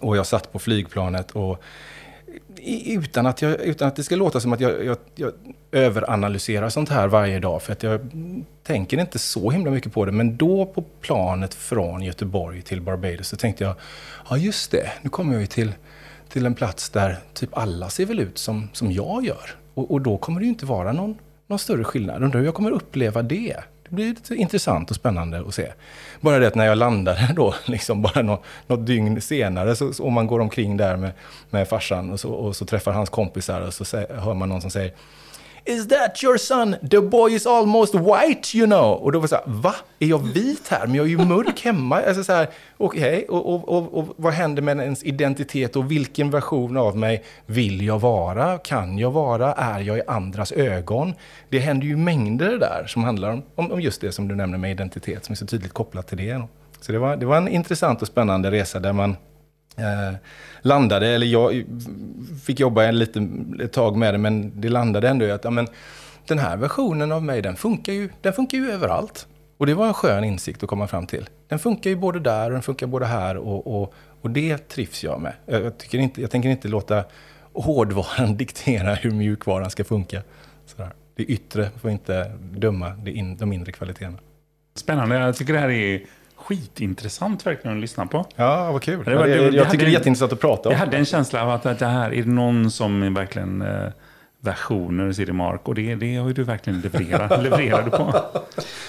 Och 0.00 0.16
jag 0.16 0.26
satt 0.26 0.52
på 0.52 0.58
flygplanet 0.58 1.30
och 1.30 1.62
utan 2.86 3.26
att, 3.26 3.42
jag, 3.42 3.60
utan 3.60 3.88
att 3.88 3.96
det 3.96 4.04
ska 4.04 4.16
låta 4.16 4.40
som 4.40 4.52
att 4.52 4.60
jag, 4.60 4.84
jag, 4.84 4.96
jag 5.14 5.32
överanalyserar 5.72 6.68
sånt 6.68 6.88
här 6.88 7.08
varje 7.08 7.38
dag, 7.38 7.62
för 7.62 7.72
att 7.72 7.82
jag 7.82 8.00
tänker 8.62 9.00
inte 9.00 9.18
så 9.18 9.50
himla 9.50 9.70
mycket 9.70 9.92
på 9.92 10.04
det. 10.04 10.12
Men 10.12 10.36
då 10.36 10.66
på 10.66 10.82
planet 11.00 11.54
från 11.54 12.02
Göteborg 12.02 12.62
till 12.62 12.80
Barbados 12.80 13.28
så 13.28 13.36
tänkte 13.36 13.64
jag, 13.64 13.74
ja 14.30 14.36
just 14.36 14.70
det, 14.70 14.90
nu 15.02 15.10
kommer 15.10 15.32
jag 15.32 15.40
ju 15.40 15.46
till, 15.46 15.72
till 16.28 16.46
en 16.46 16.54
plats 16.54 16.90
där 16.90 17.18
typ 17.34 17.58
alla 17.58 17.88
ser 17.88 18.06
väl 18.06 18.20
ut 18.20 18.38
som, 18.38 18.68
som 18.72 18.92
jag 18.92 19.24
gör. 19.24 19.54
Och, 19.74 19.90
och 19.90 20.00
då 20.00 20.18
kommer 20.18 20.40
det 20.40 20.44
ju 20.44 20.50
inte 20.50 20.66
vara 20.66 20.92
någon, 20.92 21.18
någon 21.46 21.58
större 21.58 21.84
skillnad. 21.84 22.22
Undrar 22.22 22.38
hur 22.40 22.46
jag 22.46 22.54
kommer 22.54 22.70
uppleva 22.70 23.22
det. 23.22 23.56
Det 23.88 23.94
blir 23.94 24.08
lite 24.08 24.34
intressant 24.34 24.90
och 24.90 24.96
spännande 24.96 25.44
att 25.48 25.54
se. 25.54 25.72
Bara 26.20 26.38
det 26.38 26.46
att 26.46 26.54
när 26.54 26.66
jag 26.66 26.78
landade 26.78 27.32
då, 27.36 27.54
liksom 27.64 28.02
bara 28.02 28.22
något, 28.22 28.42
något 28.66 28.86
dygn 28.86 29.20
senare, 29.20 29.76
så, 29.76 29.92
så, 29.92 30.04
om 30.04 30.12
man 30.12 30.26
går 30.26 30.40
omkring 30.40 30.76
där 30.76 30.96
med, 30.96 31.12
med 31.50 31.68
farsan 31.68 32.12
och 32.12 32.20
så, 32.20 32.30
och 32.30 32.56
så 32.56 32.66
träffar 32.66 32.92
hans 32.92 33.10
kompisar 33.10 33.60
och 33.60 33.74
så 33.74 33.96
hör 33.96 34.34
man 34.34 34.48
någon 34.48 34.60
som 34.60 34.70
säger 34.70 34.92
Is 35.66 35.88
that 35.88 36.22
your 36.22 36.36
son? 36.38 36.76
The 36.90 37.00
boy 37.00 37.34
is 37.34 37.46
almost 37.46 37.94
white, 37.94 38.58
you 38.58 38.66
know. 38.66 38.92
Och 38.92 39.12
då 39.12 39.18
var 39.18 39.24
det 39.24 39.28
så 39.28 39.34
här, 39.34 39.44
va? 39.46 39.74
Är 39.98 40.06
jag 40.06 40.18
vit 40.18 40.68
här? 40.68 40.86
Men 40.86 40.94
jag 40.94 41.04
är 41.06 41.10
ju 41.10 41.18
mörk 41.18 41.60
hemma. 41.64 42.02
Alltså 42.02 42.24
så 42.24 42.32
här, 42.32 42.48
okej, 42.76 43.26
och, 43.28 43.54
och, 43.54 43.68
och, 43.68 43.98
och 43.98 44.14
vad 44.16 44.32
händer 44.32 44.62
med 44.62 44.80
ens 44.80 45.04
identitet 45.04 45.76
och 45.76 45.90
vilken 45.90 46.30
version 46.30 46.76
av 46.76 46.96
mig 46.96 47.24
vill 47.46 47.86
jag 47.86 48.00
vara? 48.00 48.58
Kan 48.58 48.98
jag 48.98 49.10
vara? 49.10 49.52
Är 49.52 49.80
jag 49.80 49.98
i 49.98 50.02
andras 50.06 50.52
ögon? 50.52 51.14
Det 51.48 51.58
händer 51.58 51.86
ju 51.86 51.96
mängder 51.96 52.58
där 52.58 52.84
som 52.86 53.04
handlar 53.04 53.32
om, 53.32 53.42
om, 53.54 53.72
om 53.72 53.80
just 53.80 54.00
det 54.00 54.12
som 54.12 54.28
du 54.28 54.34
nämner 54.34 54.58
med 54.58 54.70
identitet, 54.70 55.24
som 55.24 55.32
är 55.32 55.36
så 55.36 55.46
tydligt 55.46 55.72
kopplat 55.72 56.08
till 56.08 56.18
det. 56.18 56.42
Så 56.80 56.92
det 56.92 56.98
var, 56.98 57.16
det 57.16 57.26
var 57.26 57.36
en 57.36 57.48
intressant 57.48 58.02
och 58.02 58.08
spännande 58.08 58.50
resa 58.50 58.80
där 58.80 58.92
man 58.92 59.16
eh, 59.76 60.14
landade, 60.62 61.08
eller 61.08 61.26
jag 61.26 61.64
fick 62.44 62.60
jobba 62.60 62.84
en 62.84 62.98
liten, 62.98 63.60
ett 63.64 63.72
tag 63.72 63.96
med 63.96 64.14
det, 64.14 64.18
men 64.18 64.60
det 64.60 64.68
landade 64.68 65.08
ändå 65.08 65.24
i 65.24 65.30
att 65.30 65.44
ja, 65.44 65.50
men, 65.50 65.66
den 66.28 66.38
här 66.38 66.56
versionen 66.56 67.12
av 67.12 67.22
mig, 67.22 67.42
den 67.42 67.56
funkar, 67.56 67.92
ju, 67.92 68.08
den 68.20 68.32
funkar 68.32 68.58
ju 68.58 68.70
överallt. 68.70 69.26
Och 69.58 69.66
det 69.66 69.74
var 69.74 69.86
en 69.86 69.94
skön 69.94 70.24
insikt 70.24 70.62
att 70.62 70.68
komma 70.68 70.86
fram 70.86 71.06
till. 71.06 71.28
Den 71.48 71.58
funkar 71.58 71.90
ju 71.90 71.96
både 71.96 72.20
där 72.20 72.44
och 72.44 72.52
den 72.52 72.62
funkar 72.62 72.86
både 72.86 73.06
här 73.06 73.36
och, 73.36 73.66
och, 73.66 73.94
och 74.20 74.30
det 74.30 74.68
trivs 74.68 75.04
jag 75.04 75.20
med. 75.20 75.32
Jag, 75.46 75.78
tycker 75.78 75.98
inte, 75.98 76.20
jag 76.20 76.30
tänker 76.30 76.48
inte 76.48 76.68
låta 76.68 77.04
hårdvaran 77.52 78.36
diktera 78.36 78.94
hur 78.94 79.10
mjukvaran 79.10 79.70
ska 79.70 79.84
funka. 79.84 80.22
Sådär. 80.66 80.90
Det 81.14 81.22
yttre 81.22 81.70
får 81.80 81.90
inte 81.90 82.32
döma 82.38 82.88
det 82.88 83.10
in, 83.10 83.36
de 83.36 83.52
inre 83.52 83.72
kvaliteterna. 83.72 84.18
Spännande. 84.74 85.16
Jag 85.16 85.36
tycker 85.36 85.52
det 85.52 85.58
här 85.58 85.70
är 85.70 86.00
skitintressant 86.46 87.46
verkligen 87.46 87.76
att 87.76 87.80
lyssna 87.80 88.06
på. 88.06 88.26
Ja, 88.36 88.72
vad 88.72 88.82
kul. 88.82 89.04
Det 89.04 89.14
var- 89.16 89.26
det, 89.26 89.34
jag 89.36 89.44
hade- 89.44 89.70
tycker 89.70 89.84
det 89.84 89.90
är 89.90 89.92
jätteintressant 89.92 90.32
att 90.32 90.40
prata 90.40 90.68
om. 90.68 90.72
Jag 90.72 90.78
hade 90.78 90.96
en 90.96 91.04
känsla 91.04 91.42
av 91.42 91.50
att, 91.50 91.66
att 91.66 91.78
det 91.78 91.86
här 91.86 92.14
är 92.14 92.24
någon 92.24 92.70
som 92.70 93.14
verkligen 93.14 93.62
eh, 93.62 93.88
versioner 94.40 95.12
Siri 95.12 95.32
Mark 95.32 95.68
och 95.68 95.74
det, 95.74 95.94
det 95.94 96.16
har 96.16 96.28
ju 96.28 96.34
du 96.34 96.42
verkligen 96.42 96.80
levererat, 96.80 97.42
levererade 97.42 97.90
på. 97.90 98.14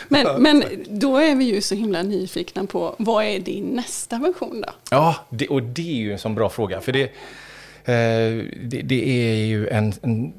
Men, 0.08 0.42
men 0.42 0.64
då 0.90 1.18
är 1.18 1.36
vi 1.36 1.46
ju 1.46 1.62
så 1.62 1.76
himla 1.76 2.04
nyfikna 2.04 2.66
på 2.66 2.96
vad 3.00 3.26
är 3.26 3.40
din 3.40 3.66
nästa 3.66 4.20
version 4.20 4.62
då? 4.62 4.70
Ja, 4.92 5.16
det, 5.30 5.48
och 5.48 5.64
det 5.64 5.92
är 5.92 5.96
ju 6.02 6.12
en 6.12 6.20
sån 6.20 6.36
bra 6.36 6.50
fråga. 6.50 6.82
För 6.82 6.92
det, 6.92 7.04
eh, 7.04 8.46
det, 8.64 8.82
det 8.84 9.10
är 9.32 9.46
ju 9.46 9.68
en... 9.68 9.94
en 10.02 10.34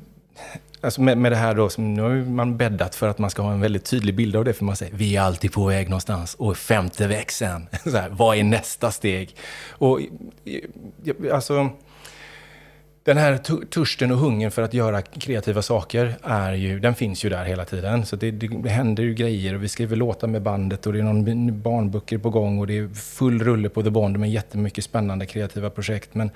alltså 0.81 1.01
med, 1.01 1.19
med 1.19 1.33
det 1.33 1.37
här 1.37 1.55
då, 1.55 1.69
som 1.69 1.95
nu 1.95 2.03
har 2.03 2.11
man 2.31 2.57
bäddat 2.57 2.95
för 2.95 3.09
att 3.09 3.19
man 3.19 3.31
ska 3.31 3.43
ha 3.43 3.53
en 3.53 3.61
väldigt 3.61 3.85
tydlig 3.85 4.15
bild 4.15 4.37
av 4.37 4.45
det. 4.45 4.53
För 4.53 4.65
man 4.65 4.77
säger, 4.77 4.97
vi 4.97 5.17
är 5.17 5.21
alltid 5.21 5.53
på 5.53 5.67
väg 5.67 5.89
någonstans. 5.89 6.35
Och 6.35 6.57
femte 6.57 7.07
växeln, 7.07 7.67
så 7.85 7.97
här, 7.97 8.09
vad 8.09 8.37
är 8.37 8.45
nästa 8.45 8.91
steg? 8.91 9.37
Och 9.71 10.01
eh, 10.01 10.07
eh, 11.05 11.35
alltså... 11.35 11.71
Den 13.05 13.17
här 13.17 13.37
törsten 13.65 14.11
och 14.11 14.19
hungern 14.19 14.51
för 14.51 14.63
att 14.63 14.75
göra 14.75 15.03
kreativa 15.03 15.63
saker, 15.63 16.17
är 16.23 16.53
ju, 16.53 16.81
den 16.81 16.95
finns 16.95 17.25
ju 17.25 17.29
där 17.29 17.45
hela 17.45 17.65
tiden. 17.65 18.07
Så 18.07 18.17
det, 18.17 18.31
det, 18.31 18.49
det 18.49 18.69
händer 18.69 19.03
ju 19.03 19.15
grejer 19.15 19.55
och 19.55 19.63
vi 19.63 19.69
skriver 19.69 19.97
låtar 19.97 20.29
med 20.29 20.43
bandet 20.43 20.87
och 20.87 20.93
det 20.93 20.99
är 20.99 21.03
någon 21.03 21.63
barnböcker 21.63 22.19
på 22.19 22.31
gång 22.31 22.59
och 22.59 22.67
det 22.67 22.79
är 22.79 22.89
full 22.89 23.43
rulle 23.43 23.69
på 23.69 23.83
The 23.83 23.91
Bond 23.91 24.19
med 24.19 24.31
jättemycket 24.31 24.85
spännande 24.85 25.27
kreativa 25.27 25.71
projekt. 25.71 26.15
Men 26.15 26.31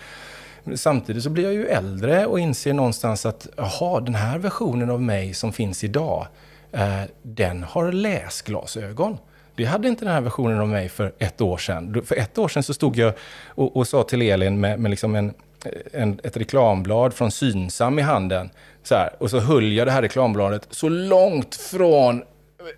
samtidigt 0.74 1.22
så 1.22 1.30
blir 1.30 1.44
jag 1.44 1.54
ju 1.54 1.66
äldre 1.66 2.26
och 2.26 2.40
inser 2.40 2.72
någonstans 2.72 3.26
att 3.26 3.48
jaha, 3.56 4.00
den 4.00 4.14
här 4.14 4.38
versionen 4.38 4.90
av 4.90 5.02
mig 5.02 5.34
som 5.34 5.52
finns 5.52 5.84
idag, 5.84 6.26
eh, 6.72 7.02
den 7.22 7.62
har 7.62 7.92
läsglasögon. 7.92 9.18
Det 9.54 9.64
hade 9.64 9.88
inte 9.88 10.04
den 10.04 10.14
här 10.14 10.20
versionen 10.20 10.60
av 10.60 10.68
mig 10.68 10.88
för 10.88 11.12
ett 11.18 11.40
år 11.40 11.58
sedan. 11.58 12.02
För 12.04 12.16
ett 12.16 12.38
år 12.38 12.48
sedan 12.48 12.62
så 12.62 12.74
stod 12.74 12.96
jag 12.96 13.14
och, 13.46 13.76
och 13.76 13.88
sa 13.88 14.02
till 14.02 14.22
Elin 14.22 14.60
med, 14.60 14.80
med 14.80 14.90
liksom 14.90 15.14
en, 15.14 15.34
en, 15.92 16.20
ett 16.24 16.36
reklamblad 16.36 17.14
från 17.14 17.30
Synsam 17.30 17.98
i 17.98 18.02
handen. 18.02 18.50
Så 18.82 18.94
här, 18.94 19.10
och 19.18 19.30
så 19.30 19.38
höll 19.38 19.72
jag 19.72 19.86
det 19.86 19.90
här 19.90 20.02
reklambladet 20.02 20.66
så 20.70 20.88
långt 20.88 21.54
från 21.54 22.22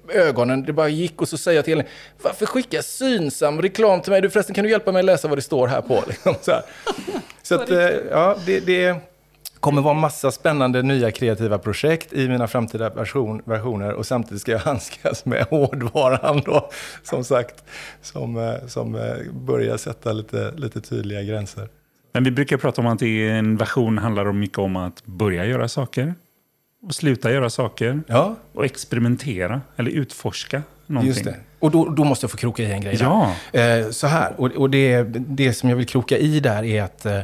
ögonen 0.08 0.62
det 0.62 0.72
bara 0.72 0.88
gick 0.88 1.22
och 1.22 1.28
så 1.28 1.38
säger 1.38 1.58
jag 1.58 1.64
till 1.64 1.72
Elin, 1.72 1.86
varför 2.22 2.46
skickar 2.46 2.82
Synsam 2.82 3.62
reklam 3.62 4.00
till 4.00 4.12
mig? 4.12 4.20
Du 4.20 4.30
förresten, 4.30 4.54
kan 4.54 4.64
du 4.64 4.70
hjälpa 4.70 4.92
mig 4.92 5.00
att 5.00 5.04
läsa 5.04 5.28
vad 5.28 5.38
det 5.38 5.42
står 5.42 5.66
här 5.66 5.80
på? 5.80 6.04
Liksom, 6.08 6.34
så 6.42 6.50
här. 6.50 6.62
så 7.42 7.54
att, 7.54 7.70
eh, 7.70 7.88
ja, 8.10 8.36
det, 8.46 8.60
det 8.60 8.96
kommer 9.64 9.82
vara 9.82 9.94
massa 9.94 10.30
spännande 10.30 10.82
nya 10.82 11.10
kreativa 11.10 11.58
projekt 11.58 12.12
i 12.12 12.28
mina 12.28 12.46
framtida 12.46 12.90
version, 12.90 13.42
versioner 13.44 13.92
och 13.92 14.06
samtidigt 14.06 14.40
ska 14.40 14.52
jag 14.52 14.58
handskas 14.70 15.24
med 15.24 15.46
hårdvaran 15.50 16.42
då, 16.44 16.70
som 17.02 17.24
sagt, 17.24 17.64
som, 18.02 18.36
eh, 18.36 18.66
som 18.66 18.94
eh, 18.94 19.32
börjar 19.32 19.76
sätta 19.76 20.12
lite, 20.12 20.52
lite 20.56 20.80
tydliga 20.80 21.22
gränser. 21.22 21.68
Men 22.12 22.24
vi 22.24 22.30
brukar 22.30 22.56
prata 22.56 22.80
om 22.80 22.86
att 22.86 23.02
en 23.02 23.56
version 23.56 23.98
handlar 23.98 24.32
mycket 24.32 24.58
om 24.58 24.76
att 24.76 25.04
börja 25.04 25.46
göra 25.46 25.68
saker 25.68 26.14
och 26.86 26.94
sluta 26.94 27.32
göra 27.32 27.50
saker 27.50 28.02
ja. 28.06 28.36
och 28.52 28.64
experimentera 28.64 29.60
eller 29.76 29.90
utforska 29.90 30.62
någonting. 30.86 31.08
Just 31.08 31.24
det. 31.24 31.36
Och 31.58 31.70
då, 31.70 31.88
då 31.88 32.04
måste 32.04 32.24
jag 32.24 32.30
få 32.30 32.36
kroka 32.36 32.62
i 32.62 32.72
en 32.72 32.80
grej 32.80 32.96
ja. 33.00 33.34
Eh, 33.52 33.90
så 33.90 34.06
här, 34.06 34.32
och, 34.40 34.52
och 34.52 34.70
det, 34.70 35.02
det 35.12 35.52
som 35.52 35.68
jag 35.68 35.76
vill 35.76 35.86
kroka 35.86 36.18
i 36.18 36.40
där 36.40 36.64
är 36.64 36.82
att 36.82 37.06
eh, 37.06 37.18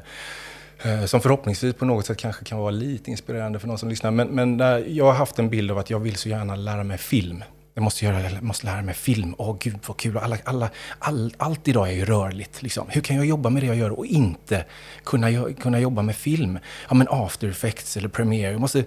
eh, 0.82 1.04
som 1.04 1.20
förhoppningsvis 1.20 1.74
på 1.74 1.84
något 1.84 2.06
sätt 2.06 2.18
kanske 2.18 2.44
kan 2.44 2.58
vara 2.58 2.70
lite 2.70 3.10
inspirerande 3.10 3.58
för 3.58 3.68
någon 3.68 3.78
som 3.78 3.88
lyssnar. 3.88 4.10
Men, 4.10 4.28
men 4.28 4.58
jag 4.88 5.04
har 5.04 5.12
haft 5.12 5.38
en 5.38 5.50
bild 5.50 5.70
av 5.70 5.78
att 5.78 5.90
jag 5.90 5.98
vill 5.98 6.16
så 6.16 6.28
gärna 6.28 6.56
lära 6.56 6.84
mig 6.84 6.98
film. 6.98 7.44
Jag 7.74 7.82
måste, 7.82 8.04
göra, 8.04 8.22
jag 8.22 8.42
måste 8.42 8.66
lära 8.66 8.82
mig 8.82 8.94
film. 8.94 9.34
Åh 9.38 9.56
gud 9.60 9.78
vad 9.86 9.96
kul. 9.96 10.18
Alla, 10.18 10.38
alla, 10.44 10.70
all, 10.98 11.34
allt 11.36 11.68
idag 11.68 11.88
är 11.88 11.92
ju 11.92 12.04
rörligt. 12.04 12.62
Liksom. 12.62 12.86
Hur 12.88 13.00
kan 13.00 13.16
jag 13.16 13.26
jobba 13.26 13.50
med 13.50 13.62
det 13.62 13.66
jag 13.66 13.76
gör 13.76 13.90
och 13.90 14.06
inte 14.06 14.64
kunna, 15.04 15.52
kunna 15.52 15.80
jobba 15.80 16.02
med 16.02 16.16
film? 16.16 16.58
Ja 16.88 16.94
men 16.94 17.06
after 17.10 17.48
effects 17.48 17.96
eller 17.96 18.08
premiere. 18.08 18.52
Jag 18.52 18.60
måste, 18.60 18.84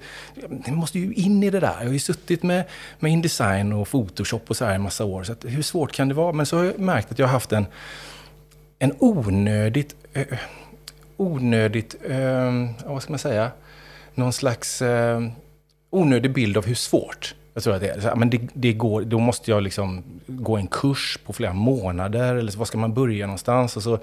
jag 0.66 0.78
måste 0.78 1.00
ju 1.00 1.14
in 1.14 1.44
i 1.44 1.50
det 1.50 1.60
där. 1.60 1.76
Jag 1.80 1.86
har 1.86 1.94
ju 1.94 2.00
suttit 2.00 2.44
med, 2.44 2.64
med 3.00 3.12
Indesign 3.12 3.74
och 3.74 3.88
Photoshop 3.88 4.50
och 4.50 4.58
så 4.58 4.66
här 4.66 4.76
en 4.76 4.82
massa 4.82 5.06
år. 5.06 5.24
Så 5.24 5.32
att, 5.32 5.46
hur 5.46 5.62
svårt 5.62 5.92
kan 5.92 6.08
det 6.08 6.14
vara? 6.14 6.34
Men 6.34 6.46
så 6.46 6.58
har 6.58 6.64
jag 6.64 6.80
märkt 6.80 7.12
att 7.12 7.20
jag 7.20 7.28
har 7.28 7.34
haft 7.34 7.52
en, 7.52 7.66
en 8.80 8.94
onödigt, 9.00 9.96
ö, 10.14 10.26
onödigt, 11.18 11.96
ö, 12.04 12.68
vad 12.86 13.04
ska 13.04 13.12
man 13.12 13.20
säga? 13.20 13.52
Någon 14.16 14.34
slags 14.34 14.82
ö, 14.82 15.30
onödig 15.90 16.34
bild 16.34 16.58
av 16.58 16.66
hur 16.66 16.76
svårt 16.76 17.36
jag 17.54 17.64
tror 17.64 17.76
att 17.76 17.82
det 17.82 17.90
är. 17.90 18.16
Men 18.16 18.30
det, 18.30 18.42
det, 18.54 18.74
går, 18.74 19.02
då 19.02 19.20
måste 19.20 19.52
jag 19.52 19.64
liksom 19.64 20.04
gå 20.28 20.58
en 20.58 20.68
kurs 20.68 21.20
på 21.26 21.34
flera 21.34 21.54
månader. 21.54 22.36
Eller 22.36 22.52
så, 22.52 22.60
var 22.60 22.66
ska 22.66 22.78
man 22.78 22.94
börja 22.94 23.26
någonstans? 23.26 23.78
Och 23.78 23.84
så, 23.84 24.00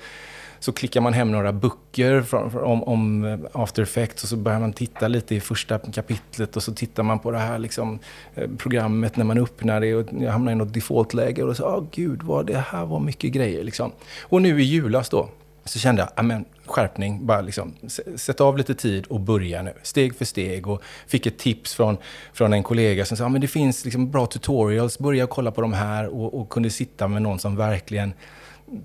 så 0.59 0.73
klickar 0.73 1.01
man 1.01 1.13
hem 1.13 1.33
några 1.33 1.53
böcker 1.53 2.35
om, 2.65 2.83
om 2.83 3.25
eh, 3.25 3.39
After 3.53 3.83
Effects 3.83 4.23
och 4.23 4.29
så 4.29 4.37
börjar 4.37 4.61
man 4.61 4.73
titta 4.73 5.09
lite 5.09 5.35
i 5.35 5.41
första 5.41 5.79
kapitlet 5.79 6.57
och 6.57 6.63
så 6.63 6.75
tittar 6.75 7.03
man 7.03 7.19
på 7.19 7.31
det 7.31 7.39
här 7.39 7.59
liksom, 7.59 7.99
eh, 8.35 8.51
programmet 8.59 9.17
när 9.17 9.25
man 9.25 9.39
öppnar 9.39 9.81
det 9.81 9.95
och 9.95 10.07
jag 10.21 10.33
hamnar 10.33 10.53
i 10.53 10.55
något 10.55 10.75
default-läge 10.75 11.43
och 11.43 11.57
så, 11.57 11.65
åh 11.65 11.79
oh, 11.79 11.87
gud, 11.91 12.23
vad 12.23 12.47
det 12.47 12.65
här 12.69 12.87
var 12.87 13.01
mycket 13.01 13.33
grejer 13.33 13.65
liksom. 13.65 13.93
Och 14.23 14.43
nu 14.43 14.61
i 14.61 14.65
julas 14.65 15.09
då, 15.09 15.29
så 15.65 15.79
kände 15.79 16.03
jag, 16.03 16.09
ah, 16.09 16.13
amen, 16.17 16.45
skärpning, 16.67 17.27
bara 17.27 17.41
liksom, 17.41 17.75
sätt 18.17 18.41
av 18.41 18.59
lite 18.59 18.75
tid 18.75 19.07
och 19.07 19.21
börja 19.21 19.63
nu, 19.63 19.73
steg 19.83 20.17
för 20.17 20.25
steg. 20.25 20.67
Och 20.67 20.83
fick 21.07 21.27
ett 21.27 21.39
tips 21.39 21.75
från, 21.75 21.97
från 22.33 22.53
en 22.53 22.63
kollega 22.63 23.05
som 23.05 23.17
sa, 23.17 23.25
ah, 23.25 23.29
men 23.29 23.41
det 23.41 23.49
finns 23.49 23.85
liksom 23.85 24.11
bra 24.11 24.27
tutorials, 24.27 24.99
börja 24.99 25.27
kolla 25.27 25.51
på 25.51 25.61
de 25.61 25.73
här 25.73 26.07
och, 26.09 26.41
och 26.41 26.49
kunde 26.49 26.71
sitta 26.71 27.09
med 27.09 27.23
någon 27.23 27.39
som 27.39 27.57
verkligen 27.57 28.13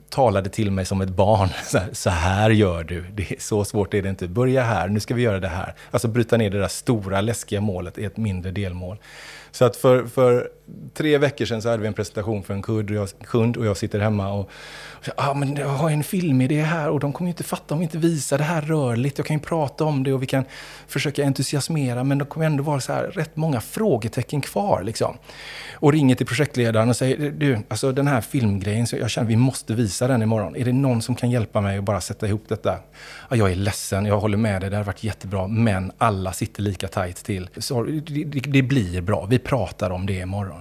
talade 0.10 0.50
till 0.50 0.72
mig 0.72 0.86
som 0.86 1.02
ett 1.02 1.10
barn. 1.10 1.50
Så 1.64 1.78
här, 1.78 1.90
så 1.94 2.10
här, 2.10 2.50
gör 2.50 2.84
du. 2.84 3.06
Det 3.14 3.32
är 3.32 3.40
så 3.40 3.66
svårt 3.66 3.94
är 3.94 4.02
det 4.02 4.10
inte. 4.10 4.28
Börja 4.28 4.64
här, 4.64 4.88
nu 4.88 5.00
ska 5.00 5.14
vi 5.14 5.22
göra 5.22 5.40
det 5.40 5.48
här. 5.48 5.76
Alltså 5.92 6.08
bryta 6.08 6.38
ner 6.38 6.50
det 6.50 6.60
där 6.60 6.68
stora 6.68 7.22
läskiga 7.22 7.62
målet 7.62 7.98
i 7.98 8.06
ett 8.06 8.18
mindre 8.18 8.52
delmål. 8.52 8.98
Så 9.52 9.66
att 9.66 9.76
för, 9.76 10.06
för 10.06 10.50
tre 10.94 11.18
veckor 11.18 11.46
sedan 11.46 11.62
så 11.62 11.70
hade 11.70 11.82
vi 11.82 11.88
en 11.88 11.94
presentation 11.94 12.44
för 12.44 12.54
en 12.54 12.62
kund 12.62 12.90
och 12.90 12.96
jag, 12.96 13.10
kund 13.24 13.58
och 13.58 13.66
jag 13.66 13.78
sitter 13.78 14.00
hemma 14.00 14.34
och 14.34 14.50
ja, 15.06 15.14
ah, 15.18 15.34
men 15.34 15.56
jag 15.56 15.68
har 15.68 15.90
en 15.90 16.04
filmidé 16.04 16.62
här 16.62 16.90
och 16.90 17.00
de 17.00 17.14
kommer 17.14 17.28
ju 17.28 17.32
inte 17.32 17.44
fatta 17.44 17.74
om 17.74 17.80
vi 17.80 17.84
inte 17.84 17.98
visar 17.98 18.38
det 18.38 18.44
här 18.44 18.62
rörligt. 18.62 19.18
Jag 19.18 19.28
kan 19.28 19.36
ju 19.36 19.42
prata 19.42 19.84
om 19.84 20.04
det 20.04 20.14
och 20.14 20.22
vi 20.22 20.26
kan 20.26 20.46
försöka 20.88 21.26
entusiasmera 21.26 22.04
men 22.04 22.18
det 22.18 22.26
kommer 22.26 22.46
ändå 22.46 22.64
vara 22.64 22.80
så 22.80 22.94
här 22.94 23.04
rätt 23.04 23.36
många 23.36 23.62
frågetecken 23.62 24.42
kvar 24.42 24.84
liksom. 24.84 25.18
Och 25.74 25.92
ringer 25.92 26.16
till 26.16 26.26
projektledaren 26.26 26.90
och 26.90 26.96
säger, 26.96 27.32
du, 27.32 27.60
alltså 27.68 27.92
den 27.92 28.08
här 28.08 28.22
filmgrejen, 28.22 28.88
så 28.88 28.96
jag 28.96 29.10
känner 29.10 29.28
vi 29.28 29.36
måste 29.36 29.74
visa 29.74 30.08
den 30.08 30.22
imorgon. 30.22 30.56
Är 30.56 30.66
det 30.66 30.74
någon 30.74 31.02
som 31.02 31.16
kan 31.16 31.32
hjälpa 31.32 31.62
mig 31.62 31.78
att 31.78 31.84
bara 31.84 32.02
sätta 32.02 32.28
ihop 32.28 32.44
detta? 32.48 32.80
Ah, 33.30 33.36
jag 33.36 33.52
är 33.52 33.56
ledsen, 33.56 34.06
jag 34.06 34.20
håller 34.20 34.38
med 34.38 34.62
dig, 34.62 34.70
det 34.70 34.78
har 34.78 34.84
varit 34.84 35.04
jättebra, 35.04 35.48
men 35.48 35.92
alla 35.98 36.34
sitter 36.34 36.62
lika 36.62 36.88
tajt 36.88 37.16
till. 37.16 37.50
Så 37.58 37.84
det, 37.84 38.24
det, 38.24 38.40
det 38.40 38.62
blir 38.62 39.02
bra, 39.02 39.26
vi 39.26 39.40
pratar 39.40 39.90
om 39.90 40.06
det 40.06 40.14
imorgon. 40.14 40.55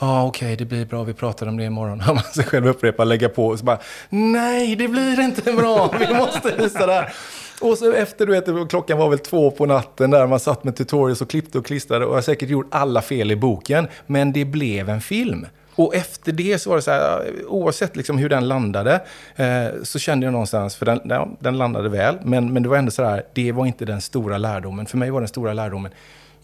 Ja, 0.00 0.26
okej, 0.26 0.46
okay, 0.46 0.56
det 0.56 0.64
blir 0.64 0.86
bra, 0.86 1.04
vi 1.04 1.14
pratar 1.14 1.46
om 1.46 1.56
det 1.56 1.64
imorgon. 1.64 1.98
Man 2.06 2.18
sig 2.18 2.44
själv 2.44 2.68
upprepa, 2.68 3.04
lägga 3.04 3.28
på 3.28 3.46
och 3.46 3.58
så 3.58 3.64
bara, 3.64 3.78
nej, 4.08 4.76
det 4.76 4.88
blir 4.88 5.20
inte 5.20 5.52
bra, 5.52 5.94
vi 5.98 6.14
måste 6.14 6.56
visa 6.58 6.86
det 6.86 6.92
här. 6.92 7.14
Och 7.60 7.78
så 7.78 7.92
efter, 7.92 8.26
du 8.26 8.32
vet, 8.32 8.70
klockan 8.70 8.98
var 8.98 9.08
väl 9.08 9.18
två 9.18 9.50
på 9.50 9.66
natten 9.66 10.10
där 10.10 10.26
man 10.26 10.40
satt 10.40 10.64
med 10.64 10.76
tutorials 10.76 11.20
och 11.20 11.30
klippte 11.30 11.58
och 11.58 11.66
klistrade 11.66 12.04
och 12.04 12.10
jag 12.10 12.16
har 12.16 12.22
säkert 12.22 12.48
gjort 12.48 12.66
alla 12.70 13.02
fel 13.02 13.30
i 13.30 13.36
boken. 13.36 13.88
Men 14.06 14.32
det 14.32 14.44
blev 14.44 14.88
en 14.88 15.00
film. 15.00 15.46
Och 15.74 15.94
efter 15.94 16.32
det 16.32 16.58
så 16.58 16.70
var 16.70 16.76
det 16.76 16.82
så 16.82 16.90
här, 16.90 17.32
oavsett 17.48 17.96
liksom 17.96 18.18
hur 18.18 18.28
den 18.28 18.48
landade, 18.48 19.00
eh, 19.36 19.66
så 19.82 19.98
kände 19.98 20.26
jag 20.26 20.32
någonstans, 20.32 20.76
för 20.76 20.86
den, 20.86 21.00
ja, 21.04 21.28
den 21.38 21.58
landade 21.58 21.88
väl, 21.88 22.18
men, 22.22 22.52
men 22.52 22.62
det 22.62 22.68
var 22.68 22.76
ändå 22.76 22.90
så 22.90 23.04
här, 23.04 23.22
det 23.32 23.52
var 23.52 23.66
inte 23.66 23.84
den 23.84 24.00
stora 24.00 24.38
lärdomen. 24.38 24.86
För 24.86 24.98
mig 24.98 25.10
var 25.10 25.20
den 25.20 25.28
stora 25.28 25.52
lärdomen, 25.52 25.92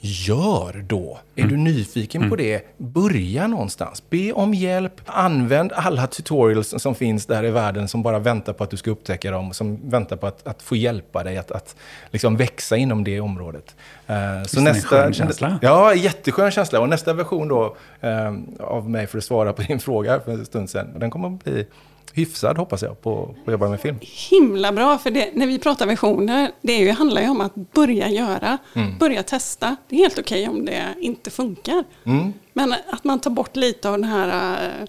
Gör 0.03 0.85
då! 0.87 1.19
Är 1.35 1.43
mm. 1.43 1.55
du 1.55 1.57
nyfiken 1.73 2.21
mm. 2.21 2.31
på 2.31 2.37
det, 2.37 2.63
börja 2.77 3.47
någonstans. 3.47 4.03
Be 4.11 4.33
om 4.33 4.55
hjälp. 4.55 4.93
Använd 5.07 5.73
alla 5.73 6.07
tutorials 6.07 6.83
som 6.83 6.95
finns 6.95 7.27
där 7.27 7.45
i 7.45 7.51
världen 7.51 7.89
som 7.89 8.03
bara 8.03 8.19
väntar 8.19 8.53
på 8.53 8.65
att 8.65 8.71
du 8.71 8.77
ska 8.77 8.91
upptäcka 8.91 9.31
dem. 9.31 9.53
Som 9.53 9.91
väntar 9.91 10.17
på 10.17 10.27
att, 10.27 10.47
att 10.47 10.63
få 10.63 10.77
hjälpa 10.77 11.25
dig 11.25 11.37
att, 11.37 11.51
att 11.51 11.77
liksom 12.11 12.37
växa 12.37 12.77
inom 12.77 13.05
det 13.05 13.21
området. 13.21 13.77
Uh, 14.11 14.45
så 14.47 14.61
nästa, 14.61 14.97
en 14.97 15.03
skön 15.03 15.13
känsla. 15.13 15.59
Ja, 15.63 15.95
jätteskön 15.95 16.51
känsla. 16.51 16.81
Och 16.81 16.89
nästa 16.89 17.13
version 17.13 17.49
då 17.49 17.77
uh, 18.05 18.39
av 18.61 18.91
mig 18.91 19.07
för 19.07 19.19
att 19.19 19.25
svara 19.25 19.53
på 19.53 19.63
din 19.63 19.81
fråga 19.81 20.21
för 20.21 20.33
en 20.33 20.47
stund 20.47 20.71
sedan, 20.71 20.99
den 20.99 21.11
kommer 21.11 21.29
att 21.29 21.45
bli 21.45 21.67
hyfsad 22.13 22.59
hoppas 22.59 22.83
jag 22.83 23.01
på 23.03 23.35
att 23.47 23.53
jobba 23.53 23.69
med 23.69 23.81
film. 23.81 23.97
Himla 24.31 24.73
bra, 24.73 24.99
för 24.99 25.11
det, 25.11 25.31
när 25.35 25.47
vi 25.47 25.59
pratar 25.59 25.87
visioner, 25.87 26.53
det 26.63 26.73
är 26.73 26.79
ju, 26.79 26.91
handlar 26.91 27.23
ju 27.23 27.29
om 27.29 27.41
att 27.41 27.55
börja 27.55 28.09
göra, 28.09 28.59
mm. 28.75 28.99
börja 28.99 29.23
testa. 29.23 29.77
Det 29.89 29.97
är 29.97 29.99
helt 29.99 30.19
okej 30.19 30.49
okay 30.49 30.59
om 30.59 30.65
det 30.65 30.95
inte 31.01 31.31
funkar. 31.31 31.85
Mm. 32.05 32.33
Men 32.53 32.75
att 32.91 33.05
man 33.05 33.21
tar 33.21 33.31
bort 33.31 33.57
lite 33.57 33.91
av 33.91 34.01
det 34.01 34.07
här 34.07 34.57
uh, 34.81 34.87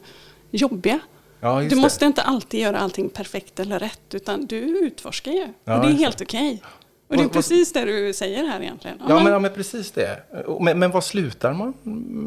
jobbiga. 0.51 0.99
Ja, 1.39 1.61
du 1.61 1.75
måste 1.75 2.05
det. 2.05 2.07
inte 2.07 2.21
alltid 2.21 2.59
göra 2.59 2.79
allting 2.79 3.09
perfekt 3.09 3.59
eller 3.59 3.79
rätt, 3.79 4.13
utan 4.13 4.45
du 4.45 4.57
utforskar 4.57 5.31
ju. 5.31 5.47
Ja, 5.63 5.75
och 5.75 5.85
det 5.85 5.93
är 5.93 5.97
helt 5.97 6.21
okej. 6.21 6.53
Okay. 6.53 6.69
Och 7.11 7.17
det 7.17 7.23
är 7.23 7.27
precis 7.27 7.73
det 7.73 7.85
du 7.85 8.13
säger 8.13 8.43
här 8.43 8.61
egentligen. 8.61 8.97
Ja, 9.07 9.23
men, 9.23 9.33
ja, 9.33 9.39
men 9.39 9.53
precis 9.53 9.91
det. 9.91 10.23
Men, 10.59 10.79
men 10.79 10.91
vad 10.91 11.03
slutar 11.03 11.53
man 11.53 11.73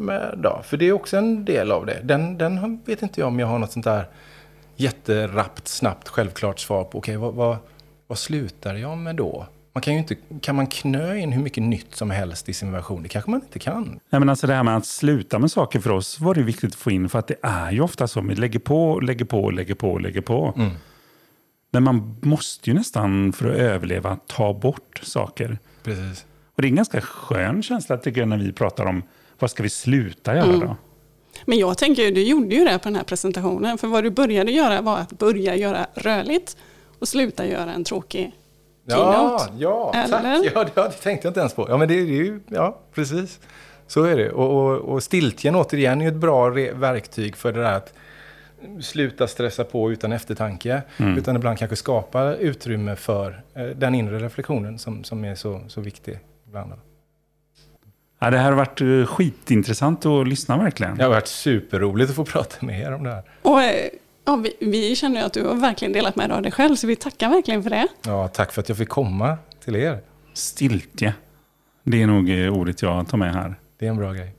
med 0.07 0.37
då? 0.37 0.61
För 0.65 0.77
det 0.77 0.85
är 0.85 0.91
också 0.91 1.17
en 1.17 1.45
del 1.45 1.71
av 1.71 1.85
det. 1.85 1.99
Den, 2.03 2.37
den 2.37 2.79
vet 2.85 3.01
inte 3.01 3.19
jag 3.19 3.27
om 3.27 3.39
jag 3.39 3.47
har 3.47 3.59
något 3.59 3.71
sånt 3.71 3.85
där 3.85 4.05
jätterappt, 4.75 5.67
snabbt, 5.67 6.07
självklart 6.07 6.59
svar 6.59 6.83
på 6.83 6.97
okej, 6.97 7.17
okay, 7.17 7.27
vad, 7.27 7.33
vad, 7.33 7.57
vad 8.07 8.17
slutar 8.17 8.75
jag 8.75 8.97
med 8.97 9.15
då? 9.15 9.47
Man 9.73 9.81
kan 9.81 9.93
ju 9.93 9.99
inte, 9.99 10.15
kan 10.41 10.55
man 10.55 10.67
knö 10.67 11.15
in 11.15 11.31
hur 11.31 11.43
mycket 11.43 11.63
nytt 11.63 11.95
som 11.95 12.11
helst 12.11 12.49
i 12.49 12.53
sin 12.53 12.71
version? 12.71 13.03
Det 13.03 13.09
kanske 13.09 13.31
man 13.31 13.41
inte 13.41 13.59
kan. 13.59 13.99
Nej, 14.09 14.19
men 14.19 14.29
alltså 14.29 14.47
det 14.47 14.53
här 14.53 14.63
med 14.63 14.77
att 14.77 14.85
sluta 14.85 15.39
med 15.39 15.51
saker 15.51 15.79
för 15.79 15.89
oss 15.89 16.19
var 16.19 16.35
det 16.35 16.41
viktigt 16.41 16.69
att 16.69 16.75
få 16.75 16.91
in. 16.91 17.09
För 17.09 17.19
att 17.19 17.27
det 17.27 17.35
är 17.41 17.71
ju 17.71 17.81
ofta 17.81 18.07
så. 18.07 18.21
Vi 18.21 18.35
lägger 18.35 18.59
på, 18.59 18.99
lägger 18.99 19.25
på, 19.25 19.49
lägger 19.49 19.75
på, 19.75 19.99
lägger 19.99 20.21
på. 20.21 20.53
Mm. 20.57 20.71
Men 21.71 21.83
man 21.83 22.17
måste 22.21 22.69
ju 22.69 22.73
nästan 22.73 23.33
för 23.33 23.49
att 23.49 23.55
överleva 23.55 24.17
ta 24.27 24.53
bort 24.53 25.01
saker. 25.03 25.57
Precis. 25.83 26.25
Och 26.55 26.61
det 26.61 26.67
är 26.67 26.69
en 26.69 26.75
ganska 26.75 27.01
skön 27.01 27.63
känsla 27.63 27.97
tycker 27.97 28.21
jag 28.21 28.27
när 28.27 28.37
vi 28.37 28.51
pratar 28.51 28.85
om 28.85 29.03
vad 29.39 29.51
ska 29.51 29.63
vi 29.63 29.69
sluta 29.69 30.35
göra 30.35 30.45
mm. 30.45 30.59
då? 30.59 30.75
Men 31.45 31.57
jag 31.57 31.77
tänker, 31.77 32.11
du 32.11 32.23
gjorde 32.23 32.55
ju 32.55 32.65
det 32.65 32.79
på 32.79 32.83
den 32.83 32.95
här 32.95 33.03
presentationen. 33.03 33.77
För 33.77 33.87
vad 33.87 34.03
du 34.03 34.09
började 34.09 34.51
göra 34.51 34.81
var 34.81 34.97
att 34.97 35.11
börja 35.11 35.55
göra 35.55 35.87
rörligt 35.93 36.57
och 36.99 37.07
sluta 37.07 37.45
göra 37.45 37.73
en 37.73 37.83
tråkig 37.83 38.31
keynote. 38.89 39.51
Ja, 39.57 39.91
ja 39.93 40.07
tack. 40.09 40.45
Ja, 40.55 40.63
det, 40.75 40.89
tänkte 40.89 41.27
jag 41.27 41.29
inte 41.29 41.39
ens 41.39 41.53
på. 41.53 41.65
Ja, 41.69 41.77
men 41.77 41.87
det 41.87 41.93
är 41.93 42.05
ju, 42.05 42.39
ja, 42.47 42.79
precis. 42.93 43.39
Så 43.87 44.03
är 44.03 44.17
det. 44.17 44.31
Och, 44.31 44.65
och, 44.65 44.79
och 44.79 45.03
stiltjen 45.03 45.55
återigen 45.55 46.01
är 46.01 46.05
ju 46.05 46.11
ett 46.11 46.17
bra 46.17 46.49
verktyg 46.73 47.35
för 47.35 47.53
det 47.53 47.61
där 47.61 47.73
att 47.73 47.93
sluta 48.81 49.27
stressa 49.27 49.63
på 49.63 49.91
utan 49.91 50.11
eftertanke. 50.11 50.81
Mm. 50.97 51.17
Utan 51.17 51.35
ibland 51.35 51.57
kanske 51.57 51.75
skapa 51.75 52.35
utrymme 52.35 52.95
för 52.95 53.43
eh, 53.53 53.65
den 53.65 53.95
inre 53.95 54.19
reflektionen 54.19 54.79
som, 54.79 55.03
som 55.03 55.23
är 55.23 55.35
så, 55.35 55.61
så 55.67 55.81
viktig 55.81 56.19
ibland. 56.47 56.73
Ja, 58.19 58.29
det 58.29 58.37
här 58.37 58.51
har 58.51 58.57
varit 58.57 58.81
eh, 58.81 59.05
skitintressant 59.05 60.05
att 60.05 60.27
lyssna 60.27 60.57
verkligen. 60.57 60.97
Det 60.97 61.03
har 61.03 61.09
varit 61.09 61.27
superroligt 61.27 62.09
att 62.09 62.15
få 62.15 62.25
prata 62.25 62.65
med 62.65 62.79
er 62.81 62.93
om 62.93 63.03
det 63.03 63.09
här. 63.09 63.23
Och, 63.41 63.63
eh, 63.63 63.89
ja, 64.25 64.35
vi, 64.35 64.53
vi 64.59 64.95
känner 64.95 65.19
ju 65.19 65.25
att 65.25 65.33
du 65.33 65.43
har 65.45 65.55
verkligen 65.55 65.93
delat 65.93 66.15
med 66.15 66.29
dig 66.29 66.35
av 66.35 66.41
dig 66.41 66.51
själv, 66.51 66.75
så 66.75 66.87
vi 66.87 66.95
tackar 66.95 67.29
verkligen 67.29 67.63
för 67.63 67.69
det. 67.69 67.87
Ja, 68.05 68.27
tack 68.27 68.51
för 68.51 68.61
att 68.61 68.69
jag 68.69 68.77
fick 68.77 68.89
komma 68.89 69.37
till 69.63 69.75
er. 69.75 69.99
Stiltje. 70.33 71.13
Det 71.83 72.01
är 72.01 72.07
nog 72.07 72.29
eh, 72.29 72.53
ordet 72.53 72.81
jag 72.81 73.07
tar 73.07 73.17
med 73.17 73.33
här. 73.33 73.55
Det 73.79 73.85
är 73.85 73.89
en 73.89 73.97
bra 73.97 74.13
grej. 74.13 74.35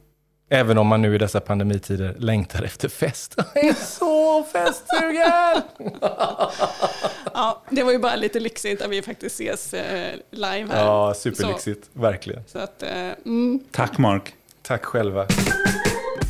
Även 0.50 0.78
om 0.78 0.86
man 0.86 1.02
nu 1.02 1.14
i 1.14 1.18
dessa 1.18 1.40
pandemitider 1.40 2.14
längtar 2.18 2.62
efter 2.62 2.88
fest. 2.88 3.36
Det 3.54 3.68
är 3.68 3.74
så 3.74 4.15
feststugan! 4.52 5.62
Ja, 7.34 7.62
det 7.70 7.82
var 7.82 7.92
ju 7.92 7.98
bara 7.98 8.16
lite 8.16 8.40
lyxigt 8.40 8.82
att 8.82 8.90
vi 8.90 9.02
faktiskt 9.02 9.40
ses 9.40 9.74
eh, 9.74 10.12
live 10.30 10.68
här. 10.72 10.84
Ja, 10.84 11.14
superlyxigt. 11.14 11.90
Verkligen. 11.92 12.42
Så 12.46 12.58
att, 12.58 12.82
eh, 12.82 13.10
mm. 13.26 13.60
Tack 13.70 13.98
Mark. 13.98 14.34
Tack 14.62 14.84
själva. 14.84 15.26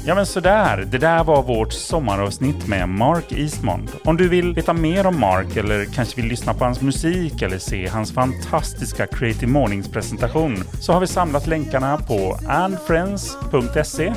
Ja 0.07 0.15
men 0.15 0.27
sådär, 0.27 0.89
det 0.91 0.99
där 0.99 1.25
var 1.25 1.43
vårt 1.43 1.73
sommaravsnitt 1.73 2.69
med 2.69 2.89
Mark 2.89 3.33
Eastmond. 3.33 3.91
Om 4.05 4.17
du 4.17 4.29
vill 4.29 4.55
veta 4.55 4.73
mer 4.73 5.07
om 5.07 5.21
Mark 5.21 5.57
eller 5.57 5.85
kanske 5.85 6.17
vill 6.17 6.31
lyssna 6.31 6.55
på 6.55 6.65
hans 6.65 6.81
musik 6.81 7.43
eller 7.43 7.59
se 7.59 7.87
hans 7.87 8.13
fantastiska 8.13 9.07
Creative 9.07 9.47
Mornings 9.47 9.89
presentation 9.89 10.65
så 10.81 10.93
har 10.93 11.01
vi 11.01 11.07
samlat 11.07 11.47
länkarna 11.47 11.99
på 11.99 12.39
andfriends.se 12.49 14.15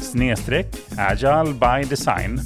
snedstreck 0.00 0.66
agile 0.96 1.52
by 1.52 1.88
design. 1.88 2.40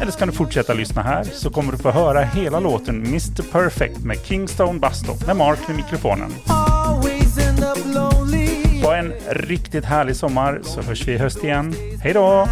Eller 0.00 0.12
så 0.12 0.18
kan 0.18 0.28
du 0.28 0.34
fortsätta 0.34 0.74
lyssna 0.74 1.02
här 1.02 1.24
så 1.24 1.50
kommer 1.50 1.72
du 1.72 1.78
få 1.78 1.90
höra 1.90 2.20
hela 2.20 2.60
låten 2.60 3.06
Mr 3.06 3.52
Perfect 3.52 3.98
med 3.98 4.18
Kingstone 4.24 4.78
Bus 4.78 5.26
med 5.26 5.36
Mark 5.36 5.58
vid 5.68 5.76
mikrofonen. 5.76 6.32
Ha 8.82 8.96
en 8.96 9.12
riktigt 9.30 9.84
härlig 9.84 10.16
sommar 10.16 10.60
så 10.62 10.82
hörs 10.82 11.08
vi 11.08 11.12
i 11.12 11.18
höst 11.18 11.44
igen. 11.44 11.74
Hej 12.02 12.12
då! 12.14 12.48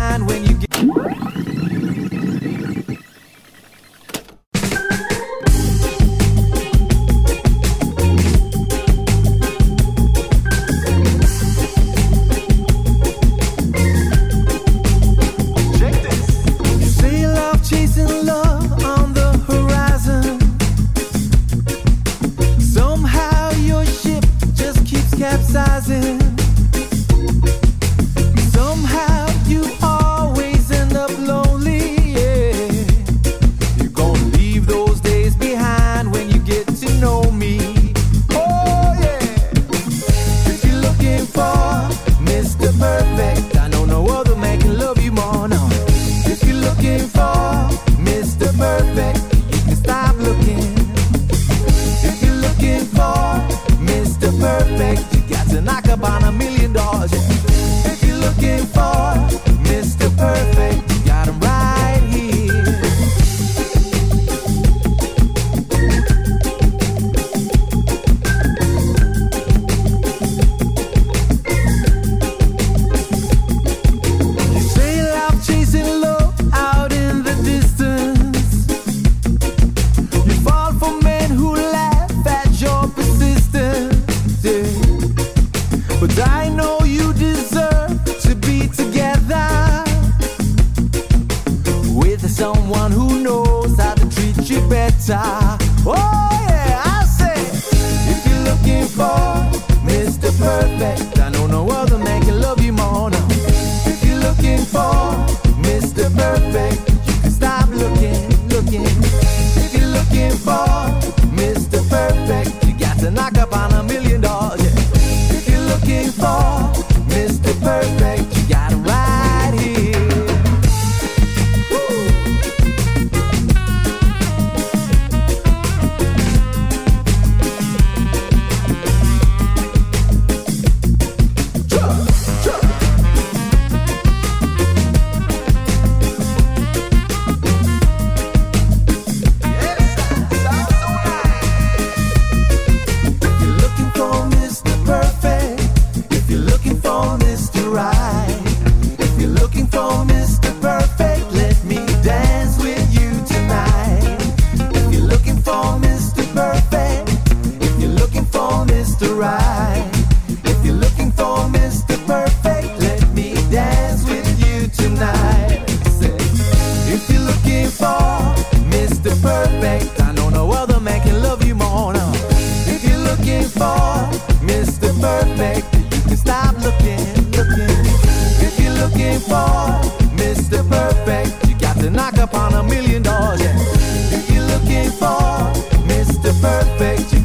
Perfect, 186.46 187.15